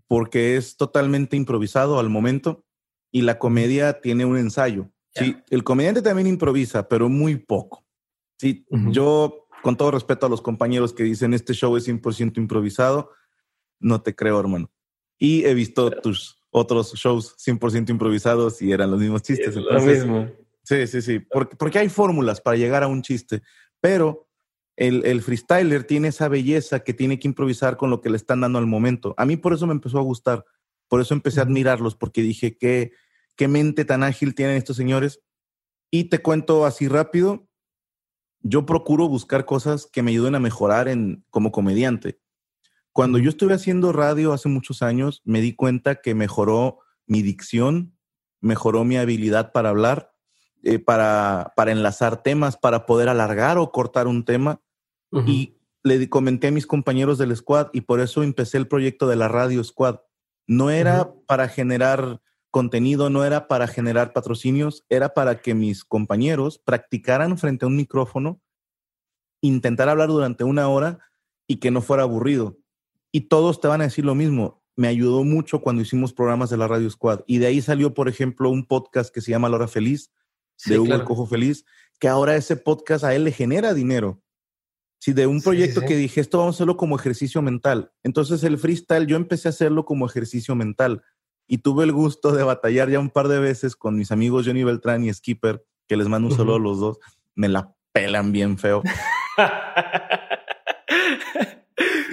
porque 0.08 0.56
es 0.56 0.76
totalmente 0.76 1.36
improvisado 1.36 1.98
al 1.98 2.08
momento 2.08 2.64
y 3.10 3.22
la 3.22 3.38
comedia 3.38 4.00
tiene 4.00 4.24
un 4.24 4.38
ensayo. 4.38 4.90
Sí, 5.14 5.36
el 5.48 5.64
comediante 5.64 6.02
también 6.02 6.26
improvisa, 6.26 6.88
pero 6.88 7.08
muy 7.08 7.36
poco. 7.36 7.86
Sí, 8.38 8.66
yo 8.90 9.48
con 9.62 9.76
todo 9.76 9.90
respeto 9.90 10.26
a 10.26 10.28
los 10.28 10.42
compañeros 10.42 10.92
que 10.92 11.04
dicen 11.04 11.32
este 11.32 11.54
show 11.54 11.74
es 11.76 11.88
100% 11.88 12.36
improvisado, 12.36 13.10
no 13.80 14.02
te 14.02 14.14
creo, 14.14 14.38
hermano. 14.38 14.70
Y 15.18 15.44
he 15.44 15.54
visto 15.54 15.90
tus 15.90 16.38
otros 16.50 16.92
shows 16.94 17.34
100% 17.38 17.88
improvisados 17.90 18.60
y 18.60 18.72
eran 18.72 18.90
los 18.90 19.00
mismos 19.00 19.22
chistes. 19.22 19.56
lo 19.56 19.80
mismo. 19.80 20.30
Sí, 20.62 20.86
sí, 20.86 21.00
sí, 21.00 21.20
porque, 21.20 21.56
porque 21.56 21.78
hay 21.78 21.88
fórmulas 21.88 22.40
para 22.40 22.56
llegar 22.56 22.82
a 22.82 22.88
un 22.88 23.00
chiste, 23.00 23.42
pero 23.80 24.28
el, 24.76 25.22
freestyler 25.22 25.84
tiene 25.84 26.08
esa 26.08 26.28
belleza 26.28 26.80
que 26.80 26.94
tiene 26.94 27.18
que 27.18 27.28
improvisar 27.28 27.76
con 27.76 27.90
lo 27.90 28.00
que 28.00 28.10
le 28.10 28.16
están 28.16 28.42
dando 28.42 28.58
al 28.58 28.66
momento. 28.66 29.14
A 29.16 29.24
mí 29.24 29.36
por 29.36 29.54
eso 29.54 29.66
me 29.66 29.72
empezó 29.72 29.98
a 29.98 30.02
gustar, 30.02 30.44
por 30.88 31.00
eso 31.00 31.14
empecé 31.14 31.40
a 31.40 31.44
admirarlos, 31.44 31.94
porque 31.94 32.22
dije, 32.22 32.56
¿qué, 32.58 32.92
qué 33.36 33.48
mente 33.48 33.84
tan 33.84 34.02
ágil 34.02 34.34
tienen 34.34 34.56
estos 34.56 34.76
señores? 34.76 35.20
Y 35.90 36.04
te 36.04 36.20
cuento 36.20 36.66
así 36.66 36.88
rápido, 36.88 37.48
yo 38.40 38.66
procuro 38.66 39.08
buscar 39.08 39.44
cosas 39.44 39.88
que 39.90 40.02
me 40.02 40.10
ayuden 40.10 40.34
a 40.34 40.40
mejorar 40.40 40.88
en, 40.88 41.24
como 41.30 41.52
comediante. 41.52 42.20
Cuando 42.92 43.18
yo 43.18 43.30
estuve 43.30 43.54
haciendo 43.54 43.92
radio 43.92 44.32
hace 44.32 44.48
muchos 44.48 44.82
años, 44.82 45.22
me 45.24 45.40
di 45.40 45.54
cuenta 45.54 45.96
que 45.96 46.14
mejoró 46.14 46.78
mi 47.06 47.22
dicción, 47.22 47.96
mejoró 48.40 48.84
mi 48.84 48.96
habilidad 48.96 49.52
para 49.52 49.70
hablar, 49.70 50.12
eh, 50.62 50.78
para, 50.78 51.52
para 51.56 51.72
enlazar 51.72 52.22
temas, 52.22 52.56
para 52.56 52.86
poder 52.86 53.08
alargar 53.08 53.58
o 53.58 53.70
cortar 53.70 54.06
un 54.06 54.24
tema. 54.24 54.62
Y 55.12 55.56
le 55.82 56.08
comenté 56.10 56.48
a 56.48 56.50
mis 56.50 56.66
compañeros 56.66 57.16
del 57.16 57.34
squad 57.36 57.68
y 57.72 57.82
por 57.82 58.00
eso 58.00 58.22
empecé 58.22 58.58
el 58.58 58.68
proyecto 58.68 59.06
de 59.06 59.16
la 59.16 59.28
Radio 59.28 59.62
Squad. 59.62 60.00
No 60.46 60.70
era 60.70 61.12
para 61.26 61.48
generar 61.48 62.20
contenido, 62.50 63.10
no 63.10 63.24
era 63.24 63.48
para 63.48 63.66
generar 63.66 64.12
patrocinios, 64.12 64.84
era 64.88 65.14
para 65.14 65.40
que 65.40 65.54
mis 65.54 65.84
compañeros 65.84 66.58
practicaran 66.58 67.38
frente 67.38 67.64
a 67.64 67.68
un 67.68 67.76
micrófono, 67.76 68.40
intentar 69.42 69.88
hablar 69.88 70.08
durante 70.08 70.42
una 70.42 70.68
hora 70.68 70.98
y 71.46 71.56
que 71.56 71.70
no 71.70 71.82
fuera 71.82 72.02
aburrido. 72.02 72.58
Y 73.12 73.28
todos 73.28 73.60
te 73.60 73.68
van 73.68 73.80
a 73.80 73.84
decir 73.84 74.04
lo 74.04 74.14
mismo. 74.14 74.62
Me 74.74 74.88
ayudó 74.88 75.22
mucho 75.24 75.60
cuando 75.60 75.82
hicimos 75.82 76.12
programas 76.12 76.50
de 76.50 76.56
la 76.56 76.68
Radio 76.68 76.90
Squad. 76.90 77.20
Y 77.26 77.38
de 77.38 77.46
ahí 77.46 77.62
salió, 77.62 77.94
por 77.94 78.08
ejemplo, 78.08 78.50
un 78.50 78.66
podcast 78.66 79.14
que 79.14 79.20
se 79.20 79.30
llama 79.30 79.48
La 79.48 79.56
Hora 79.56 79.68
Feliz, 79.68 80.12
de 80.64 80.78
Hugo 80.78 80.94
el 80.94 81.04
Cojo 81.04 81.26
Feliz, 81.26 81.64
que 81.98 82.08
ahora 82.08 82.36
ese 82.36 82.56
podcast 82.56 83.04
a 83.04 83.14
él 83.14 83.24
le 83.24 83.32
genera 83.32 83.74
dinero. 83.74 84.20
Si 84.98 85.12
de 85.12 85.26
un 85.26 85.42
proyecto 85.42 85.82
que 85.82 85.96
dije, 85.96 86.20
esto 86.20 86.38
vamos 86.38 86.54
a 86.54 86.58
hacerlo 86.58 86.76
como 86.76 86.96
ejercicio 86.96 87.42
mental. 87.42 87.92
Entonces 88.02 88.42
el 88.44 88.58
freestyle 88.58 89.06
yo 89.06 89.16
empecé 89.16 89.48
a 89.48 89.50
hacerlo 89.50 89.84
como 89.84 90.06
ejercicio 90.06 90.54
mental 90.54 91.02
y 91.46 91.58
tuve 91.58 91.84
el 91.84 91.92
gusto 91.92 92.32
de 92.32 92.42
batallar 92.42 92.90
ya 92.90 92.98
un 92.98 93.10
par 93.10 93.28
de 93.28 93.38
veces 93.38 93.76
con 93.76 93.96
mis 93.96 94.10
amigos 94.10 94.46
Johnny 94.46 94.64
Beltrán 94.64 95.04
y 95.04 95.12
Skipper, 95.12 95.64
que 95.86 95.96
les 95.96 96.08
mando 96.08 96.28
un 96.28 96.36
saludo 96.36 96.56
a 96.56 96.60
los 96.60 96.80
dos. 96.80 96.98
Me 97.34 97.48
la 97.48 97.74
pelan 97.92 98.32
bien 98.32 98.58
feo. 98.58 98.82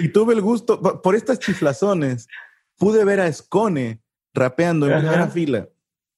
y 0.00 0.08
tuve 0.08 0.34
el 0.34 0.40
gusto, 0.40 0.80
por 0.80 1.14
estas 1.14 1.38
chiflazones, 1.40 2.28
pude 2.76 3.04
ver 3.04 3.20
a 3.20 3.32
Scone 3.32 4.02
rapeando 4.32 4.88
en 4.88 4.98
primera 4.98 5.28
fila 5.28 5.68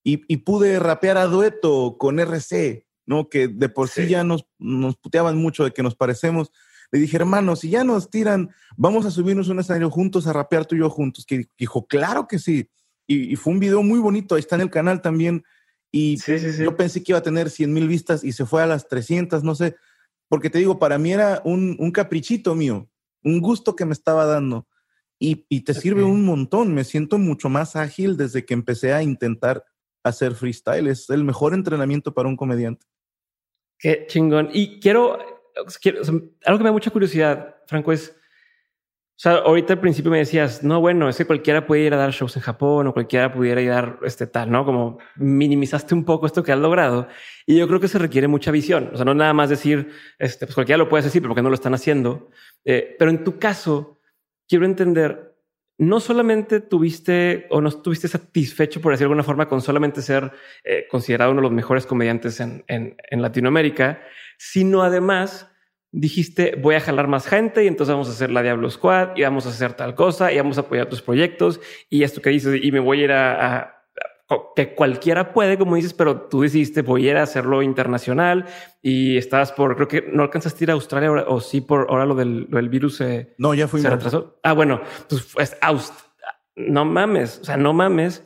y, 0.02 0.22
y, 0.32 0.38
pude 0.38 0.78
rapear 0.78 1.18
a 1.18 1.26
dueto 1.26 1.96
con 1.98 2.20
RC. 2.20 2.85
¿No? 3.06 3.28
Que 3.28 3.48
de 3.48 3.68
por 3.68 3.88
sí, 3.88 4.06
ya 4.08 4.24
nos, 4.24 4.46
nos 4.58 4.96
puteaban 4.96 5.36
mucho 5.38 5.64
de 5.64 5.72
que 5.72 5.82
nos 5.82 5.94
parecemos. 5.94 6.52
Le 6.90 7.00
dije, 7.00 7.16
hermano, 7.16 7.56
si 7.56 7.70
ya 7.70 7.84
nos 7.84 8.10
tiran, 8.10 8.50
vamos 8.76 9.06
a 9.06 9.10
subirnos 9.10 9.48
un 9.48 9.60
escenario 9.60 9.90
juntos, 9.90 10.26
a 10.26 10.32
rapear 10.32 10.66
tú 10.66 10.76
y 10.76 10.80
yo 10.80 10.90
juntos. 10.90 11.24
Que 11.24 11.48
dijo, 11.58 11.86
claro 11.86 12.28
que 12.28 12.38
sí. 12.38 12.68
Y, 13.06 13.36
fue 13.36 13.52
un 13.52 13.60
video 13.60 13.82
muy 13.82 14.00
bonito, 14.00 14.34
ahí 14.34 14.40
está 14.40 14.56
en 14.56 14.62
el 14.62 14.70
canal 14.70 15.00
también. 15.00 15.44
Y 15.92 16.18
yo 16.58 16.76
pensé 16.76 17.02
que 17.02 17.12
iba 17.12 17.18
a 17.18 17.22
tener 17.22 17.48
100 17.48 17.72
mil 17.72 17.88
vistas 17.88 18.24
y 18.24 18.32
se 18.32 18.44
fue 18.44 18.62
a 18.62 18.66
las 18.66 18.88
300, 18.88 19.42
no 19.44 19.54
sé. 19.54 19.76
Porque 20.28 20.50
te 20.50 20.58
digo, 20.58 20.78
para 20.78 20.98
mí 20.98 21.12
era 21.12 21.40
un, 21.44 21.76
un 21.78 21.92
caprichito 21.92 22.54
mío, 22.54 22.90
un 23.22 23.40
gusto 23.40 23.76
que 23.76 23.84
me 23.84 23.92
estaba 23.92 24.26
dando. 24.26 24.66
Y, 25.18 25.46
y 25.48 25.62
te 25.62 25.72
sirve 25.72 26.02
un 26.02 26.24
montón. 26.24 26.74
Me 26.74 26.84
siento 26.84 27.16
mucho 27.18 27.48
más 27.48 27.76
ágil 27.76 28.16
desde 28.16 28.44
que 28.44 28.52
empecé 28.52 28.92
a 28.92 29.02
intentar 29.02 29.64
hacer 30.02 30.34
freestyle. 30.34 30.88
Es 30.88 31.08
el 31.08 31.24
mejor 31.24 31.54
entrenamiento 31.54 32.12
para 32.12 32.28
un 32.28 32.36
comediante. 32.36 32.86
Qué 33.78 34.06
chingón. 34.08 34.50
Y 34.52 34.80
quiero, 34.80 35.18
algo 35.54 36.58
que 36.58 36.64
me 36.64 36.68
da 36.68 36.72
mucha 36.72 36.90
curiosidad, 36.90 37.56
Franco, 37.66 37.92
es, 37.92 38.16
o 39.16 39.18
sea, 39.18 39.32
ahorita 39.36 39.74
al 39.74 39.80
principio 39.80 40.10
me 40.10 40.18
decías, 40.18 40.62
no, 40.62 40.80
bueno, 40.80 41.08
es 41.08 41.16
que 41.16 41.24
cualquiera 41.24 41.66
puede 41.66 41.82
ir 41.82 41.94
a 41.94 41.96
dar 41.96 42.10
shows 42.10 42.36
en 42.36 42.42
Japón 42.42 42.86
o 42.86 42.92
cualquiera 42.92 43.32
pudiera 43.32 43.62
ir 43.62 43.70
a 43.70 43.76
dar 43.76 43.98
este 44.02 44.26
tal, 44.26 44.50
¿no? 44.50 44.66
Como 44.66 44.98
minimizaste 45.16 45.94
un 45.94 46.04
poco 46.04 46.26
esto 46.26 46.42
que 46.42 46.52
has 46.52 46.58
logrado. 46.58 47.08
Y 47.46 47.56
yo 47.56 47.66
creo 47.66 47.80
que 47.80 47.88
se 47.88 47.98
requiere 47.98 48.28
mucha 48.28 48.50
visión. 48.50 48.90
O 48.92 48.96
sea, 48.96 49.06
no 49.06 49.14
nada 49.14 49.32
más 49.32 49.48
decir, 49.48 49.90
este, 50.18 50.44
pues 50.46 50.54
cualquiera 50.54 50.76
lo 50.76 50.90
puede 50.90 51.04
decir, 51.04 51.22
pero 51.22 51.30
porque 51.30 51.42
no 51.42 51.48
lo 51.48 51.54
están 51.54 51.72
haciendo. 51.72 52.28
Eh, 52.64 52.94
pero 52.98 53.10
en 53.10 53.24
tu 53.24 53.38
caso, 53.38 54.00
quiero 54.46 54.66
entender, 54.66 55.35
no 55.78 56.00
solamente 56.00 56.60
tuviste 56.60 57.46
o 57.50 57.60
no 57.60 57.68
estuviste 57.68 58.08
satisfecho, 58.08 58.80
por 58.80 58.92
decir 58.92 59.04
de 59.04 59.06
alguna 59.06 59.22
forma, 59.22 59.48
con 59.48 59.60
solamente 59.60 60.02
ser 60.02 60.32
eh, 60.64 60.86
considerado 60.90 61.32
uno 61.32 61.40
de 61.40 61.48
los 61.48 61.52
mejores 61.52 61.86
comediantes 61.86 62.40
en, 62.40 62.64
Latinoamérica, 63.10 64.00
sino 64.38 64.82
además 64.82 65.50
dijiste, 65.92 66.56
voy 66.60 66.74
a 66.74 66.80
jalar 66.80 67.08
más 67.08 67.26
gente 67.26 67.64
y 67.64 67.68
entonces 67.68 67.92
vamos 67.92 68.08
a 68.08 68.12
hacer 68.12 68.30
la 68.30 68.42
Diablo 68.42 68.70
Squad 68.70 69.16
y 69.16 69.22
vamos 69.22 69.46
a 69.46 69.50
hacer 69.50 69.74
tal 69.74 69.94
cosa 69.94 70.32
y 70.32 70.36
vamos 70.36 70.58
a 70.58 70.62
apoyar 70.62 70.88
tus 70.88 71.00
proyectos 71.00 71.60
y 71.88 72.02
esto 72.02 72.20
que 72.20 72.30
dices 72.30 72.60
y 72.62 72.72
me 72.72 72.80
voy 72.80 73.00
a 73.00 73.04
ir 73.04 73.12
a 73.12 73.75
que 74.56 74.74
cualquiera 74.74 75.32
puede, 75.32 75.56
como 75.56 75.76
dices, 75.76 75.94
pero 75.94 76.22
tú 76.22 76.42
decidiste 76.42 76.82
voy 76.82 77.06
a 77.06 77.10
ir 77.12 77.16
a 77.16 77.22
hacerlo 77.22 77.62
internacional 77.62 78.46
y 78.82 79.16
estabas 79.16 79.52
por, 79.52 79.76
creo 79.76 79.88
que 79.88 80.10
no 80.12 80.24
alcanzaste 80.24 80.62
a 80.62 80.64
ir 80.64 80.70
a 80.70 80.74
Australia 80.74 81.12
o 81.12 81.40
sí 81.40 81.60
por 81.60 81.86
ahora 81.88 82.06
lo 82.06 82.14
del, 82.16 82.68
virus 82.68 83.02
no, 83.38 83.54
ya 83.54 83.68
fui 83.68 83.80
se 83.80 83.90
retrasó. 83.90 84.40
Ah, 84.42 84.52
bueno, 84.52 84.80
pues, 85.08 85.30
pues 85.32 85.56
Aust 85.60 85.94
no 86.56 86.84
mames, 86.84 87.38
o 87.40 87.44
sea, 87.44 87.56
no 87.56 87.72
mames. 87.72 88.24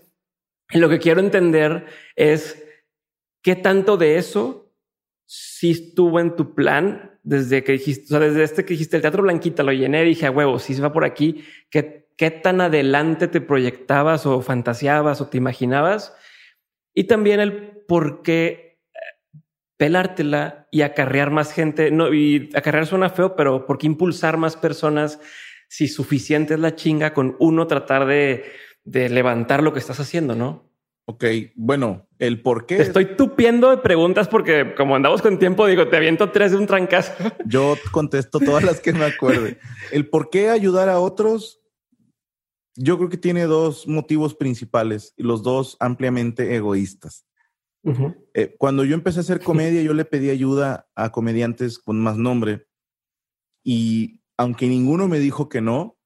Y 0.71 0.79
lo 0.79 0.89
que 0.89 1.01
quiero 1.01 1.21
entender 1.21 1.87
es 2.17 2.65
qué 3.43 3.57
tanto 3.57 3.97
de 3.97 4.17
eso 4.17 4.73
sí 5.27 5.73
estuvo 5.73 6.19
en 6.21 6.35
tu 6.35 6.55
plan 6.55 7.19
desde 7.23 7.63
que 7.63 7.73
dijiste, 7.73 8.05
o 8.05 8.19
sea, 8.19 8.21
desde 8.21 8.43
este 8.43 8.65
que 8.65 8.75
dijiste 8.75 8.97
el 8.97 9.03
Teatro 9.03 9.23
Blanquita 9.23 9.63
lo 9.63 9.73
llené, 9.73 10.03
dije 10.05 10.27
a 10.27 10.31
huevo, 10.31 10.59
si 10.59 10.75
se 10.75 10.83
va 10.83 10.93
por 10.93 11.05
aquí, 11.05 11.45
¿qué, 11.69 12.00
¿qué 12.21 12.31
tan 12.31 12.61
adelante 12.61 13.29
te 13.29 13.41
proyectabas 13.41 14.27
o 14.27 14.43
fantaseabas 14.43 15.23
o 15.23 15.29
te 15.29 15.39
imaginabas? 15.39 16.15
Y 16.95 17.05
también 17.05 17.41
el 17.41 17.83
por 17.89 18.21
qué 18.21 18.79
eh, 18.93 19.39
pelártela 19.79 20.69
y 20.71 20.83
acarrear 20.83 21.31
más 21.31 21.51
gente. 21.51 21.91
No, 21.91 22.13
y 22.13 22.51
acarrear 22.55 22.87
suena 22.87 23.09
feo, 23.09 23.37
pero 23.37 23.65
¿por 23.65 23.79
qué 23.79 23.87
impulsar 23.87 24.37
más 24.37 24.55
personas 24.55 25.19
si 25.71 25.89
suficiente 25.89 26.53
es 26.53 26.61
la 26.61 26.75
chinga 26.75 27.15
con 27.15 27.37
uno 27.39 27.67
tratar 27.67 28.05
de, 28.05 28.45
de 28.85 29.09
levantar 29.09 29.63
lo 29.63 29.73
que 29.73 29.79
estás 29.79 29.99
haciendo, 29.99 30.35
no? 30.35 30.71
Ok, 31.07 31.25
bueno, 31.55 32.07
el 32.19 32.43
por 32.43 32.67
qué. 32.67 32.77
Te 32.77 32.83
estoy 32.83 33.17
tupiendo 33.17 33.71
de 33.71 33.79
preguntas 33.79 34.29
porque 34.29 34.75
como 34.77 34.95
andamos 34.95 35.23
con 35.23 35.39
tiempo, 35.39 35.67
digo, 35.67 35.89
te 35.89 35.97
aviento 35.97 36.31
tres 36.33 36.51
de 36.51 36.59
un 36.59 36.67
trancazo. 36.67 37.15
Yo 37.47 37.79
contesto 37.93 38.41
todas 38.41 38.63
las 38.63 38.81
que 38.81 38.93
me 38.93 39.07
acuerde. 39.07 39.59
El 39.91 40.07
por 40.07 40.29
qué 40.29 40.51
ayudar 40.51 40.91
a 40.91 41.01
otros, 41.01 41.60
yo 42.83 42.97
creo 42.97 43.11
que 43.11 43.19
tiene 43.19 43.45
dos 43.45 43.87
motivos 43.87 44.35
principales 44.35 45.13
y 45.19 45.23
los 45.23 45.43
dos 45.43 45.77
ampliamente 45.81 46.55
egoístas. 46.57 47.27
Eh, 48.35 48.57
cuando 48.59 48.85
yo 48.85 48.95
empecé 48.95 49.19
a 49.19 49.21
hacer 49.21 49.41
comedia, 49.45 49.83
yo 49.83 49.93
le 49.93 50.07
pedí 50.07 50.31
ayuda 50.31 50.89
a 50.95 51.13
comediantes 51.13 51.79
con 51.79 52.01
más 52.01 52.17
nombre 52.17 52.67
y 53.63 54.23
aunque 54.39 54.67
ninguno 54.67 55.09
me 55.09 55.19
dijo 55.19 55.51
que 55.51 55.61
no, 55.61 55.99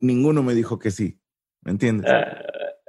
ninguno 0.00 0.42
me 0.42 0.54
dijo 0.54 0.78
que 0.78 0.90
sí. 0.90 1.20
¿Me 1.60 1.72
entiendes? 1.72 2.10
Ah, 2.10 2.42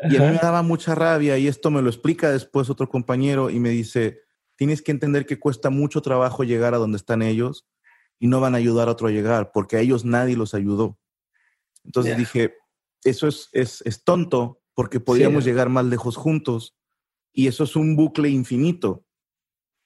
y 0.09 0.15
a 0.15 0.21
mí 0.21 0.27
me 0.27 0.39
daba 0.41 0.61
mucha 0.61 0.95
rabia 0.95 1.37
y 1.37 1.47
esto 1.47 1.71
me 1.71 1.81
lo 1.81 1.89
explica 1.89 2.31
después 2.31 2.69
otro 2.69 2.87
compañero 2.87 3.49
y 3.49 3.59
me 3.59 3.69
dice, 3.69 4.21
tienes 4.55 4.81
que 4.81 4.91
entender 4.91 5.25
que 5.25 5.39
cuesta 5.39 5.69
mucho 5.69 6.01
trabajo 6.01 6.43
llegar 6.43 6.73
a 6.73 6.77
donde 6.77 6.97
están 6.97 7.21
ellos 7.21 7.67
y 8.17 8.27
no 8.27 8.39
van 8.39 8.53
a 8.53 8.59
ayudar 8.59 8.87
a 8.87 8.91
otro 8.91 9.09
a 9.09 9.11
llegar 9.11 9.51
porque 9.51 9.75
a 9.75 9.81
ellos 9.81 10.05
nadie 10.05 10.37
los 10.37 10.53
ayudó. 10.53 10.97
Entonces 11.83 12.15
dije, 12.15 12.53
eso 13.03 13.27
es, 13.27 13.49
es, 13.51 13.81
es, 13.85 14.03
tonto 14.03 14.61
porque 14.73 14.99
podríamos 14.99 15.45
llegar 15.45 15.69
más 15.69 15.85
lejos 15.85 16.15
juntos 16.15 16.75
y 17.33 17.47
eso 17.47 17.63
es 17.63 17.75
un 17.75 17.95
bucle 17.95 18.29
infinito. 18.29 19.03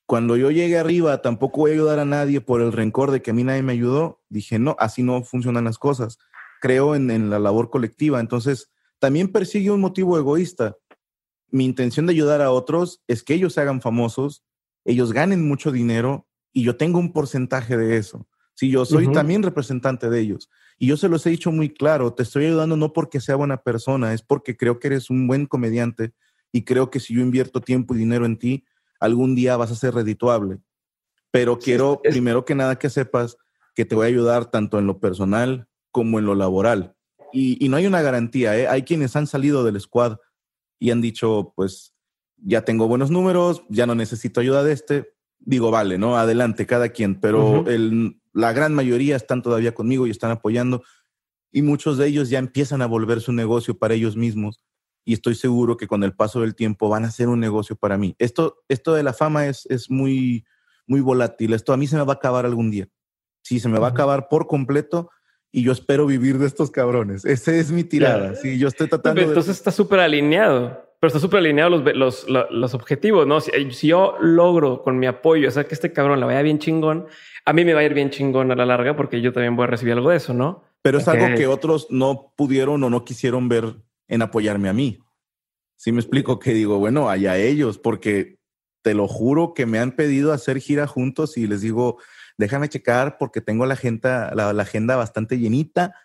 Cuando 0.06 0.36
yo 0.36 0.52
llegue 0.52 0.78
arriba, 0.78 1.22
tampoco 1.22 1.62
voy 1.62 1.72
a 1.72 1.74
ayudar 1.76 2.00
a 2.00 2.06
nadie 2.06 2.42
por 2.42 2.62
el 2.62 2.74
rencor 2.74 3.12
de 3.12 3.22
que 3.22 3.32
a 3.32 3.34
mí 3.34 3.44
nadie 3.44 3.64
me 3.64 3.74
ayudó. 3.74 4.22
Dije, 4.30 4.60
no, 4.60 4.76
así 4.80 5.04
no 5.04 5.24
funcionan 5.24 5.64
las 5.64 5.78
cosas. 5.78 6.18
Creo 6.60 6.96
en, 6.96 7.10
en 7.12 7.30
la 7.30 7.40
labor 7.40 7.70
colectiva. 7.70 8.20
Entonces, 8.20 8.72
también 9.00 9.32
persigue 9.32 9.72
un 9.72 9.82
motivo 9.82 10.18
egoísta. 10.18 10.78
Mi 11.50 11.66
intención 11.66 12.06
de 12.06 12.14
ayudar 12.14 12.42
a 12.42 12.52
otros 12.52 13.02
es 13.08 13.24
que 13.24 13.34
ellos 13.34 13.54
se 13.54 13.62
hagan 13.62 13.82
famosos, 13.82 14.44
ellos 14.86 15.14
ganen 15.14 15.48
mucho 15.48 15.72
dinero 15.72 16.28
y 16.54 16.64
yo 16.64 16.78
tengo 16.78 17.00
un 17.00 17.14
porcentaje 17.14 17.78
de 17.78 17.98
eso. 17.98 18.28
Si 18.54 18.70
yo 18.70 18.86
soy 18.86 19.12
también 19.12 19.44
representante 19.44 20.10
de 20.10 20.20
ellos. 20.20 20.50
Y 20.82 20.88
yo 20.88 20.98
se 20.98 21.10
los 21.10 21.24
he 21.28 21.30
dicho 21.30 21.52
muy 21.52 21.70
claro, 21.70 22.12
te 22.16 22.24
estoy 22.24 22.46
ayudando 22.48 22.76
no 22.76 22.92
porque 22.92 23.22
sea 23.22 23.36
buena 23.36 23.58
persona, 23.62 24.16
es 24.16 24.24
porque 24.24 24.58
creo 24.58 24.80
que 24.80 24.88
eres 24.88 25.12
un 25.12 25.28
buen 25.28 25.46
comediante 25.46 26.12
y 26.52 26.64
creo 26.64 26.90
que 26.90 27.00
si 27.00 27.14
yo 27.14 27.22
invierto 27.22 27.62
tiempo 27.62 27.94
y 27.94 28.00
dinero 28.00 28.26
en 28.26 28.40
ti, 28.40 28.66
algún 29.00 29.36
día 29.36 29.58
vas 29.58 29.70
a 29.70 29.76
ser 29.76 29.94
redituable. 29.94 30.58
Pero 31.30 31.60
quiero, 31.60 32.02
primero 32.02 32.46
que 32.46 32.56
nada, 32.56 32.80
que 32.80 32.90
sepas 32.90 33.38
que 33.76 33.86
te 33.86 33.94
voy 33.94 34.06
a 34.06 34.08
ayudar 34.08 34.50
tanto 34.50 34.80
en 34.80 34.88
lo 34.88 35.00
personal 35.00 35.68
como 35.92 36.18
en 36.18 36.26
lo 36.26 36.34
laboral 36.34 36.96
y, 37.32 37.70
no 37.70 37.78
hay 37.78 37.86
una 37.86 38.02
garantía. 38.02 38.58
¿eh? 38.58 38.68
Hay 38.68 38.84
quienes 38.84 39.16
han 39.16 39.28
salido 39.28 39.64
del 39.64 39.80
squad 39.80 40.18
y 40.80 40.90
han 40.90 41.00
dicho, 41.02 41.54
pues 41.56 41.94
ya 42.38 42.64
tengo 42.64 42.88
buenos 42.88 43.12
números, 43.12 43.64
ya 43.70 43.86
no 43.86 43.96
necesito 43.96 44.42
ayuda 44.42 44.64
de 44.64 44.74
este. 44.74 45.14
Digo, 45.44 45.72
vale, 45.72 45.98
¿no? 45.98 46.18
Adelante, 46.18 46.66
cada 46.66 46.90
quien. 46.90 47.20
Pero 47.20 47.68
el, 47.68 48.22
la 48.34 48.54
gran 48.54 48.74
mayoría 48.74 49.16
están 49.16 49.42
todavía 49.42 49.74
conmigo 49.74 50.08
y 50.08 50.12
están 50.12 50.32
apoyando. 50.32 50.84
Y 51.52 51.62
muchos 51.64 51.98
de 51.98 52.08
ellos 52.08 52.30
ya 52.30 52.40
empiezan 52.40 52.82
a 52.82 52.86
volver 52.86 53.22
su 53.22 53.34
negocio 53.34 53.78
para 53.78 53.94
ellos 53.94 54.16
mismos. 54.16 54.64
Y 55.04 55.14
estoy 55.14 55.36
seguro 55.36 55.78
que 55.78 55.88
con 55.88 56.04
el 56.04 56.14
paso 56.14 56.42
del 56.42 56.56
tiempo 56.56 56.88
van 56.88 57.06
a 57.06 57.12
ser 57.12 57.28
un 57.28 57.40
negocio 57.40 57.76
para 57.76 57.98
mí. 57.98 58.16
Esto, 58.20 58.64
esto 58.70 58.94
de 58.94 59.04
la 59.04 59.14
fama 59.14 59.48
es, 59.48 59.66
es 59.66 59.90
muy, 59.90 60.46
muy 60.86 61.02
volátil. 61.02 61.54
Esto 61.54 61.74
a 61.74 61.78
mí 61.78 61.88
se 61.88 61.98
me 61.98 62.04
va 62.04 62.14
a 62.14 62.16
acabar 62.16 62.46
algún 62.46 62.70
día. 62.70 62.88
Sí, 63.44 63.60
se 63.60 63.68
me 63.68 63.80
va 63.80 63.88
a 63.88 63.92
acabar 63.92 64.28
por 64.30 64.48
completo 64.48 65.10
y 65.52 65.64
yo 65.64 65.72
espero 65.72 66.06
vivir 66.06 66.38
de 66.38 66.48
estos 66.48 66.72
cabrones. 66.72 67.26
Esa 67.26 67.54
es 67.54 67.72
mi 67.72 67.84
tirada. 67.84 68.36
Sí, 68.36 68.58
yo 68.58 68.68
estoy 68.68 68.88
tratando. 68.88 69.22
entonces 69.22 69.58
está 69.58 69.72
súper 69.72 70.00
alineado, 70.00 70.91
pero 71.02 71.08
está 71.08 71.20
súper 71.20 71.40
alineado 71.40 71.72
los, 71.72 71.96
los, 71.96 72.52
los, 72.52 72.74
objetivos, 72.76 73.26
¿no? 73.26 73.42
Si, 73.42 73.52
yo 73.88 74.18
logro 74.22 74.84
con 74.84 75.00
mi 75.00 75.08
apoyo 75.08 75.48
hacer 75.48 75.66
que 75.66 75.74
este 75.74 75.92
cabrón 75.92 76.20
la 76.20 76.28
vaya 76.28 76.44
bien 76.44 76.60
chingón, 76.60 77.08
a 77.44 77.54
mí 77.54 77.66
me 77.66 77.74
va 77.74 77.80
a 77.80 77.84
ir 77.84 77.96
bien 77.96 78.12
chingón 78.12 78.52
a 78.52 78.56
la 78.56 78.68
larga 78.68 78.96
porque 78.96 79.20
yo 79.20 79.34
también 79.34 79.56
voy 79.56 79.64
a 79.64 79.68
recibir 79.68 79.94
algo 79.94 80.12
de 80.12 80.18
eso, 80.18 80.36
¿no? 80.36 80.64
Pero 80.84 81.00
es 81.00 81.08
algo 81.08 81.36
que 81.36 81.48
otros 81.48 81.88
no 81.90 82.32
pudieron 82.38 82.84
o 82.84 82.92
no 82.92 83.04
quisieron 83.04 83.50
ver 83.50 83.78
en 84.08 84.22
apoyarme 84.22 84.70
a 84.70 84.74
mí. 84.74 85.00
Sí 85.76 85.92
me 85.92 86.02
explico 86.02 86.38
que 86.38 86.54
digo, 86.54 86.78
bueno, 86.78 87.10
allá 87.10 87.36
ellos, 87.36 87.80
porque 87.80 88.38
te 88.84 88.94
lo 88.94 89.08
juro 89.08 89.56
que 89.56 89.66
me 89.66 89.80
han 89.80 89.94
pedido 89.94 90.32
hacer 90.32 90.60
gira 90.60 90.86
juntos 90.86 91.36
y 91.36 91.48
les 91.48 91.62
digo, 91.62 91.98
déjame 92.38 92.70
checar 92.70 93.18
porque 93.18 93.42
tengo 93.42 93.66
la 93.66 93.74
agenda, 93.74 94.32
la, 94.36 94.50
agenda 94.52 94.98
bastante 94.98 95.40
llenita. 95.40 95.96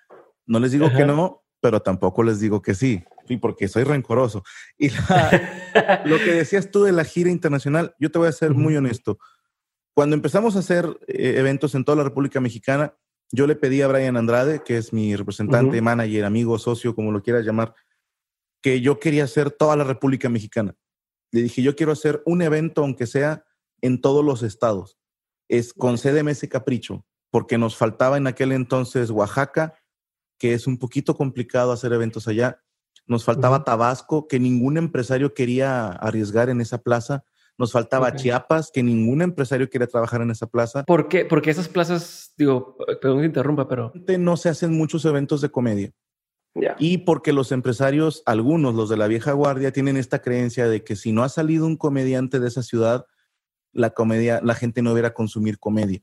No 0.47 0.59
les 0.59 0.73
digo 0.73 0.91
que 0.91 1.05
no, 1.05 1.45
pero 1.61 1.81
tampoco 1.81 2.23
les 2.23 2.41
digo 2.41 2.63
que 2.63 2.75
sí, 2.75 3.05
y 3.33 3.37
porque 3.37 3.69
soy 3.69 3.85
rencoroso. 3.85 4.43
Y 4.79 4.91
lo 6.05 6.19
que 6.19 6.33
decías 6.33 6.71
tú 6.71 6.85
de 6.85 6.93
la 6.93 7.05
gira 7.05 7.31
internacional, 7.31 7.95
yo 7.99 8.11
te 8.11 8.19
voy 8.19 8.29
a 8.29 8.33
ser 8.33 8.53
muy 8.55 8.77
honesto. 8.77 9.19
Cuando 9.95 10.15
empezamos 10.15 10.57
a 10.57 10.59
hacer 10.59 10.87
eh, 11.07 11.35
eventos 11.39 11.75
en 11.75 11.85
toda 11.85 11.97
la 11.97 12.05
República 12.05 12.41
Mexicana, 12.41 12.95
yo 13.33 13.47
le 13.47 13.57
pedí 13.57 13.83
a 13.83 13.89
Brian 13.89 14.17
Andrade, 14.17 14.63
que 14.63 14.77
es 14.77 14.93
mi 14.93 15.17
representante, 15.17 15.81
manager, 15.81 16.25
amigo, 16.25 16.59
socio, 16.59 16.95
como 16.95 17.13
lo 17.13 17.23
quieras 17.23 17.45
llamar, 17.45 17.75
que 18.63 18.81
yo 18.81 19.01
quería 19.01 19.25
hacer 19.25 19.51
toda 19.51 19.75
la 19.77 19.85
República 19.85 20.29
Mexicana. 20.29 20.75
Le 21.33 21.43
dije, 21.43 21.63
yo 21.63 21.75
quiero 21.75 21.93
hacer 21.93 22.23
un 22.25 22.43
evento, 22.43 22.83
aunque 22.83 23.07
sea 23.07 23.45
en 23.81 24.01
todos 24.01 24.25
los 24.25 24.43
estados 24.43 24.99
es 25.49 25.73
concédeme 25.73 26.33
ese 26.33 26.49
capricho, 26.49 27.05
porque 27.31 27.59
nos 27.59 27.77
faltaba 27.77 28.17
en 28.17 28.27
aquel 28.27 28.53
entonces 28.53 29.11
Oaxaca, 29.11 29.75
que 30.39 30.55
es 30.55 30.67
un 30.67 30.79
poquito 30.79 31.17
complicado 31.17 31.73
hacer 31.73 31.93
eventos 31.93 32.29
allá. 32.29 32.63
Nos 33.07 33.25
faltaba 33.25 33.65
Tabasco, 33.65 34.27
que 34.27 34.41
ningún 34.41 34.77
empresario 34.77 35.35
quería 35.35 35.89
arriesgar 35.89 36.49
en 36.51 36.61
esa 36.61 36.79
plaza. 36.79 37.25
Nos 37.59 37.73
faltaba 37.73 38.15
Chiapas, 38.15 38.71
que 38.73 38.83
ningún 38.83 39.23
empresario 39.23 39.71
quería 39.71 39.87
trabajar 39.87 40.21
en 40.21 40.31
esa 40.31 40.47
plaza. 40.47 40.85
¿Por 40.85 41.09
qué? 41.09 41.25
Porque 41.25 41.51
esas 41.51 41.69
plazas, 41.69 42.33
digo, 42.37 42.77
perdón 43.01 43.21
que 43.21 43.27
interrumpa, 43.27 43.69
pero... 43.69 43.93
No 44.19 44.37
se 44.37 44.49
hacen 44.49 44.77
muchos 44.77 45.05
eventos 45.05 45.41
de 45.41 45.51
comedia. 45.51 45.93
Y 46.79 46.99
porque 46.99 47.33
los 47.33 47.53
empresarios, 47.53 48.23
algunos, 48.27 48.75
los 48.75 48.89
de 48.89 48.97
la 48.97 49.07
vieja 49.07 49.33
guardia, 49.33 49.73
tienen 49.73 49.97
esta 49.97 50.21
creencia 50.21 50.69
de 50.69 50.83
que 50.85 50.97
si 50.97 51.13
no 51.13 51.23
ha 51.23 51.29
salido 51.29 51.67
un 51.67 51.77
comediante 51.77 52.41
de 52.41 52.49
esa 52.49 52.63
ciudad, 52.63 53.07
la 53.73 53.91
comedia, 53.91 54.41
la 54.43 54.55
gente 54.55 54.83
no 54.83 54.91
deberá 54.91 55.13
consumir 55.13 55.59
comedia. 55.59 56.01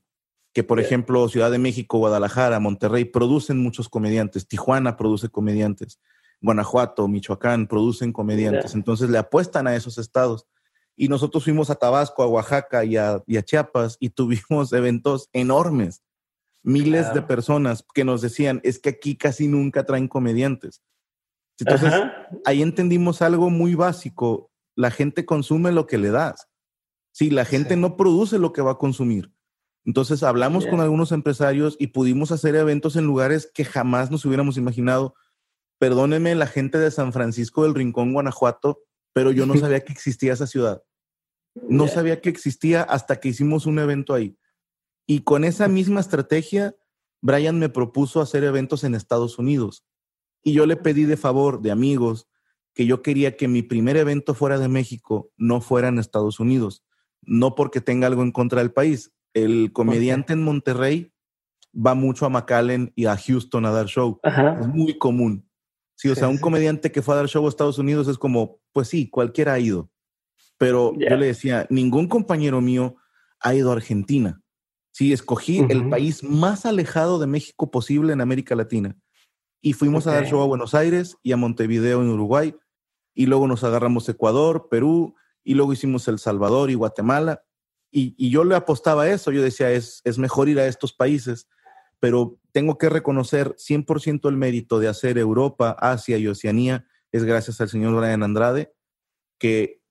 Que 0.52 0.62
por 0.62 0.78
ejemplo, 0.78 1.28
Ciudad 1.28 1.50
de 1.50 1.58
México, 1.58 1.98
Guadalajara, 1.98 2.60
Monterrey 2.60 3.04
producen 3.04 3.58
muchos 3.58 3.88
comediantes, 3.88 4.46
Tijuana 4.46 4.96
produce 4.96 5.28
comediantes, 5.28 5.98
Guanajuato, 6.44 7.08
Michoacán 7.08 7.66
producen 7.66 8.12
comediantes, 8.12 8.74
entonces 8.74 9.08
le 9.08 9.16
apuestan 9.16 9.66
a 9.66 9.74
esos 9.74 9.96
estados. 9.96 10.46
Y 10.94 11.08
nosotros 11.08 11.42
fuimos 11.42 11.70
a 11.70 11.74
Tabasco, 11.74 12.22
a 12.22 12.26
Oaxaca 12.26 12.84
y 12.84 12.96
a, 12.98 13.22
Chiapas 13.44 13.96
y 13.98 14.10
tuvimos 14.10 14.72
eventos 14.74 15.30
enormes, 15.32 16.02
miles 16.62 17.12
de 17.14 17.22
personas 17.22 17.84
que 17.94 18.04
nos 18.04 18.20
decían, 18.20 18.60
es 18.62 18.78
que 18.78 18.90
aquí 18.90 19.16
casi 19.16 19.48
nunca 19.48 19.84
traen 19.84 20.06
comediantes. 20.06 20.82
Entonces, 21.58 21.92
ahí 22.44 22.62
entendimos 22.62 23.22
algo 23.22 23.48
muy 23.48 23.74
básico, 23.74 24.50
la 24.76 24.90
gente 24.90 25.24
consume 25.24 25.72
lo 25.72 25.86
que 25.86 25.98
le 25.98 26.10
das. 26.10 26.48
Sí, 27.12 27.30
la 27.30 27.44
gente 27.44 27.76
no 27.76 27.96
produce 27.96 28.38
lo 28.38 28.52
que 28.52 28.60
va 28.60 28.72
a 28.72 28.78
consumir. 28.78 29.32
Entonces 29.86 30.22
hablamos 30.22 30.66
con 30.66 30.80
algunos 30.80 31.12
empresarios 31.12 31.76
y 31.78 31.88
pudimos 31.88 32.32
hacer 32.32 32.54
eventos 32.54 32.96
en 32.96 33.04
lugares 33.04 33.50
que 33.54 33.64
jamás 33.64 34.10
nos 34.10 34.24
hubiéramos 34.24 34.56
imaginado. 34.56 35.14
Perdóneme 35.84 36.34
la 36.34 36.46
gente 36.46 36.78
de 36.78 36.90
San 36.90 37.12
Francisco 37.12 37.62
del 37.62 37.74
Rincón, 37.74 38.14
Guanajuato, 38.14 38.80
pero 39.12 39.32
yo 39.32 39.44
no 39.44 39.54
sabía 39.58 39.80
que 39.80 39.92
existía 39.92 40.32
esa 40.32 40.46
ciudad. 40.46 40.82
No 41.68 41.88
sabía 41.88 42.22
que 42.22 42.30
existía 42.30 42.82
hasta 42.82 43.20
que 43.20 43.28
hicimos 43.28 43.66
un 43.66 43.78
evento 43.78 44.14
ahí. 44.14 44.34
Y 45.06 45.20
con 45.24 45.44
esa 45.44 45.68
misma 45.68 46.00
estrategia, 46.00 46.74
Brian 47.20 47.58
me 47.58 47.68
propuso 47.68 48.22
hacer 48.22 48.44
eventos 48.44 48.82
en 48.82 48.94
Estados 48.94 49.38
Unidos. 49.38 49.84
Y 50.42 50.54
yo 50.54 50.64
le 50.64 50.76
pedí 50.76 51.04
de 51.04 51.18
favor, 51.18 51.60
de 51.60 51.70
amigos, 51.70 52.28
que 52.72 52.86
yo 52.86 53.02
quería 53.02 53.36
que 53.36 53.46
mi 53.46 53.60
primer 53.60 53.98
evento 53.98 54.32
fuera 54.32 54.58
de 54.58 54.68
México 54.68 55.32
no 55.36 55.60
fuera 55.60 55.88
en 55.88 55.98
Estados 55.98 56.40
Unidos, 56.40 56.82
no 57.20 57.54
porque 57.54 57.82
tenga 57.82 58.06
algo 58.06 58.22
en 58.22 58.32
contra 58.32 58.62
del 58.62 58.72
país. 58.72 59.12
El 59.34 59.70
comediante 59.74 60.32
en 60.32 60.44
Monterrey 60.44 61.12
va 61.74 61.94
mucho 61.94 62.24
a 62.24 62.30
McAllen 62.30 62.90
y 62.96 63.04
a 63.04 63.18
Houston 63.18 63.66
a 63.66 63.70
dar 63.70 63.84
show. 63.84 64.18
Es 64.22 64.66
muy 64.66 64.96
común. 64.96 65.46
Sí, 65.96 66.08
o 66.08 66.14
sea, 66.14 66.28
un 66.28 66.38
comediante 66.38 66.90
que 66.90 67.02
fue 67.02 67.14
a 67.14 67.18
dar 67.18 67.28
show 67.28 67.46
a 67.46 67.48
Estados 67.48 67.78
Unidos 67.78 68.08
es 68.08 68.18
como, 68.18 68.60
pues 68.72 68.88
sí, 68.88 69.08
cualquiera 69.08 69.54
ha 69.54 69.58
ido. 69.58 69.90
Pero 70.58 70.92
yo 70.98 71.16
le 71.16 71.26
decía, 71.26 71.66
ningún 71.70 72.08
compañero 72.08 72.60
mío 72.60 72.96
ha 73.40 73.54
ido 73.54 73.70
a 73.70 73.74
Argentina. 73.74 74.40
Sí, 74.92 75.12
escogí 75.12 75.58
el 75.68 75.88
país 75.88 76.22
más 76.22 76.66
alejado 76.66 77.18
de 77.18 77.26
México 77.26 77.70
posible 77.70 78.12
en 78.12 78.20
América 78.20 78.54
Latina. 78.54 78.96
Y 79.60 79.72
fuimos 79.72 80.06
a 80.06 80.12
dar 80.12 80.26
show 80.26 80.40
a 80.40 80.46
Buenos 80.46 80.74
Aires 80.74 81.16
y 81.22 81.32
a 81.32 81.36
Montevideo 81.36 82.02
en 82.02 82.10
Uruguay. 82.10 82.54
Y 83.14 83.26
luego 83.26 83.48
nos 83.48 83.64
agarramos 83.64 84.08
Ecuador, 84.08 84.68
Perú, 84.70 85.14
y 85.42 85.54
luego 85.54 85.72
hicimos 85.72 86.06
El 86.06 86.18
Salvador 86.18 86.70
y 86.70 86.74
Guatemala. 86.74 87.42
Y, 87.90 88.30
yo 88.30 88.44
le 88.44 88.56
apostaba 88.56 89.04
a 89.04 89.10
eso. 89.10 89.30
Yo 89.32 89.42
decía, 89.42 89.70
es, 89.70 90.00
es 90.04 90.18
mejor 90.18 90.48
ir 90.48 90.58
a 90.58 90.66
estos 90.66 90.92
países, 90.92 91.48
pero 91.98 92.38
tengo 92.54 92.78
que 92.78 92.88
reconocer 92.88 93.56
100% 93.56 94.28
el 94.28 94.36
mérito 94.36 94.78
de 94.78 94.86
hacer 94.86 95.18
Europa, 95.18 95.76
Asia 95.80 96.18
y 96.18 96.28
Oceanía. 96.28 96.86
Es 97.10 97.24
gracias 97.24 97.60
al 97.60 97.68
señor 97.68 97.96
Brian 97.96 98.22
Andrade, 98.22 98.72
que 99.40 99.82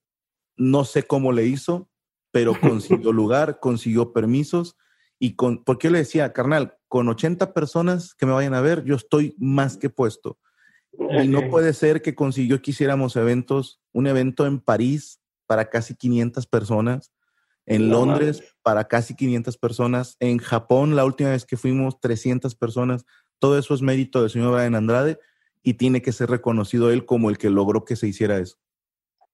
no 0.55 0.85
sé 0.85 1.03
cómo 1.03 1.33
le 1.33 1.45
hizo, 1.45 1.89
pero 2.31 2.53
consiguió 2.61 3.11
lugar, 3.11 3.59
consiguió 3.59 4.13
permisos. 4.13 4.77
Y 5.19 5.35
con, 5.35 5.65
porque 5.65 5.87
yo 5.87 5.91
le 5.91 5.99
decía, 5.99 6.31
carnal, 6.31 6.77
con 6.87 7.09
80 7.09 7.53
personas 7.53 8.15
que 8.15 8.25
me 8.25 8.31
vayan 8.31 8.53
a 8.53 8.61
ver, 8.61 8.85
yo 8.85 8.95
estoy 8.95 9.35
más 9.37 9.75
que 9.75 9.89
puesto. 9.89 10.39
Y 11.21 11.27
no 11.27 11.49
puede 11.49 11.73
ser 11.73 12.01
que 12.01 12.15
consiguió 12.15 12.61
que 12.61 12.71
hiciéramos 12.71 13.17
eventos, 13.17 13.81
un 13.91 14.07
evento 14.07 14.45
en 14.45 14.61
París 14.61 15.19
para 15.47 15.69
casi 15.69 15.95
500 15.95 16.47
personas, 16.47 17.11
en 17.65 17.89
Londres 17.89 18.43
para 18.61 18.87
casi 18.87 19.15
500 19.15 19.57
personas, 19.57 20.17
en 20.19 20.37
Japón 20.37 20.95
la 20.95 21.05
última 21.05 21.31
vez 21.31 21.45
que 21.45 21.57
fuimos 21.57 21.99
300 21.99 22.55
personas. 22.55 23.05
Todo 23.39 23.57
eso 23.57 23.73
es 23.73 23.81
mérito 23.81 24.21
del 24.21 24.29
señor 24.29 24.53
Brian 24.53 24.75
Andrade 24.75 25.19
y 25.63 25.75
tiene 25.75 26.01
que 26.01 26.11
ser 26.11 26.29
reconocido 26.29 26.91
él 26.91 27.05
como 27.05 27.29
el 27.29 27.37
que 27.37 27.49
logró 27.49 27.85
que 27.85 27.95
se 27.95 28.07
hiciera 28.07 28.37
eso. 28.37 28.57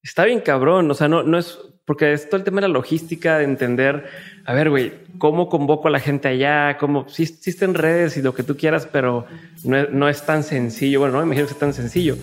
Está 0.02 0.26
bien 0.26 0.40
cabrón, 0.40 0.90
o 0.90 0.94
sea, 0.94 1.08
no, 1.08 1.24
no 1.24 1.38
es 1.38 1.60
porque 1.90 2.14
es 2.14 2.30
todo 2.30 2.38
el 2.38 2.44
tema 2.44 2.62
de 2.62 2.68
la 2.68 2.74
logística, 2.74 3.40
de 3.40 3.46
entender, 3.46 4.06
a 4.46 4.54
ver, 4.54 4.70
güey, 4.70 4.94
cómo 5.18 5.50
convoco 5.50 5.88
a 5.88 5.92
la 5.92 6.00
gente 6.00 6.28
allá, 6.28 6.78
cómo 6.78 7.10
sí 7.10 7.24
existen 7.24 7.74
redes 7.74 8.16
y 8.16 8.22
lo 8.22 8.36
que 8.36 8.44
tú 8.44 8.56
quieras, 8.56 8.88
pero 8.92 9.26
no, 9.64 9.88
no 9.88 10.08
es 10.08 10.24
tan 10.24 10.44
sencillo. 10.44 11.00
Bueno, 11.00 11.16
no 11.16 11.20
me 11.22 11.26
imagino 11.26 11.48
que 11.48 11.54
sea 11.54 11.60
tan 11.60 11.74
sencillo. 11.74 12.16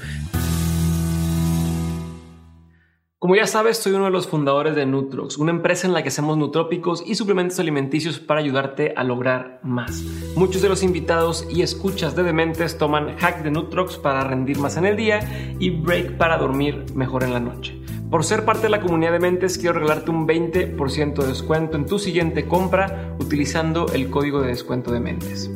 Como 3.27 3.35
ya 3.35 3.49
sabes, 3.49 3.79
soy 3.79 3.93
uno 3.95 4.05
de 4.05 4.13
los 4.13 4.29
fundadores 4.29 4.77
de 4.77 4.87
Nutrox, 4.87 5.37
una 5.39 5.51
empresa 5.51 5.89
en 5.89 5.93
la 5.93 6.05
que 6.05 6.11
hacemos 6.11 6.39
nutrópicos 6.39 7.03
y 7.05 7.17
suplementos 7.17 7.59
alimenticios 7.59 8.21
para 8.21 8.39
ayudarte 8.39 8.95
a 8.97 9.03
lograr 9.03 9.59
más. 9.65 10.05
Muchos 10.37 10.63
de 10.63 10.69
los 10.69 10.85
invitados 10.85 11.45
y 11.51 11.63
escuchas 11.63 12.15
de 12.15 12.23
Dementes 12.23 12.79
toman 12.79 13.17
hack 13.17 13.43
de 13.43 13.51
Nutrox 13.51 13.97
para 13.99 14.23
rendir 14.23 14.61
más 14.61 14.77
en 14.77 14.87
el 14.87 14.97
día 14.97 15.57
y 15.59 15.71
break 15.71 16.19
para 16.19 16.39
dormir 16.39 16.85
mejor 16.95 17.25
en 17.25 17.33
la 17.33 17.41
noche. 17.41 17.77
Por 18.13 18.23
ser 18.23 18.45
parte 18.45 18.63
de 18.63 18.71
la 18.71 18.81
comunidad 18.81 19.11
de 19.11 19.19
mentes, 19.19 19.59
quiero 19.59 19.73
regalarte 19.73 20.13
un 20.13 20.29
20% 20.29 21.17
de 21.17 21.27
descuento 21.27 21.77
en 21.77 21.87
tu 21.87 21.99
siguiente 21.99 22.47
compra 22.47 23.17
utilizando 23.19 23.89
el 23.93 24.09
código 24.09 24.41
de 24.41 24.51
descuento 24.51 24.93
de 24.93 25.01
mentes. 25.01 25.51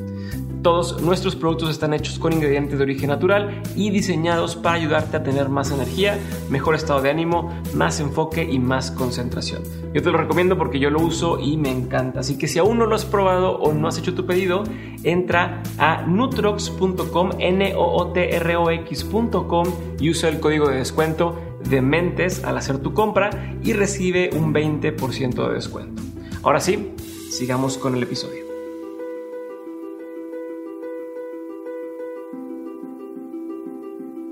Todos 0.62 1.01
nuestros 1.01 1.37
productos 1.37 1.70
están 1.70 1.94
hechos 1.94 2.18
con 2.18 2.35
ingredientes 2.35 2.79
de 2.79 2.85
origen 2.85 3.09
natural 3.09 3.62
y 3.77 3.90
diseñados 3.90 4.57
para 4.57 4.77
ayudarte 4.77 5.16
a 5.16 5.23
tener 5.23 5.49
más 5.49 5.70
energía, 5.70 6.18
mejor 6.51 6.75
estado 6.75 7.01
de 7.01 7.11
ánimo, 7.11 7.51
más 7.75 7.99
enfoque 7.99 8.44
y 8.44 8.59
más 8.59 8.90
concentración. 8.90 9.62
Yo 9.94 10.03
te 10.03 10.11
lo 10.11 10.18
recomiendo 10.18 10.59
porque 10.59 10.79
yo 10.79 10.90
lo 10.90 11.01
uso 11.01 11.38
y 11.38 11.57
me 11.57 11.70
encanta. 11.70 12.20
Así 12.20 12.37
que 12.37 12.46
si 12.46 12.59
aún 12.59 12.79
no 12.79 12.85
lo 12.85 12.94
has 12.94 13.07
probado 13.07 13.59
o 13.59 13.73
no 13.73 13.88
has 13.88 13.96
hecho 13.96 14.14
tu 14.14 14.27
pedido, 14.27 14.64
entra 15.03 15.62
a 15.79 16.03
nutrox.com, 16.03 17.31
n 17.38 17.75
o 17.75 17.96
o 17.96 18.12
t 18.12 18.37
r 18.37 18.57
o 18.57 18.70
x.com 18.70 19.66
y 19.99 20.11
usa 20.11 20.29
el 20.29 20.40
código 20.40 20.68
de 20.68 20.77
descuento 20.77 21.38
de 21.68 21.81
mentes 21.81 22.44
al 22.44 22.59
hacer 22.59 22.79
tu 22.79 22.92
compra 22.92 23.31
y 23.62 23.73
recibe 23.73 24.31
un 24.35 24.53
20% 24.53 25.49
de 25.49 25.55
descuento. 25.55 26.03
Ahora 26.42 26.61
sí, 26.61 26.92
sigamos 27.31 27.79
con 27.79 27.94
el 27.94 28.03
episodio. 28.03 28.50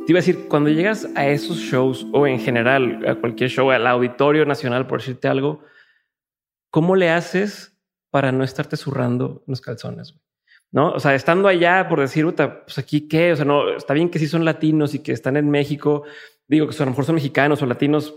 Te 0.09 0.13
iba 0.13 0.21
a 0.21 0.25
decir, 0.25 0.49
cuando 0.49 0.71
llegas 0.71 1.07
a 1.17 1.29
esos 1.29 1.59
shows 1.59 2.07
o 2.15 2.27
en 2.27 2.41
general 2.41 3.07
a 3.07 3.17
cualquier 3.17 3.51
show, 3.51 3.71
al 3.71 3.87
Auditorio 3.87 4.47
Nacional, 4.47 4.87
por 4.87 5.01
decirte 5.01 5.29
algo, 5.29 5.63
¿cómo 6.71 6.97
le 6.97 7.11
haces 7.11 7.77
para 8.09 8.33
no 8.33 8.43
estarte 8.43 8.79
zurrando 8.79 9.43
los 9.47 9.61
calzones? 9.61 10.15
¿No? 10.71 10.93
O 10.93 10.99
sea, 10.99 11.15
estando 11.15 11.47
allá 11.47 11.91
por 11.91 12.01
decir, 12.01 12.25
pues 12.35 12.79
aquí 12.79 13.07
qué, 13.07 13.33
o 13.33 13.37
sea, 13.37 13.45
no, 13.45 13.77
está 13.77 13.93
bien 13.93 14.09
que 14.09 14.19
sí 14.19 14.29
son 14.29 14.47
latinos 14.47 14.95
y 14.95 15.01
que 15.01 15.13
están 15.13 15.37
en 15.37 15.51
México, 15.51 16.05
digo 16.47 16.67
que 16.67 16.75
a 16.75 16.87
lo 16.87 16.93
mejor 16.93 17.05
son 17.05 17.17
mexicanos 17.17 17.61
o 17.61 17.67
latinos, 17.67 18.15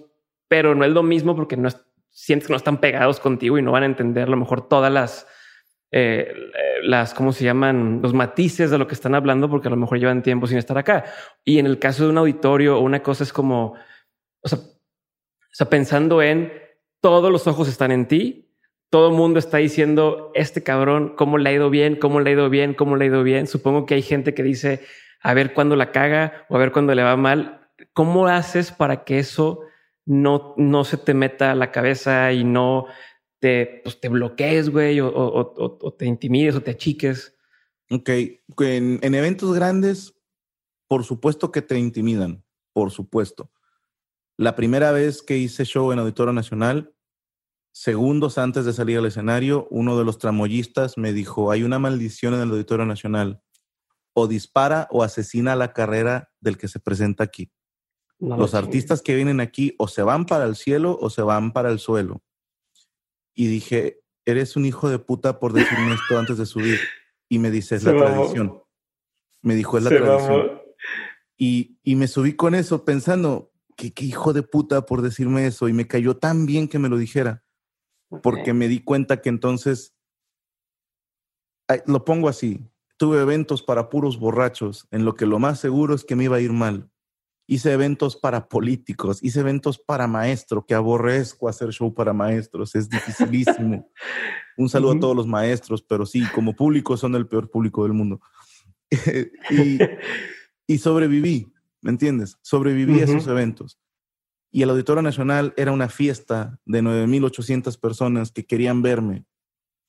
pero 0.48 0.74
no 0.76 0.86
es 0.86 0.92
lo 0.94 1.04
mismo 1.04 1.36
porque 1.36 1.58
no 1.58 1.68
sientes 2.10 2.48
que 2.48 2.54
no 2.54 2.58
están 2.58 2.80
pegados 2.80 3.20
contigo 3.20 3.58
y 3.58 3.64
no 3.64 3.74
van 3.74 3.84
a 3.84 3.88
entender 3.88 4.30
a 4.30 4.32
lo 4.32 4.38
mejor 4.38 4.66
todas 4.70 4.94
las, 4.94 5.28
eh, 5.92 6.34
las, 6.84 7.14
¿cómo 7.14 7.34
se 7.34 7.44
llaman? 7.44 8.02
Los 8.02 8.14
matices 8.14 8.72
de 8.72 8.78
lo 8.78 8.88
que 8.88 8.96
están 8.96 9.14
hablando, 9.14 9.50
porque 9.50 9.68
a 9.68 9.72
lo 9.72 9.78
mejor 9.78 10.00
llevan 10.00 10.24
tiempo 10.24 10.48
sin 10.48 10.58
estar 10.58 10.78
acá. 10.78 11.06
Y 11.44 11.60
en 11.60 11.66
el 11.66 11.80
caso 11.80 12.04
de 12.04 12.10
un 12.10 12.18
auditorio 12.18 12.80
una 12.80 13.04
cosa 13.04 13.24
es 13.24 13.34
como, 13.34 13.76
o 14.42 14.50
sea, 14.50 14.60
o 14.60 15.54
sea, 15.54 15.70
pensando 15.70 16.22
en 16.22 16.54
todos 17.02 17.32
los 17.32 17.46
ojos 17.48 17.68
están 17.68 17.92
en 17.92 18.08
ti, 18.08 18.48
todo 18.90 19.10
el 19.10 19.16
mundo 19.16 19.40
está 19.40 19.58
diciendo, 19.58 20.32
este 20.34 20.64
cabrón, 20.64 21.14
¿cómo 21.18 21.38
le 21.38 21.50
ha 21.50 21.54
ido 21.54 21.70
bien? 21.70 21.96
¿Cómo 21.96 22.20
le 22.20 22.30
ha 22.30 22.34
ido 22.34 22.50
bien? 22.50 22.74
¿Cómo 22.74 22.96
le 22.96 23.06
ha 23.06 23.08
ido 23.08 23.24
bien? 23.24 23.48
Supongo 23.48 23.86
que 23.86 23.96
hay 23.96 24.02
gente 24.02 24.34
que 24.34 24.44
dice, 24.44 24.82
a 25.22 25.34
ver 25.34 25.54
cuándo 25.54 25.76
la 25.76 25.92
caga 25.92 26.46
o 26.50 26.56
a 26.56 26.60
ver 26.60 26.72
cuándo 26.72 26.94
le 26.96 27.04
va 27.04 27.16
mal. 27.18 27.70
¿Cómo 27.94 28.28
haces 28.28 28.72
para 28.72 29.04
que 29.04 29.20
eso 29.20 29.62
no, 30.06 30.54
no 30.58 30.84
se 30.84 30.98
te 30.98 31.14
meta 31.14 31.52
a 31.52 31.56
la 31.56 31.72
cabeza 31.72 32.32
y 32.34 32.44
no 32.44 32.88
te, 33.42 33.82
pues, 33.84 34.00
te 34.00 34.08
bloquees, 34.08 34.70
güey, 34.70 35.00
o, 35.02 35.96
te 35.98 36.06
intimides 36.06 36.56
o 36.56 36.62
te 36.62 36.72
achiques. 36.72 37.36
Ok, 37.90 38.10
en, 38.10 39.00
en, 39.02 39.16
eventos 39.16 39.54
grandes, 39.54 40.14
por 40.88 41.04
supuesto 41.04 41.52
que 41.52 41.64
te 41.64 41.78
intimidan, 41.78 42.46
por 42.72 42.92
supuesto. 42.92 43.52
La 44.38 44.56
primera 44.56 44.92
vez 44.92 45.24
que 45.24 45.38
hice 45.38 45.66
show 45.66 45.92
en 45.92 46.00
Auditorio 46.00 46.34
Nacional, 46.34 46.94
segundos 47.74 48.38
antes 48.38 48.64
de 48.64 48.74
salir 48.74 49.00
al 49.00 49.08
escenario, 49.08 49.68
uno 49.72 49.98
de 49.98 50.06
los 50.06 50.20
tramoyistas 50.20 50.98
me 50.98 51.12
dijo, 51.12 51.52
hay 51.52 51.64
una 51.64 51.80
maldición 51.80 52.36
en 52.36 52.42
el 52.42 52.52
Auditorio 52.52 52.86
Nacional, 52.86 53.42
o 54.14 54.28
dispara 54.28 54.88
o 54.92 55.04
asesina 55.04 55.56
la 55.56 55.74
carrera 55.74 56.32
del 56.42 56.60
que 56.60 56.68
se 56.68 56.80
presenta 56.80 57.24
aquí. 57.24 57.52
los 58.20 58.54
artistas 58.54 59.02
que 59.02 59.16
vienen 59.16 59.40
aquí 59.40 59.74
o 59.80 59.88
se 59.88 60.04
van 60.04 60.28
para 60.28 60.46
el 60.46 60.56
cielo 60.56 60.96
o 61.02 61.10
se 61.10 61.24
van 61.24 61.54
para 61.54 61.72
el 61.72 61.80
suelo 61.80 62.22
y 63.34 63.48
dije, 63.48 64.02
eres 64.26 64.56
un 64.56 64.66
hijo 64.66 64.90
de 64.90 65.00
puta 65.00 65.40
por 65.40 65.54
decirme 65.54 65.94
esto 65.94 66.18
antes 66.18 66.38
de 66.38 66.46
subir. 66.46 66.80
Y 67.30 67.40
me 67.40 67.52
dice, 67.52 67.76
es 67.76 67.84
la 67.86 67.96
tradición. 67.96 68.62
Me 69.42 69.56
dijo, 69.56 69.78
es 69.78 69.84
la 69.84 69.90
tradición. 69.90 70.62
Y, 71.38 71.80
y, 71.84 71.96
me 71.96 72.08
subí 72.08 72.36
con 72.36 72.54
eso 72.54 72.86
pensando, 72.86 73.52
¿qué, 73.76 73.92
qué 73.94 74.06
hijo 74.06 74.34
de 74.34 74.44
puta 74.44 74.86
por 74.86 75.02
decirme 75.02 75.48
eso. 75.48 75.68
Y 75.68 75.74
me 75.74 75.88
cayó 75.88 76.18
tan 76.18 76.46
bien 76.46 76.68
que 76.68 76.80
me 76.80 76.90
lo 76.90 76.98
dijera. 76.98 77.44
Porque 78.22 78.54
me 78.54 78.68
di 78.68 78.84
cuenta 78.84 79.22
que 79.22 79.30
entonces, 79.30 79.96
lo 81.86 82.04
pongo 82.04 82.28
así, 82.28 82.60
tuve 82.98 83.22
eventos 83.22 83.64
para 83.64 83.90
puros 83.90 84.20
borrachos, 84.20 84.86
en 84.92 85.06
lo 85.06 85.16
que 85.16 85.26
lo 85.26 85.40
más 85.40 85.60
seguro 85.60 85.96
es 85.96 86.04
que 86.04 86.18
me 86.18 86.26
iba 86.26 86.36
a 86.36 86.42
ir 86.42 86.52
mal 86.52 86.91
hice 87.52 87.74
eventos 87.74 88.16
para 88.16 88.48
políticos, 88.48 89.20
hice 89.22 89.42
eventos 89.42 89.78
para 89.78 90.08
maestros, 90.08 90.64
que 90.66 90.74
aborrezco 90.74 91.50
hacer 91.50 91.70
show 91.72 91.94
para 91.94 92.14
maestros, 92.14 92.74
es 92.76 92.88
dificilísimo. 92.88 93.92
Un 94.58 94.70
saludo 94.70 94.94
a 94.94 95.00
todos 95.02 95.16
los 95.18 95.28
maestros, 95.28 95.82
pero 95.82 96.06
sí, 96.06 96.24
como 96.34 96.56
público 96.56 96.96
son 96.96 97.14
el 97.16 97.28
peor 97.28 97.52
público 97.52 97.84
del 97.84 97.92
mundo. 97.92 98.22
y, 100.66 100.78
sobreviví, 100.78 101.52
¿me 101.82 101.92
entiendes? 101.92 102.38
Sobreviví 102.42 103.02
a 103.02 103.04
esos 103.04 103.28
eventos. 103.28 103.78
Y 104.50 104.62
el 104.62 104.70
Auditorio 104.70 105.02
Nacional 105.02 105.54
era 105.58 105.74
una 105.74 105.90
fiesta 105.90 106.58
de 106.64 106.82
9.800 106.82 107.78
personas 107.78 108.32
que 108.32 108.46
querían 108.46 108.82
verme. 108.82 109.26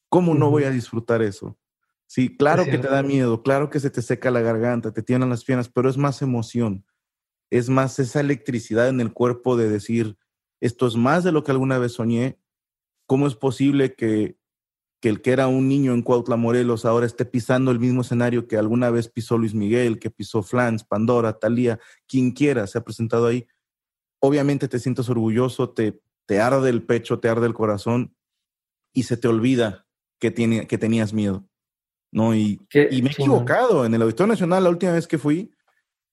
¿Cómo 0.08 0.34
no 0.34 0.50
voy 0.50 0.64
a 0.64 0.70
disfrutar 0.72 1.22
eso? 1.22 1.56
Sí, 2.08 2.36
claro 2.36 2.64
que 2.64 2.78
te 2.78 2.88
da 2.88 3.04
miedo, 3.04 3.40
claro 3.44 3.70
que 3.70 3.78
se 3.78 3.88
te 3.88 4.02
seca 4.02 4.32
la 4.32 4.40
garganta, 4.40 4.92
te 4.92 5.04
tienen 5.04 5.30
las 5.30 5.44
piernas, 5.44 5.68
pero 5.68 5.88
es 5.88 5.96
más 5.96 6.22
emoción 6.22 6.84
es 7.52 7.68
más 7.68 7.98
esa 7.98 8.20
electricidad 8.20 8.88
en 8.88 9.02
el 9.02 9.12
cuerpo 9.12 9.58
de 9.58 9.68
decir, 9.68 10.16
esto 10.58 10.86
es 10.86 10.96
más 10.96 11.22
de 11.22 11.32
lo 11.32 11.44
que 11.44 11.50
alguna 11.50 11.76
vez 11.76 11.92
soñé. 11.92 12.38
¿Cómo 13.06 13.26
es 13.26 13.34
posible 13.34 13.94
que, 13.94 14.38
el 15.02 15.20
que 15.20 15.32
era 15.32 15.48
un 15.48 15.68
niño 15.68 15.92
en 15.92 16.00
Cuautla, 16.00 16.36
Morelos, 16.36 16.86
ahora 16.86 17.04
esté 17.04 17.26
pisando 17.26 17.70
el 17.70 17.78
mismo 17.78 18.00
escenario 18.00 18.48
que 18.48 18.56
alguna 18.56 18.88
vez 18.88 19.08
pisó 19.08 19.36
Luis 19.36 19.52
Miguel, 19.52 19.98
que 19.98 20.08
pisó 20.08 20.42
Flans, 20.42 20.82
Pandora, 20.82 21.38
Talía, 21.38 21.78
quien 22.08 22.30
quiera 22.30 22.66
se 22.66 22.78
ha 22.78 22.84
presentado 22.84 23.26
ahí? 23.26 23.46
Obviamente 24.18 24.66
te 24.66 24.78
sientes 24.78 25.10
orgulloso, 25.10 25.68
te, 25.68 26.00
te 26.24 26.40
arde 26.40 26.70
el 26.70 26.82
pecho, 26.82 27.20
te 27.20 27.28
arde 27.28 27.46
el 27.46 27.54
corazón 27.54 28.16
y 28.94 29.02
se 29.02 29.18
te 29.18 29.28
olvida 29.28 29.86
que, 30.18 30.30
tiene, 30.30 30.66
que 30.66 30.78
tenías 30.78 31.12
miedo. 31.12 31.46
¿no? 32.10 32.34
Y, 32.34 32.62
y 32.72 33.02
me 33.02 33.10
he 33.10 33.12
equivocado. 33.12 33.84
En 33.84 33.92
el 33.92 34.00
Auditorio 34.00 34.32
Nacional, 34.32 34.64
la 34.64 34.70
última 34.70 34.92
vez 34.92 35.06
que 35.06 35.18
fui, 35.18 35.52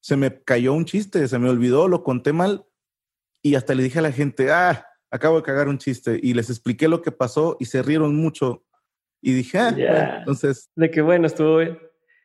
se 0.01 0.17
me 0.17 0.41
cayó 0.43 0.73
un 0.73 0.85
chiste, 0.85 1.27
se 1.27 1.39
me 1.39 1.49
olvidó, 1.49 1.87
lo 1.87 2.03
conté 2.03 2.33
mal 2.33 2.65
y 3.41 3.55
hasta 3.55 3.75
le 3.75 3.83
dije 3.83 3.99
a 3.99 4.03
la 4.03 4.11
gente, 4.11 4.51
ah, 4.51 4.85
acabo 5.11 5.37
de 5.37 5.43
cagar 5.43 5.67
un 5.67 5.77
chiste 5.77 6.19
y 6.21 6.33
les 6.33 6.49
expliqué 6.49 6.87
lo 6.87 7.01
que 7.01 7.11
pasó 7.11 7.57
y 7.59 7.65
se 7.65 7.81
rieron 7.81 8.15
mucho 8.15 8.65
y 9.21 9.33
dije, 9.33 9.57
ah, 9.59 10.19
entonces... 10.19 10.69
De 10.75 10.89
que 10.89 11.01
bueno, 11.01 11.27
estuvo 11.27 11.57
bien. 11.57 11.79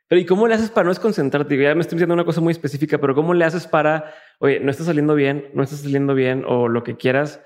Pero 0.09 0.21
¿y 0.21 0.27
cómo 0.27 0.47
le 0.47 0.55
haces 0.55 0.71
para 0.71 0.85
no 0.85 0.91
desconcentrarte? 0.91 1.57
Ya 1.57 1.75
me 1.75 1.81
estoy 1.81 1.97
diciendo 1.97 2.15
una 2.15 2.25
cosa 2.25 2.41
muy 2.41 2.53
específica, 2.53 2.99
pero 2.99 3.15
¿cómo 3.15 3.35
le 3.35 3.45
haces 3.45 3.67
para, 3.67 4.15
oye, 4.39 4.61
no 4.61 4.71
está 4.71 4.85
saliendo 4.85 5.15
bien, 5.15 5.51
no 5.55 5.63
está 5.63 5.77
saliendo 5.77 6.15
bien 6.15 6.45
o 6.47 6.69
lo 6.69 6.85
que 6.85 6.97
quieras 6.97 7.43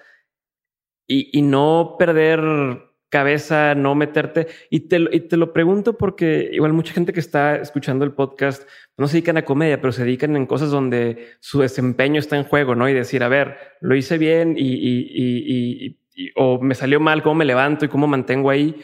y, 1.07 1.31
y 1.39 1.43
no 1.43 1.97
perder 1.99 2.88
cabeza, 3.09 3.75
no 3.75 3.95
meterte. 3.95 4.49
Y 4.71 4.89
te, 4.89 5.09
y 5.13 5.21
te 5.21 5.37
lo 5.37 5.53
pregunto 5.53 5.97
porque 5.97 6.51
igual 6.53 6.73
mucha 6.73 6.93
gente 6.93 7.13
que 7.13 7.21
está 7.21 7.57
escuchando 7.57 8.05
el 8.05 8.13
podcast 8.13 8.69
no 8.97 9.07
se 9.07 9.15
dedican 9.15 9.37
a 9.37 9.45
comedia, 9.45 9.81
pero 9.81 9.93
se 9.93 10.05
dedican 10.05 10.37
en 10.37 10.47
cosas 10.47 10.71
donde 10.71 11.37
su 11.41 11.61
desempeño 11.61 12.19
está 12.21 12.37
en 12.37 12.45
juego, 12.45 12.75
¿no? 12.75 12.89
Y 12.89 12.95
decir, 12.95 13.23
a 13.23 13.29
ver, 13.29 13.57
lo 13.81 13.95
hice 13.95 14.19
bien 14.19 14.55
y, 14.59 14.75
y, 14.75 15.99
y 16.15 16.33
o 16.35 16.61
me 16.61 16.75
salió 16.75 17.01
mal, 17.01 17.23
cómo 17.23 17.37
me 17.37 17.45
levanto 17.45 17.85
y 17.85 17.89
cómo 17.89 18.07
mantengo 18.07 18.51
ahí. 18.51 18.75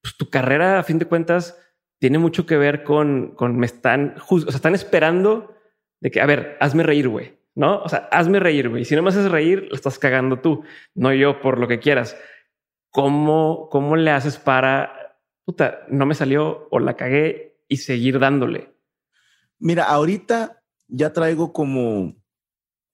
Pues 0.00 0.16
tu 0.16 0.30
carrera, 0.30 0.78
a 0.78 0.84
fin 0.84 0.98
de 0.98 1.06
cuentas, 1.06 1.58
tiene 1.98 2.18
mucho 2.18 2.46
que 2.46 2.56
ver 2.56 2.84
con, 2.84 3.34
con 3.34 3.56
me 3.58 3.66
están, 3.66 4.14
o 4.28 4.38
sea, 4.40 4.54
están 4.54 4.74
esperando 4.74 5.54
de 6.00 6.10
que, 6.10 6.20
a 6.20 6.26
ver, 6.26 6.56
hazme 6.60 6.82
reír, 6.82 7.08
güey, 7.08 7.38
¿no? 7.54 7.82
O 7.82 7.88
sea, 7.88 8.08
hazme 8.12 8.38
reír, 8.40 8.68
güey. 8.68 8.84
Si 8.84 8.94
no 8.94 9.02
me 9.02 9.08
haces 9.08 9.30
reír, 9.30 9.66
lo 9.68 9.74
estás 9.74 9.98
cagando 9.98 10.38
tú, 10.38 10.64
no 10.94 11.12
yo 11.12 11.40
por 11.40 11.58
lo 11.58 11.66
que 11.66 11.80
quieras. 11.80 12.16
¿Cómo, 12.90 13.68
cómo 13.70 13.96
le 13.96 14.10
haces 14.10 14.38
para, 14.38 15.16
puta, 15.44 15.80
no 15.88 16.06
me 16.06 16.14
salió 16.14 16.68
o 16.70 16.78
la 16.78 16.96
cagué 16.96 17.60
y 17.68 17.78
seguir 17.78 18.18
dándole? 18.18 18.74
Mira, 19.58 19.84
ahorita 19.84 20.62
ya 20.88 21.12
traigo 21.12 21.52
como, 21.52 22.16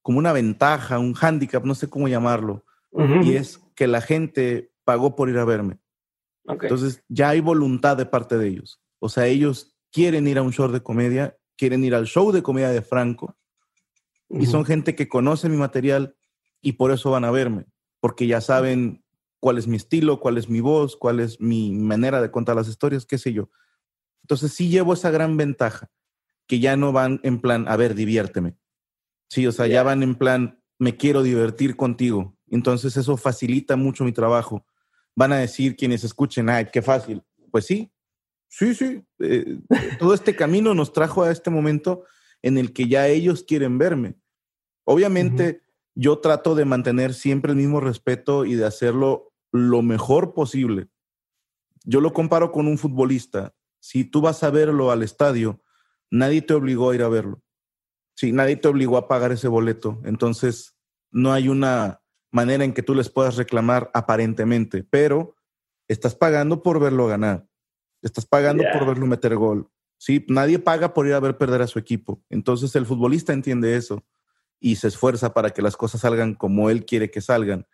como 0.02 0.18
una 0.18 0.32
ventaja, 0.32 0.98
un 0.98 1.14
hándicap, 1.14 1.64
no 1.64 1.74
sé 1.74 1.88
cómo 1.88 2.08
llamarlo, 2.08 2.64
y 3.22 3.34
es 3.34 3.60
que 3.74 3.86
la 3.86 4.00
gente 4.00 4.72
pagó 4.84 5.16
por 5.16 5.28
ir 5.28 5.38
a 5.38 5.44
verme. 5.44 5.78
Entonces 6.46 7.02
ya 7.08 7.30
hay 7.30 7.40
voluntad 7.40 7.96
de 7.96 8.06
parte 8.06 8.36
de 8.38 8.48
ellos. 8.48 8.80
O 9.00 9.08
sea, 9.08 9.26
ellos 9.26 9.76
quieren 9.90 10.28
ir 10.28 10.38
a 10.38 10.42
un 10.42 10.52
show 10.52 10.70
de 10.70 10.82
comedia, 10.82 11.36
quieren 11.56 11.84
ir 11.84 11.94
al 11.94 12.06
show 12.06 12.32
de 12.32 12.42
comedia 12.42 12.70
de 12.70 12.82
Franco, 12.82 13.36
y 14.30 14.46
son 14.46 14.64
gente 14.64 14.94
que 14.94 15.08
conoce 15.08 15.48
mi 15.48 15.56
material 15.56 16.16
y 16.60 16.72
por 16.72 16.90
eso 16.90 17.10
van 17.10 17.24
a 17.24 17.30
verme, 17.30 17.66
porque 18.00 18.26
ya 18.26 18.40
saben 18.40 19.03
cuál 19.44 19.58
es 19.58 19.66
mi 19.66 19.76
estilo, 19.76 20.20
cuál 20.20 20.38
es 20.38 20.48
mi 20.48 20.60
voz, 20.60 20.96
cuál 20.96 21.20
es 21.20 21.38
mi 21.38 21.70
manera 21.70 22.22
de 22.22 22.30
contar 22.30 22.56
las 22.56 22.66
historias, 22.66 23.04
qué 23.04 23.18
sé 23.18 23.34
yo. 23.34 23.50
Entonces 24.22 24.54
sí 24.54 24.70
llevo 24.70 24.94
esa 24.94 25.10
gran 25.10 25.36
ventaja, 25.36 25.90
que 26.46 26.60
ya 26.60 26.78
no 26.78 26.92
van 26.92 27.20
en 27.24 27.42
plan, 27.42 27.68
a 27.68 27.76
ver, 27.76 27.94
diviérteme. 27.94 28.56
Sí, 29.28 29.46
o 29.46 29.52
sea, 29.52 29.66
ya 29.66 29.82
van 29.82 30.02
en 30.02 30.14
plan, 30.14 30.62
me 30.78 30.96
quiero 30.96 31.22
divertir 31.22 31.76
contigo. 31.76 32.38
Entonces 32.46 32.96
eso 32.96 33.18
facilita 33.18 33.76
mucho 33.76 34.04
mi 34.04 34.12
trabajo. 34.12 34.64
Van 35.14 35.34
a 35.34 35.36
decir 35.36 35.76
quienes 35.76 36.04
escuchen, 36.04 36.48
ay, 36.48 36.68
qué 36.72 36.80
fácil. 36.80 37.22
Pues 37.50 37.66
sí, 37.66 37.92
Sí, 38.48 38.74
sí. 38.74 39.02
Eh, 39.18 39.58
todo 39.98 40.14
este 40.14 40.34
camino 40.34 40.72
nos 40.72 40.94
trajo 40.94 41.22
a 41.22 41.30
este 41.30 41.50
momento 41.50 42.04
en 42.40 42.56
el 42.56 42.72
que 42.72 42.88
ya 42.88 43.08
ellos 43.08 43.44
quieren 43.44 43.76
verme. 43.76 44.14
Obviamente, 44.84 45.60
yo 45.94 46.20
trato 46.20 46.54
de 46.54 46.64
mantener 46.64 47.12
siempre 47.12 47.52
el 47.52 47.58
mismo 47.58 47.80
respeto 47.80 48.46
y 48.46 48.54
de 48.54 48.64
hacerlo 48.64 49.33
lo 49.54 49.82
mejor 49.82 50.34
posible. 50.34 50.88
Yo 51.84 52.00
lo 52.00 52.12
comparo 52.12 52.50
con 52.50 52.66
un 52.66 52.76
futbolista. 52.76 53.54
Si 53.78 54.02
tú 54.04 54.20
vas 54.20 54.42
a 54.42 54.50
verlo 54.50 54.90
al 54.90 55.04
estadio, 55.04 55.62
nadie 56.10 56.42
te 56.42 56.54
obligó 56.54 56.90
a 56.90 56.94
ir 56.96 57.02
a 57.04 57.08
verlo. 57.08 57.40
Sí, 58.16 58.32
nadie 58.32 58.56
te 58.56 58.66
obligó 58.66 58.96
a 58.96 59.06
pagar 59.06 59.30
ese 59.30 59.46
boleto. 59.46 60.00
Entonces, 60.04 60.76
no 61.12 61.32
hay 61.32 61.48
una 61.48 62.02
manera 62.32 62.64
en 62.64 62.72
que 62.72 62.82
tú 62.82 62.96
les 62.96 63.08
puedas 63.08 63.36
reclamar 63.36 63.92
aparentemente, 63.94 64.82
pero 64.82 65.36
estás 65.86 66.16
pagando 66.16 66.60
por 66.60 66.80
verlo 66.80 67.06
ganar. 67.06 67.46
Estás 68.02 68.26
pagando 68.26 68.64
por 68.72 68.84
verlo 68.86 69.06
meter 69.06 69.36
gol. 69.36 69.70
Sí, 69.98 70.26
nadie 70.28 70.58
paga 70.58 70.92
por 70.94 71.06
ir 71.06 71.12
a 71.12 71.20
ver 71.20 71.38
perder 71.38 71.62
a 71.62 71.68
su 71.68 71.78
equipo. 71.78 72.20
Entonces 72.28 72.74
el 72.74 72.86
futbolista 72.86 73.32
entiende 73.32 73.76
eso 73.76 74.04
y 74.58 74.76
se 74.76 74.88
esfuerza 74.88 75.32
para 75.32 75.50
que 75.50 75.62
las 75.62 75.76
cosas 75.76 76.00
salgan 76.00 76.34
como 76.34 76.70
él 76.70 76.84
quiere 76.84 77.08
que 77.08 77.20
salgan. 77.20 77.68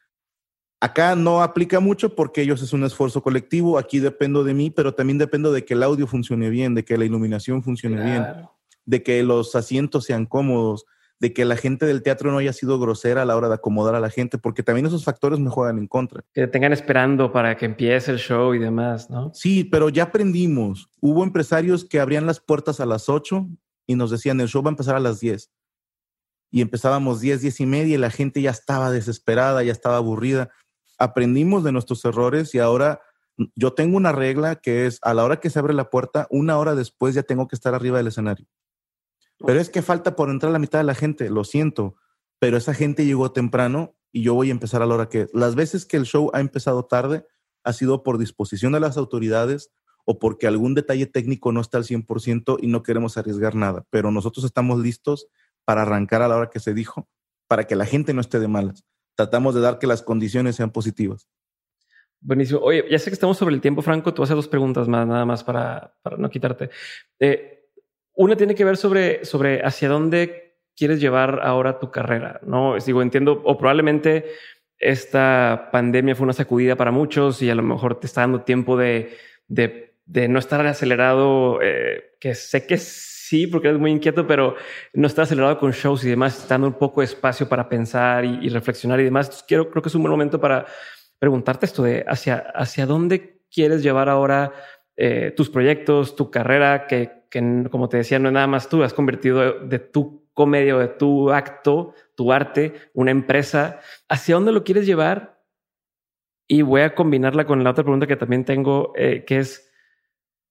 Acá 0.80 1.14
no 1.14 1.42
aplica 1.42 1.78
mucho 1.78 2.14
porque 2.14 2.40
ellos 2.40 2.62
es 2.62 2.72
un 2.72 2.84
esfuerzo 2.84 3.22
colectivo. 3.22 3.76
Aquí 3.78 3.98
dependo 3.98 4.44
de 4.44 4.54
mí, 4.54 4.70
pero 4.70 4.94
también 4.94 5.18
dependo 5.18 5.52
de 5.52 5.64
que 5.64 5.74
el 5.74 5.82
audio 5.82 6.06
funcione 6.06 6.48
bien, 6.48 6.74
de 6.74 6.84
que 6.84 6.96
la 6.96 7.04
iluminación 7.04 7.62
funcione 7.62 8.02
bien, 8.02 8.26
de 8.86 9.02
que 9.02 9.22
los 9.22 9.54
asientos 9.54 10.04
sean 10.04 10.24
cómodos, 10.24 10.86
de 11.20 11.34
que 11.34 11.44
la 11.44 11.56
gente 11.56 11.84
del 11.84 12.02
teatro 12.02 12.32
no 12.32 12.38
haya 12.38 12.54
sido 12.54 12.80
grosera 12.80 13.22
a 13.22 13.24
la 13.26 13.36
hora 13.36 13.48
de 13.48 13.54
acomodar 13.54 13.94
a 13.94 14.00
la 14.00 14.08
gente, 14.08 14.38
porque 14.38 14.62
también 14.62 14.86
esos 14.86 15.04
factores 15.04 15.38
me 15.38 15.50
juegan 15.50 15.76
en 15.76 15.86
contra. 15.86 16.24
Que 16.32 16.46
tengan 16.46 16.72
esperando 16.72 17.30
para 17.30 17.56
que 17.58 17.66
empiece 17.66 18.10
el 18.10 18.18
show 18.18 18.54
y 18.54 18.58
demás, 18.58 19.10
¿no? 19.10 19.30
Sí, 19.34 19.64
pero 19.64 19.90
ya 19.90 20.04
aprendimos. 20.04 20.88
Hubo 20.98 21.22
empresarios 21.22 21.84
que 21.84 22.00
abrían 22.00 22.24
las 22.24 22.40
puertas 22.40 22.80
a 22.80 22.86
las 22.86 23.10
8 23.10 23.46
y 23.86 23.96
nos 23.96 24.10
decían, 24.10 24.40
el 24.40 24.48
show 24.48 24.62
va 24.62 24.70
a 24.70 24.72
empezar 24.72 24.96
a 24.96 25.00
las 25.00 25.20
10. 25.20 25.50
Y 26.52 26.62
empezábamos 26.62 27.20
10, 27.20 27.42
10 27.42 27.60
y 27.60 27.66
media 27.66 27.94
y 27.94 27.98
la 27.98 28.10
gente 28.10 28.40
ya 28.40 28.50
estaba 28.50 28.90
desesperada, 28.90 29.62
ya 29.62 29.72
estaba 29.72 29.98
aburrida. 29.98 30.50
Aprendimos 31.00 31.64
de 31.64 31.72
nuestros 31.72 32.04
errores 32.04 32.54
y 32.54 32.60
ahora 32.60 33.00
yo 33.56 33.72
tengo 33.72 33.96
una 33.96 34.12
regla 34.12 34.56
que 34.56 34.86
es 34.86 34.98
a 35.02 35.14
la 35.14 35.24
hora 35.24 35.40
que 35.40 35.50
se 35.50 35.58
abre 35.58 35.74
la 35.74 35.90
puerta, 35.90 36.28
una 36.30 36.58
hora 36.58 36.74
después 36.74 37.14
ya 37.14 37.22
tengo 37.22 37.48
que 37.48 37.56
estar 37.56 37.74
arriba 37.74 37.98
del 37.98 38.06
escenario. 38.06 38.46
Pero 39.44 39.58
es 39.58 39.70
que 39.70 39.82
falta 39.82 40.14
por 40.14 40.28
entrar 40.28 40.52
la 40.52 40.58
mitad 40.58 40.78
de 40.78 40.84
la 40.84 40.94
gente, 40.94 41.30
lo 41.30 41.44
siento, 41.44 41.96
pero 42.38 42.56
esa 42.56 42.74
gente 42.74 43.06
llegó 43.06 43.32
temprano 43.32 43.96
y 44.12 44.22
yo 44.22 44.34
voy 44.34 44.48
a 44.50 44.52
empezar 44.52 44.82
a 44.82 44.86
la 44.86 44.94
hora 44.94 45.08
que... 45.08 45.28
Las 45.32 45.54
veces 45.54 45.86
que 45.86 45.96
el 45.96 46.04
show 46.04 46.30
ha 46.34 46.40
empezado 46.40 46.84
tarde 46.84 47.26
ha 47.64 47.72
sido 47.72 48.02
por 48.02 48.18
disposición 48.18 48.72
de 48.72 48.80
las 48.80 48.96
autoridades 48.96 49.70
o 50.04 50.18
porque 50.18 50.46
algún 50.46 50.74
detalle 50.74 51.06
técnico 51.06 51.52
no 51.52 51.60
está 51.60 51.78
al 51.78 51.84
100% 51.84 52.58
y 52.60 52.66
no 52.66 52.82
queremos 52.82 53.16
arriesgar 53.16 53.54
nada, 53.54 53.86
pero 53.90 54.10
nosotros 54.10 54.44
estamos 54.44 54.80
listos 54.80 55.28
para 55.64 55.82
arrancar 55.82 56.22
a 56.22 56.28
la 56.28 56.36
hora 56.36 56.50
que 56.50 56.60
se 56.60 56.74
dijo, 56.74 57.08
para 57.46 57.66
que 57.66 57.76
la 57.76 57.86
gente 57.86 58.12
no 58.12 58.20
esté 58.20 58.38
de 58.40 58.48
malas. 58.48 58.84
Tratamos 59.20 59.54
de 59.54 59.60
dar 59.60 59.78
que 59.78 59.86
las 59.86 60.00
condiciones 60.00 60.56
sean 60.56 60.70
positivas. 60.70 61.28
Buenísimo. 62.22 62.60
Oye, 62.60 62.86
ya 62.90 62.98
sé 62.98 63.10
que 63.10 63.14
estamos 63.14 63.36
sobre 63.36 63.54
el 63.54 63.60
tiempo, 63.60 63.82
Franco. 63.82 64.14
Tú 64.14 64.22
haces 64.22 64.34
dos 64.34 64.48
preguntas 64.48 64.88
más, 64.88 65.06
nada 65.06 65.26
más 65.26 65.44
para, 65.44 65.94
para 66.00 66.16
no 66.16 66.30
quitarte. 66.30 66.70
Eh, 67.18 67.66
una 68.14 68.34
tiene 68.34 68.54
que 68.54 68.64
ver 68.64 68.78
sobre, 68.78 69.26
sobre 69.26 69.60
hacia 69.60 69.90
dónde 69.90 70.56
quieres 70.74 71.02
llevar 71.02 71.40
ahora 71.42 71.78
tu 71.78 71.90
carrera, 71.90 72.40
¿no? 72.46 72.76
Digo, 72.78 73.02
entiendo, 73.02 73.42
o 73.44 73.58
probablemente 73.58 74.24
esta 74.78 75.68
pandemia 75.70 76.14
fue 76.14 76.24
una 76.24 76.32
sacudida 76.32 76.76
para 76.76 76.90
muchos 76.90 77.42
y 77.42 77.50
a 77.50 77.54
lo 77.54 77.62
mejor 77.62 78.00
te 78.00 78.06
está 78.06 78.22
dando 78.22 78.40
tiempo 78.40 78.78
de, 78.78 79.18
de, 79.48 79.98
de 80.06 80.28
no 80.28 80.38
estar 80.38 80.66
acelerado, 80.66 81.60
eh, 81.60 82.14
que 82.18 82.34
sé 82.34 82.66
que 82.66 82.78
sí, 83.30 83.46
porque 83.46 83.68
eres 83.68 83.80
muy 83.80 83.92
inquieto, 83.92 84.26
pero 84.26 84.56
no 84.92 85.06
estar 85.06 85.22
acelerado 85.22 85.56
con 85.56 85.70
shows 85.70 86.04
y 86.04 86.10
demás, 86.10 86.48
dando 86.48 86.66
un 86.66 86.74
poco 86.74 87.00
de 87.00 87.04
espacio 87.04 87.48
para 87.48 87.68
pensar 87.68 88.24
y, 88.24 88.48
reflexionar 88.48 88.98
y 88.98 89.04
demás. 89.04 89.44
Quiero, 89.46 89.70
creo 89.70 89.82
que 89.82 89.88
es 89.88 89.94
un 89.94 90.02
buen 90.02 90.10
momento 90.10 90.40
para 90.40 90.66
preguntarte 91.20 91.64
esto 91.66 91.84
de 91.84 92.04
hacia, 92.08 92.38
hacia 92.54 92.86
dónde 92.86 93.40
quieres 93.48 93.84
llevar 93.84 94.08
ahora 94.08 94.52
eh, 94.96 95.32
tus 95.36 95.48
proyectos, 95.48 96.16
tu 96.16 96.28
carrera, 96.28 96.88
que 96.88 97.20
como 97.70 97.88
te 97.88 97.98
decía, 97.98 98.18
no 98.18 98.30
es 98.30 98.34
nada 98.34 98.48
más 98.48 98.68
tú, 98.68 98.82
has 98.82 98.94
convertido 98.94 99.60
de 99.60 99.78
tu 99.78 100.28
comedia, 100.34 100.76
de 100.76 100.88
tu 100.88 101.30
acto, 101.30 101.94
tu 102.16 102.32
arte, 102.32 102.74
una 102.94 103.12
empresa. 103.12 103.78
¿Hacia 104.08 104.34
dónde 104.34 104.50
lo 104.50 104.64
quieres 104.64 104.86
llevar? 104.86 105.40
Y 106.48 106.62
voy 106.62 106.80
a 106.80 106.96
combinarla 106.96 107.46
con 107.46 107.62
la 107.62 107.70
otra 107.70 107.84
pregunta 107.84 108.08
que 108.08 108.16
también 108.16 108.44
tengo, 108.44 108.92
eh, 108.96 109.24
que 109.24 109.38
es, 109.38 109.69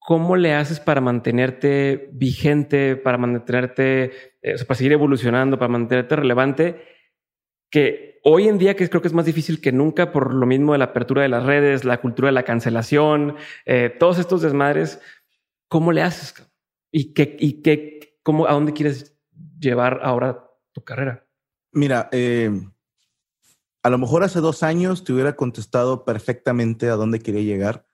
¿cómo 0.10 0.38
le 0.38 0.56
haces 0.56 0.80
para 0.80 1.02
mantenerte 1.02 2.10
vigente, 2.13 2.95
para 2.95 3.19
mantenerte, 3.19 4.06
eh, 4.41 4.56
para 4.65 4.76
seguir 4.76 4.93
evolucionando, 4.93 5.60
para 5.60 5.69
mantenerte 5.69 6.15
relevante? 6.15 6.82
Que 7.69 8.19
hoy 8.24 8.48
en 8.48 8.58
día 8.58 8.76
que 8.76 8.89
creo 8.89 9.04
que 9.04 9.08
es 9.08 9.13
más 9.13 9.28
difícil 9.28 9.62
que 9.62 9.72
nunca 9.72 10.12
por 10.12 10.34
lo 10.34 10.48
mismo 10.48 10.72
de 10.72 10.80
la 10.80 10.86
apertura 10.86 11.22
de 11.22 11.30
las 11.30 11.45
redes, 11.45 11.86
la 11.86 12.02
cultura 12.02 12.29
de 12.29 12.31
la 12.31 12.42
cancelación, 12.42 13.36
eh, 13.67 13.96
todos 14.00 14.17
estos 14.17 14.42
desmadres, 14.42 15.00
¿cómo 15.67 15.92
le 15.92 16.02
haces? 16.02 16.33
¿Y 16.92 17.13
qué, 17.13 17.38
y 17.40 17.62
qué, 17.62 18.17
cómo, 18.23 18.48
a 18.48 18.54
dónde 18.54 18.73
quieres 18.73 19.15
llevar 19.60 20.00
ahora 20.02 20.44
tu 20.71 20.83
carrera? 20.83 21.27
Mira, 21.71 22.10
eh, 22.12 22.50
a 23.83 23.90
lo 23.92 24.00
mejor 24.00 24.23
hace 24.23 24.40
dos 24.40 24.63
años 24.63 25.04
te 25.04 25.13
hubiera 25.13 25.36
contestado 25.36 26.04
perfectamente 26.04 26.90
a 26.90 26.96
dónde 26.96 27.19
quería 27.19 27.44
llegar, 27.44 27.86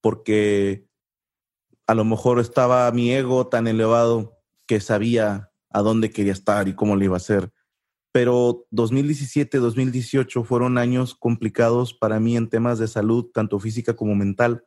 porque 0.00 0.87
a 1.88 1.94
lo 1.94 2.04
mejor 2.04 2.38
estaba 2.38 2.90
mi 2.92 3.10
ego 3.12 3.48
tan 3.48 3.66
elevado 3.66 4.38
que 4.66 4.78
sabía 4.78 5.50
a 5.70 5.80
dónde 5.80 6.10
quería 6.10 6.32
estar 6.32 6.68
y 6.68 6.74
cómo 6.74 6.96
lo 6.96 7.04
iba 7.04 7.14
a 7.14 7.16
hacer. 7.16 7.50
Pero 8.12 8.66
2017, 8.70 9.56
2018 9.56 10.44
fueron 10.44 10.76
años 10.76 11.14
complicados 11.14 11.94
para 11.94 12.20
mí 12.20 12.36
en 12.36 12.50
temas 12.50 12.78
de 12.78 12.88
salud, 12.88 13.30
tanto 13.32 13.58
física 13.58 13.96
como 13.96 14.14
mental, 14.14 14.66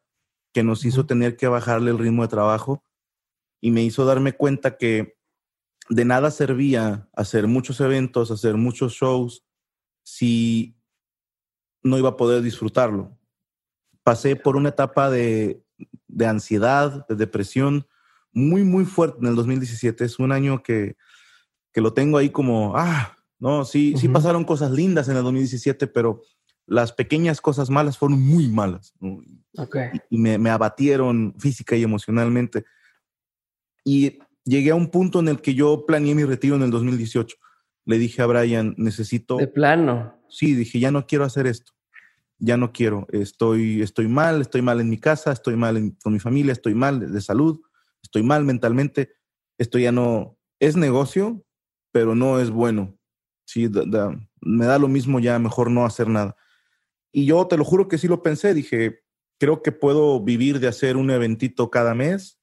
que 0.51 0.63
nos 0.63 0.84
hizo 0.84 1.05
tener 1.05 1.38
que 1.38 1.47
bajarle 1.47 1.91
el 1.91 1.99
ritmo 1.99 2.24
de 2.24 2.30
trabajo 2.30 2.84
y 3.61 3.69
me 3.69 3.84
hizo 3.84 4.03
darme 4.03 4.34
cuenta 4.34 4.78
que 4.78 5.15
de 5.89 6.05
nada 6.05 6.32
servía 6.32 7.07
hacer 7.13 7.45
muchos 7.45 7.80
eventos, 7.82 8.32
hacer 8.32 8.57
muchos 8.57 8.93
shows, 8.93 9.45
si 10.03 10.76
no 11.84 11.99
iba 11.99 12.09
a 12.09 12.17
poder 12.17 12.41
disfrutarlo. 12.41 13.15
Pasé 14.03 14.36
por 14.36 14.55
una 14.55 14.69
etapa 14.69 15.11
de, 15.11 15.63
de 16.07 16.25
ansiedad, 16.25 17.05
de 17.07 17.15
depresión 17.15 17.88
muy, 18.34 18.63
muy 18.63 18.86
fuerte 18.86 19.19
en 19.21 19.27
el 19.27 19.36
2017. 19.36 20.03
Es 20.05 20.19
un 20.19 20.32
año 20.32 20.63
que, 20.63 20.95
que 21.71 21.82
lo 21.82 21.93
tengo 21.93 22.17
ahí 22.17 22.29
como, 22.29 22.73
ah, 22.75 23.17
no, 23.39 23.65
sí, 23.65 23.95
sí 23.97 24.07
pasaron 24.07 24.43
cosas 24.43 24.71
lindas 24.71 25.09
en 25.09 25.17
el 25.17 25.23
2017, 25.23 25.88
pero 25.88 26.21
las 26.67 26.91
pequeñas 26.91 27.41
cosas 27.41 27.69
malas 27.69 27.97
fueron 27.97 28.21
muy 28.21 28.47
malas. 28.47 28.93
Y, 30.09 30.17
me, 30.17 30.38
me, 30.38 30.49
abatieron 30.49 31.34
física 31.38 31.75
y 31.75 31.84
emocionalmente. 31.84 32.65
Y 33.84 34.19
llegué 34.45 34.71
a 34.71 34.75
un 34.75 34.89
punto 34.89 35.19
en 35.19 35.27
el 35.27 35.41
que 35.41 35.53
yo 35.53 35.86
planeé 35.86 36.15
mi 36.15 36.23
retiro 36.23 36.55
en 36.55 36.61
el 36.61 36.71
2018. 36.71 37.36
Le 37.86 37.97
dije 37.97 38.21
a 38.21 38.27
Brian, 38.27 38.75
necesito... 38.77 39.38
De 39.38 39.47
plano. 39.47 40.21
Sí, 40.29 40.53
dije, 40.53 40.79
ya 40.79 40.91
no 40.91 41.07
quiero 41.07 41.25
hacer 41.25 41.47
esto. 41.47 41.73
Ya 42.43 42.57
no 42.57 42.73
quiero. 42.73 43.07
Estoy, 43.11 43.81
estoy 43.81 44.07
mal, 44.07 44.41
estoy 44.41 44.61
mal 44.61 44.81
en 44.81 44.89
mi 44.89 44.97
casa, 44.97 45.31
estoy 45.31 45.55
mal 45.55 45.95
con 46.03 46.11
mi 46.11 46.19
familia, 46.19 46.51
estoy 46.51 46.73
mal 46.73 47.13
de 47.13 47.21
salud, 47.21 47.61
estoy 48.01 48.23
mal 48.23 48.43
mentalmente. 48.43 49.13
Esto 49.57 49.77
ya 49.77 49.91
no... 49.91 50.37
Es 50.59 50.75
negocio, 50.75 51.45
pero 51.91 52.15
no 52.15 52.39
es 52.39 52.49
bueno. 52.49 52.97
Sí, 53.45 53.69
me 54.41 54.65
da 54.65 54.79
lo 54.79 54.87
mismo 54.87 55.19
ya, 55.19 55.37
mejor 55.39 55.69
no 55.69 55.85
hacer 55.85 56.07
nada. 56.07 56.35
Y 57.11 57.25
yo 57.25 57.45
te 57.47 57.57
lo 57.57 57.63
juro 57.63 57.87
que 57.87 57.97
sí 57.97 58.07
lo 58.07 58.23
pensé, 58.23 58.53
dije, 58.53 59.03
creo 59.39 59.61
que 59.61 59.71
puedo 59.71 60.23
vivir 60.23 60.59
de 60.59 60.67
hacer 60.67 60.97
un 60.97 61.11
eventito 61.11 61.69
cada 61.69 61.93
mes 61.93 62.39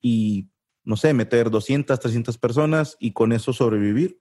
y, 0.00 0.50
no 0.84 0.96
sé, 0.96 1.14
meter 1.14 1.50
200, 1.50 1.98
300 1.98 2.38
personas 2.38 2.96
y 2.98 3.12
con 3.12 3.32
eso 3.32 3.52
sobrevivir 3.52 4.20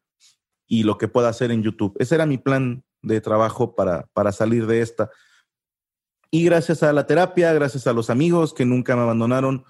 y 0.68 0.84
lo 0.84 0.98
que 0.98 1.08
pueda 1.08 1.30
hacer 1.30 1.52
en 1.52 1.64
YouTube. 1.64 1.96
Ese 2.00 2.16
era 2.16 2.26
mi 2.26 2.38
plan 2.38 2.84
de 3.02 3.22
trabajo 3.22 3.76
para, 3.76 4.08
para 4.14 4.32
salir 4.32 4.68
de 4.68 4.82
esta. 4.82 5.10
Y 6.32 6.44
gracias 6.44 6.84
a 6.84 6.94
la 6.94 7.08
terapia, 7.08 7.54
gracias 7.54 7.88
a 7.88 7.94
los 7.94 8.10
amigos 8.10 8.54
que 8.54 8.66
nunca 8.66 8.96
me 8.96 9.02
abandonaron, 9.02 9.64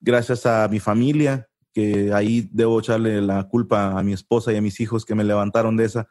gracias 0.00 0.46
a 0.46 0.68
mi 0.68 0.78
familia, 0.78 1.48
que 1.72 2.12
ahí 2.12 2.48
debo 2.52 2.78
echarle 2.78 3.20
la 3.20 3.48
culpa 3.48 3.98
a 3.98 4.02
mi 4.02 4.12
esposa 4.12 4.52
y 4.52 4.56
a 4.56 4.62
mis 4.62 4.80
hijos 4.80 5.04
que 5.04 5.14
me 5.14 5.24
levantaron 5.24 5.76
de 5.76 5.84
esa, 5.84 6.08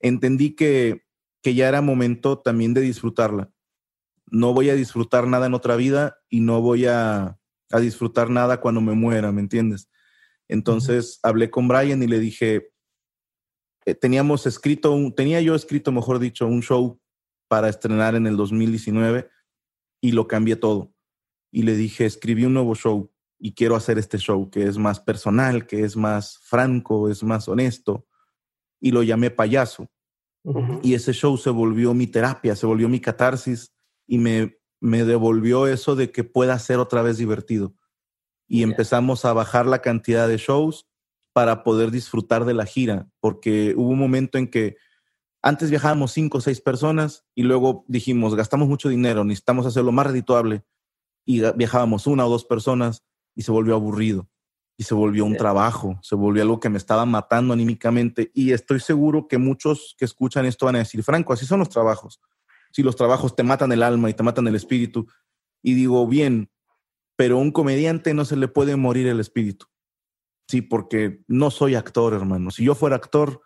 entendí 0.00 0.54
que 0.54 1.02
que 1.42 1.54
ya 1.54 1.68
era 1.68 1.82
momento 1.82 2.38
también 2.38 2.72
de 2.72 2.80
disfrutarla. 2.80 3.50
No 4.30 4.54
voy 4.54 4.70
a 4.70 4.74
disfrutar 4.74 5.26
nada 5.26 5.46
en 5.46 5.54
otra 5.54 5.76
vida 5.76 6.18
y 6.30 6.40
no 6.40 6.62
voy 6.62 6.86
a, 6.86 7.38
disfrutar 7.80 8.28
nada 8.28 8.60
cuando 8.60 8.82
me 8.82 8.92
muera, 8.92 9.32
¿me 9.32 9.40
entiendes? 9.40 9.88
Entonces 10.46 11.18
hablé 11.22 11.50
con 11.50 11.68
Brian 11.68 12.02
y 12.02 12.06
le 12.06 12.20
dije, 12.20 12.70
eh, 13.84 13.94
teníamos 13.94 14.46
escrito, 14.46 14.96
tenía 15.16 15.40
yo 15.40 15.54
escrito, 15.54 15.92
mejor 15.92 16.18
dicho, 16.18 16.46
un 16.46 16.62
show 16.62 17.00
para 17.48 17.68
estrenar 17.68 18.14
en 18.14 18.26
el 18.26 18.36
2019 18.36 19.28
y 20.00 20.12
lo 20.12 20.26
cambié 20.26 20.56
todo. 20.56 20.92
Y 21.50 21.62
le 21.62 21.76
dije, 21.76 22.06
escribí 22.06 22.44
un 22.44 22.54
nuevo 22.54 22.74
show 22.74 23.10
y 23.38 23.54
quiero 23.54 23.76
hacer 23.76 23.98
este 23.98 24.18
show 24.18 24.48
que 24.50 24.64
es 24.64 24.78
más 24.78 25.00
personal, 25.00 25.66
que 25.66 25.84
es 25.84 25.96
más 25.96 26.38
franco, 26.38 27.10
es 27.10 27.22
más 27.22 27.48
honesto. 27.48 28.06
Y 28.80 28.92
lo 28.92 29.02
llamé 29.02 29.30
payaso. 29.30 29.90
Y 30.82 30.94
ese 30.94 31.12
show 31.12 31.36
se 31.36 31.50
volvió 31.50 31.94
mi 31.94 32.08
terapia, 32.08 32.56
se 32.56 32.66
volvió 32.66 32.88
mi 32.88 33.00
catarsis 33.00 33.72
y 34.08 34.18
me, 34.18 34.58
me 34.80 35.04
devolvió 35.04 35.68
eso 35.68 35.94
de 35.94 36.10
que 36.10 36.24
pueda 36.24 36.58
ser 36.58 36.78
otra 36.78 37.02
vez 37.02 37.18
divertido. 37.18 37.74
Y 38.48 38.64
empezamos 38.64 39.24
a 39.24 39.32
bajar 39.32 39.66
la 39.66 39.82
cantidad 39.82 40.26
de 40.26 40.38
shows 40.38 40.88
para 41.32 41.64
poder 41.64 41.90
disfrutar 41.90 42.44
de 42.44 42.54
la 42.54 42.66
gira, 42.66 43.08
porque 43.20 43.74
hubo 43.76 43.88
un 43.88 43.98
momento 43.98 44.38
en 44.38 44.48
que 44.48 44.76
antes 45.42 45.70
viajábamos 45.70 46.12
cinco 46.12 46.38
o 46.38 46.40
seis 46.40 46.60
personas 46.60 47.24
y 47.34 47.42
luego 47.42 47.84
dijimos, 47.88 48.34
gastamos 48.34 48.68
mucho 48.68 48.88
dinero, 48.88 49.24
necesitamos 49.24 49.66
hacerlo 49.66 49.92
más 49.92 50.06
redituable 50.06 50.64
y 51.24 51.42
viajábamos 51.56 52.06
una 52.06 52.26
o 52.26 52.30
dos 52.30 52.44
personas 52.44 53.04
y 53.34 53.42
se 53.42 53.50
volvió 53.50 53.74
aburrido 53.74 54.28
y 54.76 54.84
se 54.84 54.94
volvió 54.94 55.24
un 55.24 55.36
trabajo, 55.36 55.98
se 56.02 56.14
volvió 56.14 56.42
algo 56.42 56.60
que 56.60 56.68
me 56.68 56.78
estaba 56.78 57.04
matando 57.06 57.54
anímicamente 57.54 58.30
y 58.34 58.52
estoy 58.52 58.80
seguro 58.80 59.28
que 59.28 59.38
muchos 59.38 59.94
que 59.98 60.04
escuchan 60.04 60.46
esto 60.46 60.66
van 60.66 60.76
a 60.76 60.80
decir, 60.80 61.02
Franco, 61.02 61.32
así 61.32 61.46
son 61.46 61.60
los 61.60 61.68
trabajos. 61.68 62.20
Si 62.72 62.82
los 62.82 62.96
trabajos 62.96 63.36
te 63.36 63.42
matan 63.42 63.70
el 63.72 63.82
alma 63.82 64.08
y 64.08 64.14
te 64.14 64.22
matan 64.22 64.48
el 64.48 64.54
espíritu. 64.54 65.06
Y 65.62 65.74
digo, 65.74 66.06
bien, 66.06 66.50
pero 67.16 67.36
a 67.36 67.40
un 67.40 67.52
comediante 67.52 68.14
no 68.14 68.24
se 68.24 68.36
le 68.36 68.48
puede 68.48 68.76
morir 68.76 69.06
el 69.06 69.20
espíritu. 69.20 69.66
Sí, 70.52 70.60
porque 70.60 71.22
no 71.28 71.50
soy 71.50 71.76
actor, 71.76 72.12
hermano. 72.12 72.50
Si 72.50 72.62
yo 72.62 72.74
fuera 72.74 72.96
actor, 72.96 73.40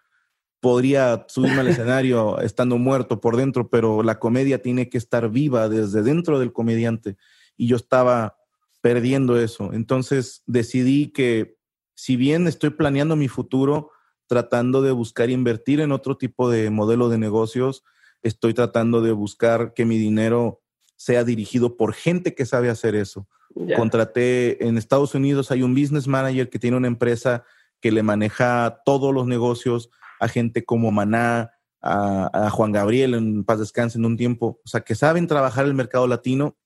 podría 0.59 1.24
subirme 1.28 1.61
al 1.61 1.68
escenario 1.68 2.40
estando 2.40 2.78
muerto 2.78 3.20
por 3.20 3.36
dentro, 3.36 3.70
pero 3.70 4.02
la 4.02 4.18
comedia 4.18 4.61
tiene 4.61 4.88
que 4.88 4.98
estar 4.98 5.30
viva 5.30 5.68
desde 5.68 6.02
dentro 6.02 6.40
del 6.40 6.52
comediante. 6.52 7.16
Y 7.57 7.68
yo 7.68 7.76
estaba 7.76 8.38
perdiendo 8.80 9.38
eso. 9.38 9.72
Entonces 9.72 10.42
decidí 10.46 11.12
que 11.12 11.61
si 11.94 12.16
bien 12.16 12.48
estoy 12.48 12.70
planeando 12.70 13.14
mi 13.14 13.28
futuro, 13.28 13.92
tratando 14.26 14.82
de 14.82 14.90
buscar 14.90 15.30
invertir 15.30 15.78
en 15.78 15.92
otro 15.92 16.16
tipo 16.16 16.50
de 16.50 16.70
modelo 16.70 17.09
de 17.09 17.18
negocios, 17.18 17.84
estoy 18.22 18.52
tratando 18.52 19.00
de 19.00 19.12
buscar 19.12 19.74
que 19.74 19.84
mi 19.84 19.96
dinero 19.96 20.61
sea 20.97 21.24
dirigido 21.24 21.76
por 21.76 21.92
gente 21.94 22.34
que 22.34 22.47
sabe 22.47 22.70
hacer 22.70 22.94
eso. 22.94 23.28
Contraté 23.76 24.66
en 24.66 24.76
Estados 24.76 25.14
Unidos, 25.14 25.51
hay 25.51 25.62
un 25.62 25.74
business 25.74 26.07
manager 26.07 26.51
que 26.51 26.59
tiene 26.59 26.76
una 26.76 26.88
empresa 26.88 27.44
que 27.80 27.90
le 27.90 28.03
maneja 28.03 28.82
todos 28.84 29.14
los 29.14 29.26
negocios 29.26 29.90
a 30.20 30.28
gente 30.28 30.64
como 30.64 30.90
Maná, 30.90 31.53
a, 31.80 32.47
a 32.47 32.51
Juan 32.51 32.72
Gabriel 32.72 33.14
en 33.14 33.44
paz 33.44 33.61
descanse 33.61 33.99
en 33.99 34.05
un 34.05 34.16
tiempo, 34.16 34.61
o 34.64 34.68
sea, 34.68 34.80
que 34.80 34.94
saben 34.94 35.26
trabajar 35.26 35.66
el 35.66 35.74
mercado 35.74 36.07
latino 36.07 36.57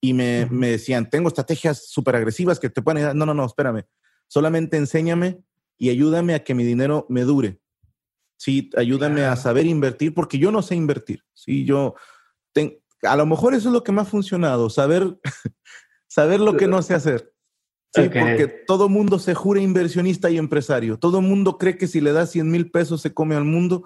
y 0.00 0.12
me, 0.12 0.46
me 0.50 0.68
decían, 0.68 1.08
tengo 1.08 1.28
estrategias 1.28 1.88
súper 1.88 2.16
agresivas 2.16 2.60
que 2.60 2.70
te 2.70 2.82
pueden 2.82 2.98
ayudar. 2.98 3.16
No, 3.16 3.26
no, 3.26 3.34
no, 3.34 3.44
espérame. 3.44 3.84
Solamente 4.28 4.76
enséñame 4.76 5.40
y 5.78 5.90
ayúdame 5.90 6.34
a 6.34 6.44
que 6.44 6.54
mi 6.54 6.64
dinero 6.64 7.06
me 7.08 7.22
dure. 7.22 7.60
Sí, 8.36 8.70
ayúdame 8.76 9.24
a 9.24 9.34
saber 9.36 9.66
invertir 9.66 10.12
porque 10.12 10.38
yo 10.38 10.52
no 10.52 10.62
sé 10.62 10.74
invertir. 10.74 11.24
Sí, 11.32 11.64
yo 11.64 11.94
a 13.06 13.16
lo 13.16 13.26
mejor 13.26 13.54
eso 13.54 13.68
es 13.68 13.72
lo 13.72 13.82
que 13.82 13.92
me 13.92 14.02
ha 14.02 14.04
funcionado, 14.04 14.70
saber, 14.70 15.18
saber 16.08 16.40
lo 16.40 16.56
que 16.56 16.66
no 16.66 16.82
sé 16.82 16.94
hacer. 16.94 17.32
Sí, 17.94 18.10
porque 18.10 18.48
todo 18.66 18.90
mundo 18.90 19.18
se 19.18 19.34
jura 19.34 19.60
inversionista 19.60 20.28
y 20.28 20.36
empresario. 20.36 20.98
Todo 20.98 21.22
mundo 21.22 21.56
cree 21.56 21.78
que 21.78 21.86
si 21.86 22.02
le 22.02 22.12
das 22.12 22.30
100 22.30 22.50
mil 22.50 22.70
pesos 22.70 23.00
se 23.00 23.14
come 23.14 23.36
al 23.36 23.44
mundo 23.44 23.84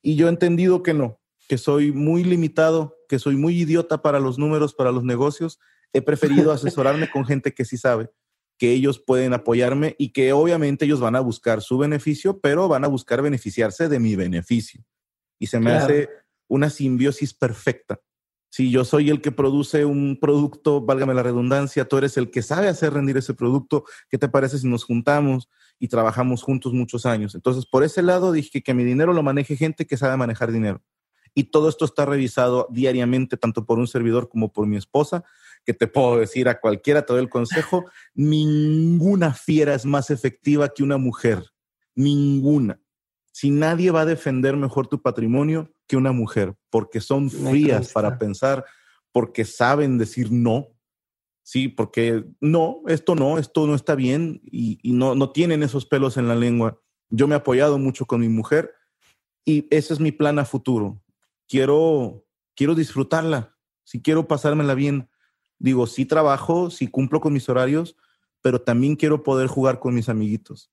y 0.00 0.16
yo 0.16 0.26
he 0.26 0.30
entendido 0.30 0.82
que 0.82 0.94
no 0.94 1.22
que 1.52 1.58
soy 1.58 1.92
muy 1.92 2.24
limitado, 2.24 2.96
que 3.10 3.18
soy 3.18 3.36
muy 3.36 3.60
idiota 3.60 4.00
para 4.00 4.20
los 4.20 4.38
números, 4.38 4.74
para 4.74 4.90
los 4.90 5.04
negocios, 5.04 5.60
he 5.92 6.00
preferido 6.00 6.50
asesorarme 6.52 7.10
con 7.10 7.26
gente 7.26 7.52
que 7.52 7.66
sí 7.66 7.76
sabe, 7.76 8.10
que 8.58 8.72
ellos 8.72 8.98
pueden 8.98 9.34
apoyarme 9.34 9.94
y 9.98 10.14
que 10.14 10.32
obviamente 10.32 10.84
ellos 10.86 11.00
van 11.00 11.14
a 11.14 11.20
buscar 11.20 11.60
su 11.60 11.76
beneficio, 11.76 12.40
pero 12.40 12.68
van 12.68 12.84
a 12.84 12.88
buscar 12.88 13.20
beneficiarse 13.20 13.90
de 13.90 14.00
mi 14.00 14.16
beneficio. 14.16 14.82
Y 15.38 15.48
se 15.48 15.60
me 15.60 15.72
hace 15.72 16.08
una 16.48 16.70
simbiosis 16.70 17.34
perfecta. 17.34 18.00
Si 18.52 18.70
yo 18.70 18.84
soy 18.84 19.08
el 19.08 19.22
que 19.22 19.32
produce 19.32 19.86
un 19.86 20.18
producto, 20.20 20.82
válgame 20.82 21.14
la 21.14 21.22
redundancia, 21.22 21.88
tú 21.88 21.96
eres 21.96 22.18
el 22.18 22.30
que 22.30 22.42
sabe 22.42 22.68
hacer 22.68 22.92
rendir 22.92 23.16
ese 23.16 23.32
producto, 23.32 23.84
¿qué 24.10 24.18
te 24.18 24.28
parece 24.28 24.58
si 24.58 24.68
nos 24.68 24.84
juntamos 24.84 25.48
y 25.78 25.88
trabajamos 25.88 26.42
juntos 26.42 26.74
muchos 26.74 27.06
años? 27.06 27.34
Entonces, 27.34 27.64
por 27.64 27.82
ese 27.82 28.02
lado 28.02 28.30
dije 28.30 28.62
que 28.62 28.74
mi 28.74 28.84
dinero 28.84 29.14
lo 29.14 29.22
maneje 29.22 29.56
gente 29.56 29.86
que 29.86 29.96
sabe 29.96 30.18
manejar 30.18 30.52
dinero. 30.52 30.82
Y 31.32 31.44
todo 31.44 31.70
esto 31.70 31.86
está 31.86 32.04
revisado 32.04 32.68
diariamente, 32.70 33.38
tanto 33.38 33.64
por 33.64 33.78
un 33.78 33.86
servidor 33.86 34.28
como 34.28 34.52
por 34.52 34.66
mi 34.66 34.76
esposa, 34.76 35.24
que 35.64 35.72
te 35.72 35.86
puedo 35.86 36.18
decir 36.18 36.46
a 36.50 36.60
cualquiera, 36.60 37.06
te 37.06 37.14
doy 37.14 37.22
el 37.22 37.30
consejo, 37.30 37.86
ninguna 38.14 39.32
fiera 39.32 39.72
es 39.72 39.86
más 39.86 40.10
efectiva 40.10 40.68
que 40.68 40.82
una 40.82 40.98
mujer, 40.98 41.42
ninguna. 41.94 42.82
Si 43.32 43.50
nadie 43.50 43.90
va 43.90 44.02
a 44.02 44.06
defender 44.06 44.56
mejor 44.56 44.86
tu 44.86 45.02
patrimonio 45.02 45.72
que 45.86 45.96
una 45.96 46.12
mujer, 46.12 46.54
porque 46.70 47.00
son 47.00 47.30
frías 47.30 47.92
para 47.92 48.18
pensar, 48.18 48.64
porque 49.10 49.44
saben 49.44 49.98
decir 49.98 50.30
no, 50.30 50.68
sí, 51.42 51.68
porque 51.68 52.24
no, 52.40 52.82
esto 52.86 53.14
no, 53.14 53.38
esto 53.38 53.66
no 53.66 53.74
está 53.74 53.94
bien 53.94 54.40
y, 54.44 54.78
y 54.82 54.92
no, 54.92 55.14
no 55.14 55.32
tienen 55.32 55.62
esos 55.62 55.86
pelos 55.86 56.16
en 56.16 56.28
la 56.28 56.36
lengua. 56.36 56.80
Yo 57.10 57.26
me 57.26 57.34
he 57.34 57.38
apoyado 57.38 57.78
mucho 57.78 58.06
con 58.06 58.20
mi 58.20 58.28
mujer 58.28 58.72
y 59.44 59.66
ese 59.70 59.94
es 59.94 60.00
mi 60.00 60.12
plan 60.12 60.38
a 60.38 60.44
futuro 60.44 61.02
quiero, 61.52 62.24
quiero 62.56 62.74
disfrutarla, 62.74 63.54
si 63.84 64.00
quiero 64.00 64.26
pasármela 64.26 64.74
bien. 64.74 65.10
Digo, 65.58 65.86
sí 65.86 66.06
trabajo, 66.06 66.70
sí 66.70 66.86
cumplo 66.86 67.20
con 67.20 67.34
mis 67.34 67.46
horarios, 67.50 67.94
pero 68.40 68.62
también 68.62 68.96
quiero 68.96 69.22
poder 69.22 69.48
jugar 69.48 69.78
con 69.78 69.94
mis 69.94 70.08
amiguitos. 70.08 70.72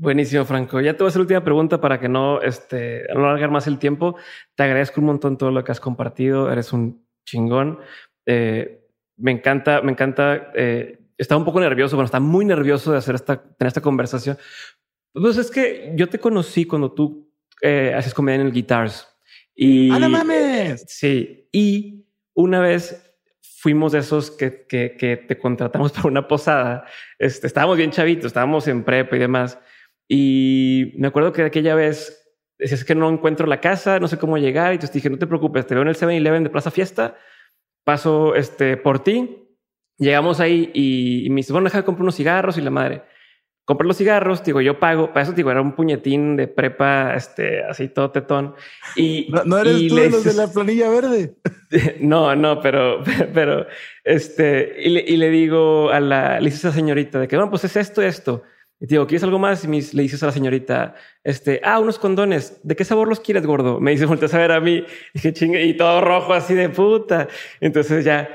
Buenísimo, 0.00 0.44
Franco. 0.44 0.80
Ya 0.80 0.92
te 0.92 0.98
voy 0.98 1.06
a 1.06 1.08
hacer 1.08 1.18
la 1.18 1.24
última 1.24 1.42
pregunta 1.42 1.80
para 1.80 1.98
que 1.98 2.08
no, 2.08 2.40
este, 2.40 3.02
no 3.12 3.26
alargar 3.26 3.50
más 3.50 3.66
el 3.66 3.80
tiempo. 3.80 4.16
Te 4.54 4.62
agradezco 4.62 5.00
un 5.00 5.08
montón 5.08 5.36
todo 5.36 5.50
lo 5.50 5.64
que 5.64 5.72
has 5.72 5.80
compartido. 5.80 6.52
Eres 6.52 6.72
un 6.72 7.04
chingón. 7.26 7.80
Eh, 8.24 8.86
me 9.16 9.32
encanta, 9.32 9.82
me 9.82 9.90
encanta. 9.90 10.52
Eh, 10.54 11.00
estaba 11.16 11.40
un 11.40 11.44
poco 11.44 11.58
nervioso, 11.58 11.96
bueno, 11.96 12.04
está 12.04 12.20
muy 12.20 12.44
nervioso 12.44 12.92
de 12.92 12.98
hacer 12.98 13.16
esta, 13.16 13.42
tener 13.42 13.66
esta 13.66 13.80
conversación. 13.80 14.38
Pues 15.12 15.36
es 15.36 15.50
que 15.50 15.92
yo 15.96 16.08
te 16.08 16.20
conocí 16.20 16.64
cuando 16.64 16.92
tú 16.92 17.32
eh, 17.60 17.92
haces 17.96 18.14
comedia 18.14 18.40
en 18.40 18.46
el 18.46 18.52
Guitars 18.52 19.04
Y, 19.52 19.90
¡Ah, 19.90 19.98
mames! 20.08 20.84
Sí. 20.86 21.48
Y 21.50 22.06
una 22.34 22.60
vez 22.60 23.16
fuimos 23.42 23.90
de 23.90 23.98
esos 23.98 24.30
que, 24.30 24.64
que, 24.68 24.96
que, 24.96 25.16
te 25.16 25.36
contratamos 25.36 25.90
para 25.92 26.06
una 26.06 26.28
posada. 26.28 26.84
Este, 27.18 27.48
estábamos 27.48 27.76
bien 27.76 27.90
chavitos, 27.90 28.26
estábamos 28.26 28.68
en 28.68 28.84
prepa 28.84 29.16
y 29.16 29.18
demás. 29.18 29.58
Y 30.08 30.94
me 30.96 31.08
acuerdo 31.08 31.32
que 31.32 31.42
aquella 31.42 31.74
vez 31.74 32.24
decías 32.58 32.84
que 32.84 32.94
no 32.94 33.08
encuentro 33.08 33.46
la 33.46 33.60
casa, 33.60 34.00
no 34.00 34.08
sé 34.08 34.18
cómo 34.18 34.38
llegar. 34.38 34.74
Y 34.74 34.78
te 34.78 34.88
dije, 34.88 35.10
no 35.10 35.18
te 35.18 35.26
preocupes, 35.26 35.66
te 35.66 35.74
veo 35.74 35.82
en 35.82 35.88
el 35.88 35.96
7-Eleven 35.96 36.44
de 36.44 36.50
Plaza 36.50 36.70
Fiesta, 36.70 37.16
paso 37.84 38.34
este, 38.34 38.76
por 38.76 39.00
ti. 39.00 39.44
Llegamos 39.98 40.40
ahí 40.40 40.70
y, 40.74 41.26
y 41.26 41.30
me 41.30 41.36
dice, 41.36 41.52
bueno, 41.52 41.66
déjame 41.66 41.84
comprar 41.84 42.02
unos 42.02 42.16
cigarros 42.16 42.56
y 42.56 42.62
la 42.62 42.70
madre 42.70 43.02
compré 43.68 43.86
los 43.86 43.98
cigarros, 43.98 44.42
digo, 44.42 44.62
yo 44.62 44.80
pago, 44.80 45.12
para 45.12 45.24
eso 45.24 45.32
digo, 45.32 45.50
era 45.50 45.60
un 45.60 45.72
puñetín 45.72 46.36
de 46.36 46.48
prepa, 46.48 47.12
este, 47.14 47.62
así 47.64 47.88
todo 47.88 48.10
tetón. 48.10 48.54
Y 48.96 49.30
no, 49.44 49.58
eres 49.58 49.88
tú 49.88 49.96
de 49.96 50.08
los 50.08 50.24
de 50.24 50.32
la 50.32 50.50
planilla 50.50 50.88
verde. 50.88 51.34
no, 52.00 52.34
no, 52.34 52.62
pero, 52.62 53.02
pero, 53.34 53.66
este, 54.04 54.74
y 54.82 54.88
le, 54.88 55.04
y 55.06 55.18
le 55.18 55.28
digo 55.28 55.90
a 55.90 56.00
la, 56.00 56.40
le 56.40 56.46
dices 56.46 56.64
a 56.64 56.68
esa 56.68 56.76
señorita 56.78 57.20
de 57.20 57.28
que, 57.28 57.36
bueno, 57.36 57.50
pues 57.50 57.64
es 57.64 57.76
esto, 57.76 58.00
esto. 58.00 58.42
Y 58.80 58.86
digo, 58.86 59.06
¿quieres 59.06 59.24
algo 59.24 59.38
más? 59.38 59.64
Y 59.64 59.68
le 59.68 60.02
dices 60.02 60.22
a 60.22 60.26
la 60.26 60.32
señorita, 60.32 60.94
este, 61.24 61.60
ah, 61.64 61.80
unos 61.80 61.98
condones. 61.98 62.60
¿De 62.62 62.76
qué 62.76 62.84
sabor 62.84 63.08
los 63.08 63.20
quieres, 63.20 63.44
gordo? 63.44 63.80
Me 63.80 63.90
dice, 63.90 64.06
volteas 64.06 64.34
a 64.34 64.38
ver 64.38 64.52
a 64.52 64.60
mí. 64.60 64.76
Y 64.76 64.84
dije, 65.14 65.32
chingue, 65.32 65.64
y 65.64 65.76
todo 65.76 66.00
rojo 66.00 66.32
así 66.32 66.54
de 66.54 66.68
puta. 66.68 67.28
Entonces 67.60 68.04
ya, 68.04 68.28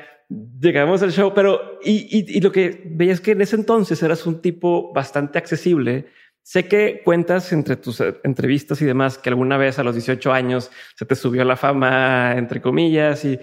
llegamos 0.60 1.02
al 1.02 1.12
show, 1.12 1.34
pero 1.34 1.80
y, 1.84 2.40
lo 2.42 2.52
que 2.52 2.82
veía 2.86 3.14
es 3.14 3.22
que 3.22 3.32
en 3.32 3.42
ese 3.42 3.56
entonces 3.56 4.02
eras 4.04 4.26
un 4.26 4.42
tipo 4.42 4.92
bastante 4.94 5.38
accesible. 5.38 6.08
Sé 6.42 6.68
que 6.68 7.02
cuentas 7.06 7.54
entre 7.54 7.78
tus 7.78 8.02
eh, 8.02 8.16
entrevistas 8.24 8.82
y 8.82 8.86
demás 8.86 9.18
que 9.18 9.30
alguna 9.30 9.58
vez 9.58 9.80
a 9.80 9.84
los 9.84 9.96
18 9.96 10.34
años 10.34 10.72
se 10.96 11.06
te 11.06 11.16
subió 11.16 11.46
la 11.46 11.56
fama, 11.56 12.34
entre 12.38 12.62
comillas, 12.62 13.24
y 13.24 13.40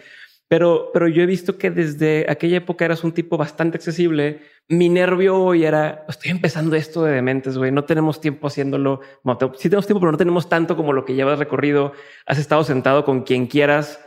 pero, 0.48 0.90
pero 0.92 1.06
yo 1.06 1.22
he 1.22 1.26
visto 1.26 1.56
que 1.56 1.70
desde 1.70 2.26
aquella 2.28 2.56
época 2.56 2.84
eras 2.84 3.04
un 3.04 3.12
tipo 3.12 3.36
bastante 3.36 3.76
accesible. 3.76 4.40
Mi 4.70 4.88
nervio 4.88 5.36
hoy 5.36 5.64
era, 5.64 6.06
estoy 6.08 6.30
empezando 6.30 6.76
esto 6.76 7.04
de 7.04 7.12
dementes, 7.12 7.58
güey, 7.58 7.72
no 7.72 7.84
tenemos 7.84 8.20
tiempo 8.20 8.46
haciéndolo. 8.46 9.00
sí 9.58 9.68
tenemos 9.68 9.86
tiempo, 9.86 10.00
pero 10.00 10.12
no 10.12 10.18
tenemos 10.18 10.48
tanto 10.48 10.76
como 10.76 10.92
lo 10.92 11.04
que 11.04 11.14
llevas 11.14 11.38
recorrido. 11.38 11.92
Has 12.24 12.38
estado 12.38 12.64
sentado 12.64 13.04
con 13.04 13.22
quien 13.24 13.46
quieras 13.46 14.00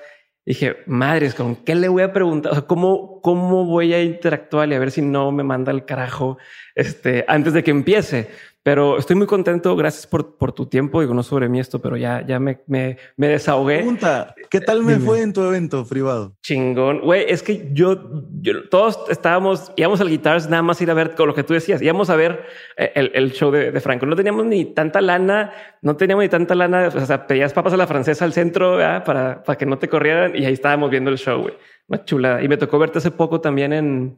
dije, 0.45 0.77
madres, 0.87 1.35
¿con 1.35 1.55
qué 1.55 1.75
le 1.75 1.87
voy 1.87 2.03
a 2.03 2.13
preguntar? 2.13 2.51
O 2.51 2.55
sea, 2.55 2.65
¿cómo, 2.65 3.21
cómo 3.21 3.65
voy 3.65 3.93
a 3.93 4.03
interactuar 4.03 4.69
y 4.69 4.75
a 4.75 4.79
ver 4.79 4.91
si 4.91 5.01
no 5.01 5.31
me 5.31 5.43
manda 5.43 5.71
el 5.71 5.85
carajo 5.85 6.37
este, 6.75 7.25
antes 7.27 7.53
de 7.53 7.63
que 7.63 7.71
empiece? 7.71 8.29
Pero 8.63 8.97
estoy 8.97 9.17
muy 9.17 9.27
contento. 9.27 9.75
Gracias 9.75 10.07
por, 10.07 10.37
por 10.37 10.53
tu 10.53 10.65
tiempo. 10.65 11.01
Digo, 11.01 11.13
no 11.13 11.21
sobre 11.21 11.49
mí 11.49 11.59
esto, 11.59 11.79
pero 11.79 11.97
ya, 11.97 12.25
ya 12.25 12.39
me, 12.39 12.61
me, 12.65 12.97
me 13.17 13.27
desahogué. 13.27 13.79
Pregunta, 13.79 14.33
¿qué 14.49 14.61
tal 14.61 14.83
me 14.83 14.99
fue 14.99 15.21
en 15.21 15.33
tu 15.33 15.43
evento 15.43 15.85
privado? 15.85 16.37
Chingón. 16.41 17.01
Güey, 17.01 17.25
es 17.27 17.43
que 17.43 17.69
yo, 17.73 18.23
yo, 18.41 18.69
todos 18.69 18.97
estábamos, 19.09 19.73
íbamos 19.75 19.99
al 19.99 20.07
Guitars 20.07 20.49
nada 20.49 20.63
más 20.63 20.79
ir 20.81 20.89
a 20.89 20.93
ver 20.93 21.13
con 21.13 21.27
lo 21.27 21.35
que 21.35 21.43
tú 21.43 21.53
decías. 21.53 21.81
Íbamos 21.81 22.09
a 22.09 22.15
ver 22.15 22.45
eh, 22.77 22.93
el, 22.95 23.11
el 23.13 23.33
show 23.33 23.51
de, 23.51 23.71
de, 23.71 23.81
Franco. 23.81 24.05
No 24.05 24.15
teníamos 24.15 24.45
ni 24.45 24.63
tanta 24.63 25.01
lana, 25.01 25.51
no 25.81 25.97
teníamos 25.97 26.23
ni 26.23 26.29
tanta 26.29 26.55
lana. 26.55 26.87
O 26.87 27.05
sea, 27.05 27.27
pedías 27.27 27.51
papas 27.51 27.73
a 27.73 27.77
la 27.77 27.85
francesa 27.85 28.23
al 28.23 28.31
centro 28.31 28.77
para, 28.77 29.43
para 29.43 29.57
que 29.57 29.65
no 29.65 29.77
te 29.77 29.89
corrieran 29.89 30.37
y 30.37 30.45
ahí 30.45 30.53
estábamos 30.53 30.89
viendo 30.89 31.09
el 31.09 31.17
show, 31.17 31.41
güey. 31.41 31.53
Una 31.89 32.05
chula. 32.05 32.41
Y 32.41 32.47
me 32.47 32.55
tocó 32.55 32.79
verte 32.79 32.99
hace 32.99 33.11
poco 33.11 33.41
también 33.41 33.73
en, 33.73 34.15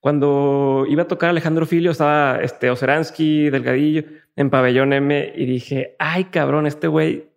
cuando 0.00 0.84
iba 0.88 1.02
a 1.02 1.08
tocar 1.08 1.30
Alejandro 1.30 1.66
Filio, 1.66 1.90
estaba 1.90 2.40
este 2.42 2.70
Oseransky, 2.70 3.50
Delgadillo, 3.50 4.04
en 4.36 4.50
Pabellón 4.50 4.92
M, 4.92 5.32
y 5.34 5.46
dije, 5.46 5.96
ay, 5.98 6.24
cabrón, 6.24 6.66
este 6.66 6.86
güey, 6.86 7.28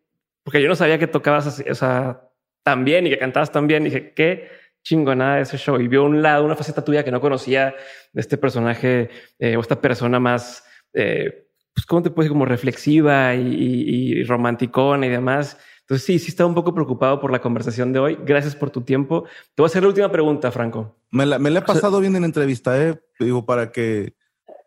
porque 0.43 0.61
yo 0.61 0.67
no 0.67 0.75
sabía 0.75 0.99
que 0.99 1.07
tocabas 1.07 1.47
así, 1.47 1.63
o 1.69 1.75
sea, 1.75 2.21
tan 2.63 2.85
bien 2.85 3.07
y 3.07 3.09
que 3.09 3.17
cantabas 3.17 3.51
tan 3.51 3.67
bien. 3.67 3.83
dije, 3.83 4.13
qué 4.13 4.49
chingonada 4.83 5.39
ese 5.39 5.57
show. 5.57 5.79
Y 5.79 5.87
vio 5.87 6.03
un 6.03 6.21
lado, 6.21 6.45
una 6.45 6.55
faceta 6.55 6.83
tuya 6.83 7.03
que 7.03 7.11
no 7.11 7.21
conocía 7.21 7.75
de 8.13 8.21
este 8.21 8.37
personaje 8.37 9.09
eh, 9.39 9.57
o 9.57 9.61
esta 9.61 9.79
persona 9.81 10.19
más, 10.19 10.65
eh, 10.93 11.47
pues, 11.73 11.85
¿cómo 11.85 12.01
te 12.01 12.09
puedes 12.09 12.27
decir? 12.27 12.33
Como 12.33 12.45
reflexiva 12.45 13.33
y, 13.35 13.41
y, 13.41 14.19
y 14.19 14.23
romanticona 14.23 15.05
y 15.05 15.09
demás. 15.09 15.57
Entonces, 15.91 16.05
sí, 16.05 16.19
sí 16.19 16.29
estaba 16.29 16.47
un 16.47 16.55
poco 16.55 16.73
preocupado 16.73 17.19
por 17.19 17.33
la 17.33 17.41
conversación 17.41 17.91
de 17.91 17.99
hoy. 17.99 18.17
Gracias 18.23 18.55
por 18.55 18.69
tu 18.69 18.79
tiempo. 18.79 19.25
Te 19.53 19.61
voy 19.61 19.65
a 19.65 19.67
hacer 19.67 19.81
la 19.81 19.89
última 19.89 20.09
pregunta, 20.09 20.49
Franco. 20.49 20.95
Me 21.11 21.25
la, 21.25 21.35
he 21.35 21.61
pasado 21.63 21.99
bien 21.99 22.15
en 22.15 22.21
la 22.21 22.27
entrevista, 22.27 22.81
¿eh? 22.81 22.97
Digo, 23.19 23.45
para 23.45 23.73
que 23.73 24.13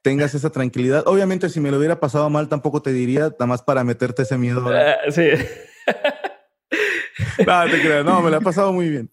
tengas 0.02 0.34
esa 0.34 0.50
tranquilidad. 0.50 1.02
Obviamente, 1.06 1.48
si 1.48 1.60
me 1.60 1.70
lo 1.70 1.78
hubiera 1.78 1.98
pasado 1.98 2.28
mal, 2.28 2.50
tampoco 2.50 2.82
te 2.82 2.92
diría, 2.92 3.30
nada 3.30 3.46
más 3.46 3.62
para 3.62 3.82
meterte 3.84 4.20
ese 4.20 4.36
miedo. 4.36 4.66
Uh, 4.66 5.10
sí. 5.12 5.30
no, 7.46 7.70
te 7.70 7.80
creo. 7.80 8.04
No, 8.04 8.20
me 8.20 8.30
la 8.30 8.36
he 8.36 8.42
pasado 8.42 8.70
muy 8.74 8.90
bien. 8.90 9.10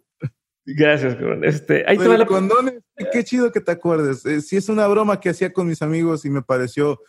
Gracias, 0.66 1.16
cabrón. 1.16 1.46
Este, 1.46 1.86
ahí 1.88 1.98
te 1.98 2.10
va 2.10 2.18
la... 2.18 2.26
condones, 2.26 2.74
qué 3.14 3.24
chido 3.24 3.54
que 3.54 3.62
te 3.62 3.72
acuerdes. 3.72 4.26
Eh, 4.26 4.42
si 4.42 4.58
es 4.58 4.68
una 4.68 4.86
broma 4.88 5.22
que 5.22 5.30
hacía 5.30 5.54
con 5.54 5.66
mis 5.66 5.82
amigos 5.82 6.26
y 6.26 6.30
me 6.30 6.42
pareció 6.42 7.00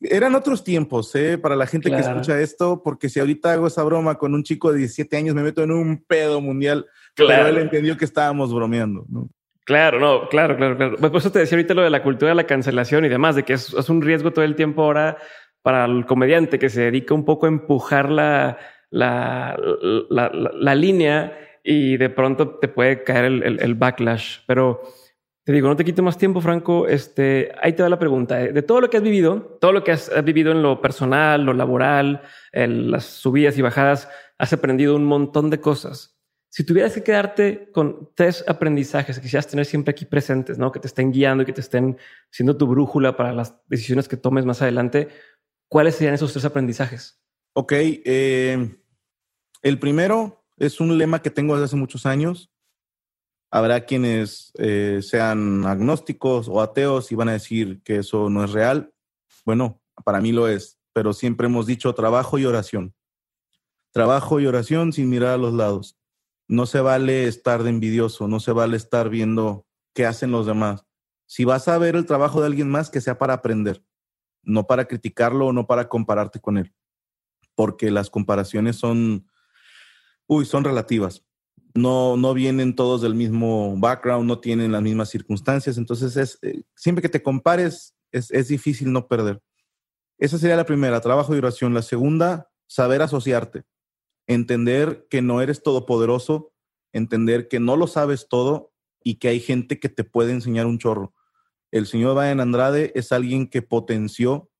eran 0.00 0.34
otros 0.34 0.62
tiempos, 0.62 1.14
¿eh? 1.14 1.38
Para 1.38 1.56
la 1.56 1.66
gente 1.66 1.90
que 1.90 1.98
escucha 1.98 2.40
esto, 2.40 2.82
porque 2.82 3.08
si 3.08 3.20
ahorita 3.20 3.52
hago 3.52 3.66
esa 3.66 3.82
broma 3.82 4.16
con 4.16 4.34
un 4.34 4.44
chico 4.44 4.72
de 4.72 4.78
17 4.78 5.16
años, 5.16 5.34
me 5.34 5.42
meto 5.42 5.62
en 5.62 5.72
un 5.72 6.04
pedo 6.04 6.40
mundial. 6.40 6.86
Claro. 7.14 7.44
Pero 7.44 7.56
él 7.56 7.62
entendió 7.62 7.96
que 7.96 8.04
estábamos 8.04 8.54
bromeando, 8.54 9.04
¿no? 9.08 9.28
Claro, 9.64 10.00
no, 10.00 10.28
claro, 10.28 10.56
claro, 10.56 10.76
claro. 10.76 10.96
Pues 10.98 11.10
por 11.10 11.20
eso 11.20 11.30
te 11.30 11.40
decía 11.40 11.56
ahorita 11.56 11.74
lo 11.74 11.82
de 11.82 11.90
la 11.90 12.02
cultura 12.02 12.30
de 12.30 12.36
la 12.36 12.46
cancelación 12.46 13.04
y 13.04 13.08
demás, 13.08 13.36
de 13.36 13.42
que 13.42 13.52
es, 13.52 13.72
un 13.90 14.00
riesgo 14.00 14.32
todo 14.32 14.44
el 14.44 14.56
tiempo 14.56 14.82
ahora 14.82 15.18
para 15.60 15.84
el 15.84 16.06
comediante 16.06 16.58
que 16.58 16.70
se 16.70 16.82
dedica 16.82 17.12
un 17.12 17.26
poco 17.26 17.44
a 17.44 17.50
empujar 17.50 18.08
la, 18.08 18.56
la, 18.88 19.58
la, 20.08 20.30
la, 20.32 20.74
línea 20.74 21.38
y 21.62 21.98
de 21.98 22.08
pronto 22.08 22.58
te 22.58 22.68
puede 22.68 23.02
caer 23.02 23.26
el, 23.26 23.60
el 23.60 23.74
backlash. 23.74 24.38
Pero 24.46 24.80
te 25.48 25.54
digo, 25.54 25.68
no 25.68 25.76
te 25.76 25.84
quito 25.86 26.02
más 26.02 26.18
tiempo, 26.18 26.42
Franco. 26.42 26.86
Este, 26.86 27.50
ahí 27.62 27.72
te 27.72 27.82
da 27.82 27.88
la 27.88 27.98
pregunta. 27.98 28.38
¿eh? 28.38 28.52
De 28.52 28.60
todo 28.60 28.82
lo 28.82 28.90
que 28.90 28.98
has 28.98 29.02
vivido, 29.02 29.56
todo 29.62 29.72
lo 29.72 29.82
que 29.82 29.92
has 29.92 30.10
vivido 30.22 30.52
en 30.52 30.60
lo 30.60 30.82
personal, 30.82 31.42
lo 31.42 31.54
laboral, 31.54 32.20
en 32.52 32.90
las 32.90 33.06
subidas 33.06 33.56
y 33.56 33.62
bajadas, 33.62 34.10
has 34.36 34.52
aprendido 34.52 34.94
un 34.94 35.06
montón 35.06 35.48
de 35.48 35.58
cosas. 35.58 36.18
Si 36.50 36.64
tuvieras 36.64 36.92
que 36.92 37.02
quedarte 37.02 37.70
con 37.72 38.10
tres 38.14 38.44
aprendizajes 38.46 39.16
que 39.16 39.22
quisieras 39.22 39.46
tener 39.46 39.64
siempre 39.64 39.92
aquí 39.92 40.04
presentes, 40.04 40.58
¿no? 40.58 40.70
que 40.70 40.80
te 40.80 40.86
estén 40.86 41.12
guiando 41.12 41.44
y 41.44 41.46
que 41.46 41.54
te 41.54 41.62
estén 41.62 41.96
siendo 42.30 42.58
tu 42.58 42.66
brújula 42.66 43.16
para 43.16 43.32
las 43.32 43.56
decisiones 43.68 44.06
que 44.06 44.18
tomes 44.18 44.44
más 44.44 44.60
adelante, 44.60 45.08
¿cuáles 45.66 45.94
serían 45.94 46.12
esos 46.12 46.30
tres 46.30 46.44
aprendizajes? 46.44 47.22
Ok. 47.54 47.72
Eh, 47.72 48.76
el 49.62 49.78
primero 49.78 50.44
es 50.58 50.78
un 50.78 50.98
lema 50.98 51.22
que 51.22 51.30
tengo 51.30 51.54
desde 51.54 51.64
hace 51.64 51.76
muchos 51.76 52.04
años 52.04 52.52
Habrá 53.50 53.86
quienes 53.86 54.52
eh, 54.58 55.00
sean 55.02 55.64
agnósticos 55.64 56.48
o 56.48 56.60
ateos 56.60 57.10
y 57.10 57.14
van 57.14 57.30
a 57.30 57.32
decir 57.32 57.80
que 57.82 57.96
eso 57.96 58.28
no 58.28 58.44
es 58.44 58.52
real. 58.52 58.92
Bueno, 59.44 59.80
para 60.04 60.20
mí 60.20 60.32
lo 60.32 60.48
es, 60.48 60.78
pero 60.92 61.14
siempre 61.14 61.46
hemos 61.46 61.66
dicho 61.66 61.94
trabajo 61.94 62.38
y 62.38 62.44
oración. 62.44 62.94
Trabajo 63.90 64.38
y 64.38 64.46
oración 64.46 64.92
sin 64.92 65.08
mirar 65.08 65.30
a 65.30 65.38
los 65.38 65.54
lados. 65.54 65.98
No 66.46 66.66
se 66.66 66.80
vale 66.80 67.26
estar 67.26 67.62
de 67.62 67.70
envidioso, 67.70 68.28
no 68.28 68.38
se 68.38 68.52
vale 68.52 68.76
estar 68.76 69.08
viendo 69.08 69.66
qué 69.94 70.04
hacen 70.04 70.30
los 70.30 70.46
demás. 70.46 70.84
Si 71.26 71.44
vas 71.44 71.68
a 71.68 71.78
ver 71.78 71.96
el 71.96 72.06
trabajo 72.06 72.40
de 72.40 72.46
alguien 72.46 72.70
más, 72.70 72.90
que 72.90 73.00
sea 73.00 73.18
para 73.18 73.34
aprender, 73.34 73.82
no 74.42 74.66
para 74.66 74.86
criticarlo 74.86 75.46
o 75.46 75.52
no 75.52 75.66
para 75.66 75.88
compararte 75.88 76.40
con 76.40 76.58
él, 76.58 76.74
porque 77.54 77.90
las 77.90 78.08
comparaciones 78.08 78.76
son, 78.76 79.26
uy, 80.26 80.44
son 80.46 80.64
relativas 80.64 81.27
no, 81.78 82.16
no 82.16 82.34
vienen 82.34 82.74
todos 82.74 83.02
del 83.02 83.14
mismo 83.14 83.76
background, 83.78 84.26
no 84.26 84.40
tienen 84.40 84.72
las 84.72 84.82
mismas 84.82 85.08
circunstancias, 85.08 85.78
entonces 85.78 86.16
es, 86.16 86.38
eh, 86.42 86.62
siempre 86.74 87.02
que 87.02 87.08
te 87.08 87.22
compares 87.22 87.94
es, 88.10 88.30
es, 88.30 88.48
difícil 88.48 88.92
no 88.92 89.08
perder. 89.08 89.42
Esa 90.18 90.38
sería 90.38 90.56
la 90.56 90.66
primera, 90.66 91.00
trabajo 91.00 91.34
y 91.34 91.38
oración. 91.38 91.74
La 91.74 91.82
segunda, 91.82 92.50
saber 92.66 93.02
asociarte, 93.02 93.64
entender 94.26 95.06
que 95.08 95.22
no 95.22 95.40
eres 95.40 95.62
todopoderoso, 95.62 96.52
entender 96.92 97.48
que 97.48 97.60
no 97.60 97.76
lo 97.76 97.86
sabes 97.86 98.28
todo 98.28 98.72
y 99.02 99.16
que 99.16 99.28
hay 99.28 99.40
gente 99.40 99.78
que 99.78 99.88
te 99.88 100.04
puede 100.04 100.32
enseñar 100.32 100.66
un 100.66 100.78
chorro. 100.78 101.14
El 101.70 101.86
señor 101.86 102.16
Brian 102.16 102.40
Andrade 102.40 102.92
es 102.94 103.12
alguien 103.12 103.48
que 103.48 103.62
potenció 103.62 104.50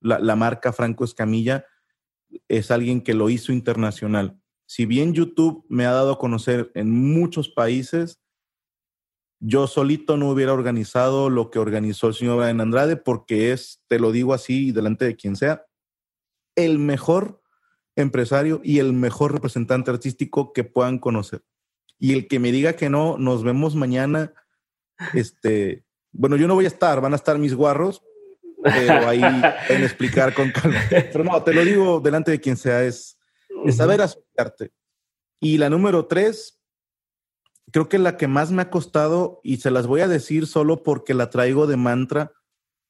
la, 0.00 0.18
la 0.18 0.34
marca 0.34 0.72
Franco 0.72 1.04
Escamilla, 1.04 1.66
es 2.48 2.70
alguien 2.70 3.02
que 3.02 3.14
lo 3.14 3.30
hizo 3.30 3.52
internacional 3.52 4.40
si 4.74 4.86
bien 4.86 5.14
YouTube 5.14 5.64
me 5.68 5.86
ha 5.86 5.92
dado 5.92 6.14
a 6.14 6.18
conocer 6.18 6.72
en 6.74 6.90
muchos 6.90 7.48
países, 7.48 8.20
yo 9.38 9.68
solito 9.68 10.16
no 10.16 10.28
hubiera 10.28 10.52
organizado 10.52 11.30
lo 11.30 11.52
que 11.52 11.60
organizó 11.60 12.08
el 12.08 12.14
señor 12.14 12.38
Brian 12.38 12.60
Andrade 12.60 12.96
porque 12.96 13.52
es, 13.52 13.84
te 13.86 14.00
lo 14.00 14.10
digo 14.10 14.34
así 14.34 14.72
delante 14.72 15.04
de 15.04 15.14
quien 15.14 15.36
sea, 15.36 15.64
el 16.56 16.80
mejor 16.80 17.40
empresario 17.94 18.60
y 18.64 18.80
el 18.80 18.92
mejor 18.94 19.32
representante 19.32 19.92
artístico 19.92 20.52
que 20.52 20.64
puedan 20.64 20.98
conocer. 20.98 21.44
Y 22.00 22.12
el 22.12 22.26
que 22.26 22.40
me 22.40 22.50
diga 22.50 22.72
que 22.72 22.90
no, 22.90 23.16
nos 23.16 23.44
vemos 23.44 23.76
mañana. 23.76 24.34
Este, 25.12 25.84
bueno, 26.10 26.34
yo 26.34 26.48
no 26.48 26.56
voy 26.56 26.64
a 26.64 26.68
estar, 26.68 27.00
van 27.00 27.12
a 27.12 27.16
estar 27.16 27.38
mis 27.38 27.54
guarros, 27.54 28.02
pero 28.60 29.08
ahí 29.08 29.22
en 29.68 29.84
explicar 29.84 30.34
con 30.34 30.50
calma. 30.50 30.80
Pero 30.90 31.22
no, 31.22 31.40
te 31.44 31.54
lo 31.54 31.64
digo 31.64 32.00
delante 32.00 32.32
de 32.32 32.40
quien 32.40 32.56
sea, 32.56 32.82
es, 32.82 33.16
saber 33.72 34.02
asociarte. 34.02 34.72
Y 35.40 35.58
la 35.58 35.70
número 35.70 36.06
tres, 36.06 36.62
creo 37.70 37.88
que 37.88 37.98
la 37.98 38.16
que 38.16 38.28
más 38.28 38.50
me 38.50 38.62
ha 38.62 38.70
costado, 38.70 39.40
y 39.42 39.58
se 39.58 39.70
las 39.70 39.86
voy 39.86 40.00
a 40.00 40.08
decir 40.08 40.46
solo 40.46 40.82
porque 40.82 41.14
la 41.14 41.30
traigo 41.30 41.66
de 41.66 41.76
mantra 41.76 42.32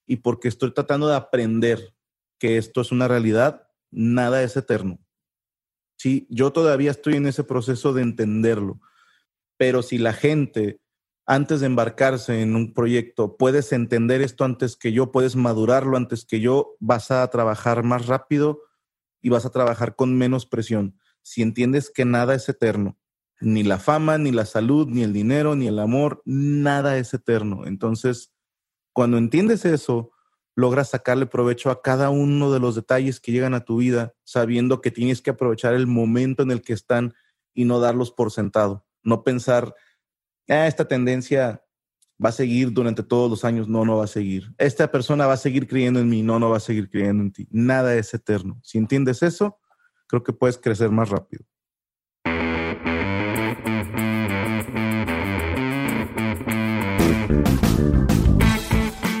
y 0.05 0.17
porque 0.17 0.47
estoy 0.47 0.73
tratando 0.73 1.07
de 1.07 1.15
aprender 1.15 1.95
que 2.39 2.57
esto 2.57 2.81
es 2.81 2.91
una 2.91 3.07
realidad, 3.07 3.67
nada 3.91 4.43
es 4.43 4.55
eterno. 4.57 4.99
Sí, 5.97 6.27
yo 6.29 6.51
todavía 6.51 6.91
estoy 6.91 7.15
en 7.15 7.27
ese 7.27 7.43
proceso 7.43 7.93
de 7.93 8.01
entenderlo, 8.01 8.79
pero 9.57 9.81
si 9.81 9.97
la 9.97 10.13
gente 10.13 10.81
antes 11.25 11.59
de 11.59 11.65
embarcarse 11.65 12.41
en 12.41 12.55
un 12.55 12.73
proyecto, 12.73 13.35
puedes 13.35 13.71
entender 13.71 14.21
esto 14.21 14.43
antes 14.43 14.75
que 14.75 14.91
yo, 14.91 15.11
puedes 15.11 15.35
madurarlo 15.35 15.97
antes 15.97 16.23
que 16.23 16.39
yo, 16.39 16.75
vas 16.79 17.09
a 17.09 17.27
trabajar 17.29 17.83
más 17.83 18.05
rápido 18.05 18.61
y 19.25 19.29
vas 19.29 19.43
a 19.43 19.49
trabajar 19.49 19.95
con 19.95 20.15
menos 20.15 20.45
presión. 20.45 20.99
Si 21.23 21.41
entiendes 21.41 21.89
que 21.89 22.05
nada 22.05 22.35
es 22.35 22.47
eterno, 22.47 22.99
ni 23.41 23.63
la 23.63 23.79
fama, 23.79 24.19
ni 24.19 24.31
la 24.31 24.45
salud, 24.45 24.87
ni 24.87 25.01
el 25.01 25.13
dinero, 25.13 25.55
ni 25.55 25.65
el 25.65 25.79
amor, 25.79 26.21
nada 26.25 26.99
es 26.99 27.11
eterno. 27.15 27.65
Entonces, 27.65 28.31
cuando 28.93 29.17
entiendes 29.17 29.65
eso, 29.65 30.11
logras 30.55 30.91
sacarle 30.91 31.25
provecho 31.25 31.71
a 31.71 31.81
cada 31.81 32.11
uno 32.11 32.53
de 32.53 32.59
los 32.59 32.75
detalles 32.75 33.19
que 33.19 33.31
llegan 33.31 33.55
a 33.55 33.65
tu 33.65 33.77
vida, 33.77 34.13
sabiendo 34.25 34.79
que 34.79 34.91
tienes 34.91 35.23
que 35.23 35.31
aprovechar 35.31 35.73
el 35.73 35.87
momento 35.87 36.43
en 36.43 36.51
el 36.51 36.61
que 36.61 36.73
están 36.73 37.15
y 37.55 37.65
no 37.65 37.79
darlos 37.79 38.11
por 38.11 38.31
sentado. 38.31 38.85
No 39.01 39.23
pensar, 39.23 39.73
ah, 40.49 40.67
esta 40.67 40.87
tendencia 40.87 41.64
va 42.23 42.29
a 42.29 42.31
seguir 42.31 42.71
durante 42.71 43.03
todos 43.03 43.29
los 43.29 43.45
años. 43.45 43.67
No, 43.67 43.85
no 43.85 43.97
va 43.97 44.05
a 44.05 44.07
seguir. 44.07 44.53
Esta 44.57 44.91
persona 44.91 45.27
va 45.27 45.33
a 45.33 45.37
seguir 45.37 45.67
creyendo 45.67 45.99
en 45.99 46.09
mí. 46.09 46.21
No, 46.23 46.39
no 46.39 46.49
va 46.49 46.57
a 46.57 46.61
seguir 46.61 46.89
creyendo 46.89 47.23
en 47.23 47.31
ti. 47.31 47.47
Nada 47.51 47.95
es 47.95 48.13
eterno. 48.13 48.59
Si 48.63 48.77
entiendes 48.77 49.23
eso, 49.23 49.59
creo 50.07 50.23
que 50.23 50.33
puedes 50.33 50.57
crecer 50.57 50.91
más 50.91 51.09
rápido. 51.09 51.45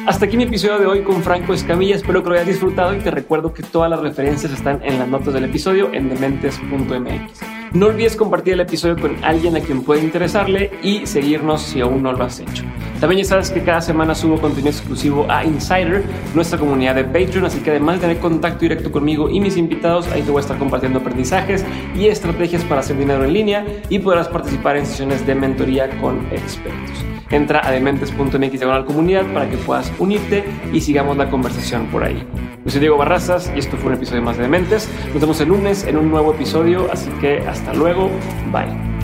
Hasta 0.07 0.27
aquí 0.27 0.37
mi 0.37 0.43
episodio 0.43 0.77
de 0.77 0.85
hoy 0.85 1.03
con 1.03 1.23
Franco 1.23 1.53
Escamilla. 1.53 1.95
Espero 1.95 2.21
que 2.21 2.29
lo 2.29 2.35
hayas 2.35 2.47
disfrutado 2.47 2.95
y 2.95 2.99
te 2.99 3.09
recuerdo 3.09 3.53
que 3.53 3.63
todas 3.63 3.89
las 3.89 3.99
referencias 3.99 4.53
están 4.53 4.83
en 4.83 4.99
las 4.99 5.07
notas 5.07 5.33
del 5.33 5.45
episodio 5.45 5.91
en 5.93 6.09
dementes.mx. 6.09 7.54
No 7.73 7.87
olvides 7.87 8.15
compartir 8.15 8.53
el 8.53 8.61
episodio 8.61 8.97
con 8.97 9.23
alguien 9.23 9.55
a 9.55 9.59
quien 9.59 9.81
pueda 9.81 10.01
interesarle 10.01 10.71
y 10.81 11.05
seguirnos 11.05 11.61
si 11.61 11.81
aún 11.81 12.03
no 12.03 12.13
lo 12.13 12.23
has 12.23 12.39
hecho. 12.39 12.63
También 12.99 13.23
ya 13.23 13.29
sabes 13.29 13.51
que 13.51 13.63
cada 13.63 13.81
semana 13.81 14.15
subo 14.15 14.39
contenido 14.39 14.69
exclusivo 14.69 15.25
a 15.29 15.43
Insider, 15.43 16.03
nuestra 16.33 16.57
comunidad 16.57 16.95
de 16.95 17.03
Patreon, 17.03 17.45
así 17.45 17.59
que 17.59 17.71
además 17.71 17.95
de 17.95 18.01
tener 18.01 18.19
contacto 18.19 18.59
directo 18.59 18.91
conmigo 18.91 19.29
y 19.29 19.39
mis 19.39 19.57
invitados, 19.57 20.07
ahí 20.07 20.21
te 20.21 20.31
voy 20.31 20.39
a 20.39 20.41
estar 20.41 20.57
compartiendo 20.57 20.99
aprendizajes 20.99 21.65
y 21.95 22.07
estrategias 22.07 22.63
para 22.63 22.81
hacer 22.81 22.97
dinero 22.97 23.25
en 23.25 23.33
línea 23.33 23.65
y 23.89 23.99
podrás 23.99 24.27
participar 24.27 24.77
en 24.77 24.85
sesiones 24.85 25.25
de 25.25 25.35
mentoría 25.35 25.89
con 25.99 26.25
expertos. 26.31 27.14
Entra 27.29 27.65
a 27.65 27.71
dementes.mx 27.71 28.61
la 28.61 28.85
comunidad 28.85 29.25
para 29.33 29.49
que 29.49 29.57
puedas 29.57 29.91
unirte 29.99 30.43
y 30.71 30.81
sigamos 30.81 31.17
la 31.17 31.29
conversación 31.29 31.87
por 31.87 32.03
ahí. 32.03 32.27
Yo 32.63 32.71
soy 32.71 32.79
Diego 32.79 32.97
Barrazas 32.97 33.51
y 33.55 33.59
esto 33.59 33.77
fue 33.77 33.87
un 33.87 33.95
episodio 33.95 34.21
más 34.21 34.37
de 34.37 34.43
Dementes. 34.43 34.89
Nos 35.13 35.21
vemos 35.21 35.39
el 35.41 35.49
lunes 35.49 35.83
en 35.85 35.97
un 35.97 36.09
nuevo 36.09 36.33
episodio, 36.33 36.91
así 36.91 37.09
que 37.21 37.39
hasta 37.39 37.73
luego. 37.73 38.09
Bye. 38.51 38.95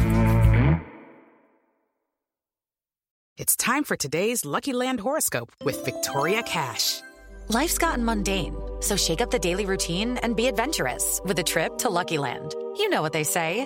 It's 3.37 3.55
time 3.55 3.83
for 3.83 3.95
today's 3.95 4.45
Lucky 4.45 4.71
Land 4.71 4.99
horoscope 4.99 5.51
with 5.63 5.83
Victoria 5.83 6.43
Cash. 6.43 7.01
Life's 7.49 7.77
gotten 7.77 8.05
mundane, 8.05 8.55
so 8.81 8.95
shake 8.95 9.19
up 9.19 9.31
the 9.31 9.39
daily 9.39 9.65
routine 9.65 10.17
and 10.19 10.35
be 10.35 10.47
adventurous 10.47 11.19
with 11.25 11.39
a 11.39 11.43
trip 11.43 11.77
to 11.79 11.89
Lucky 11.89 12.17
Land. 12.17 12.53
You 12.77 12.89
know 12.89 13.01
what 13.01 13.13
they 13.13 13.23
say. 13.23 13.65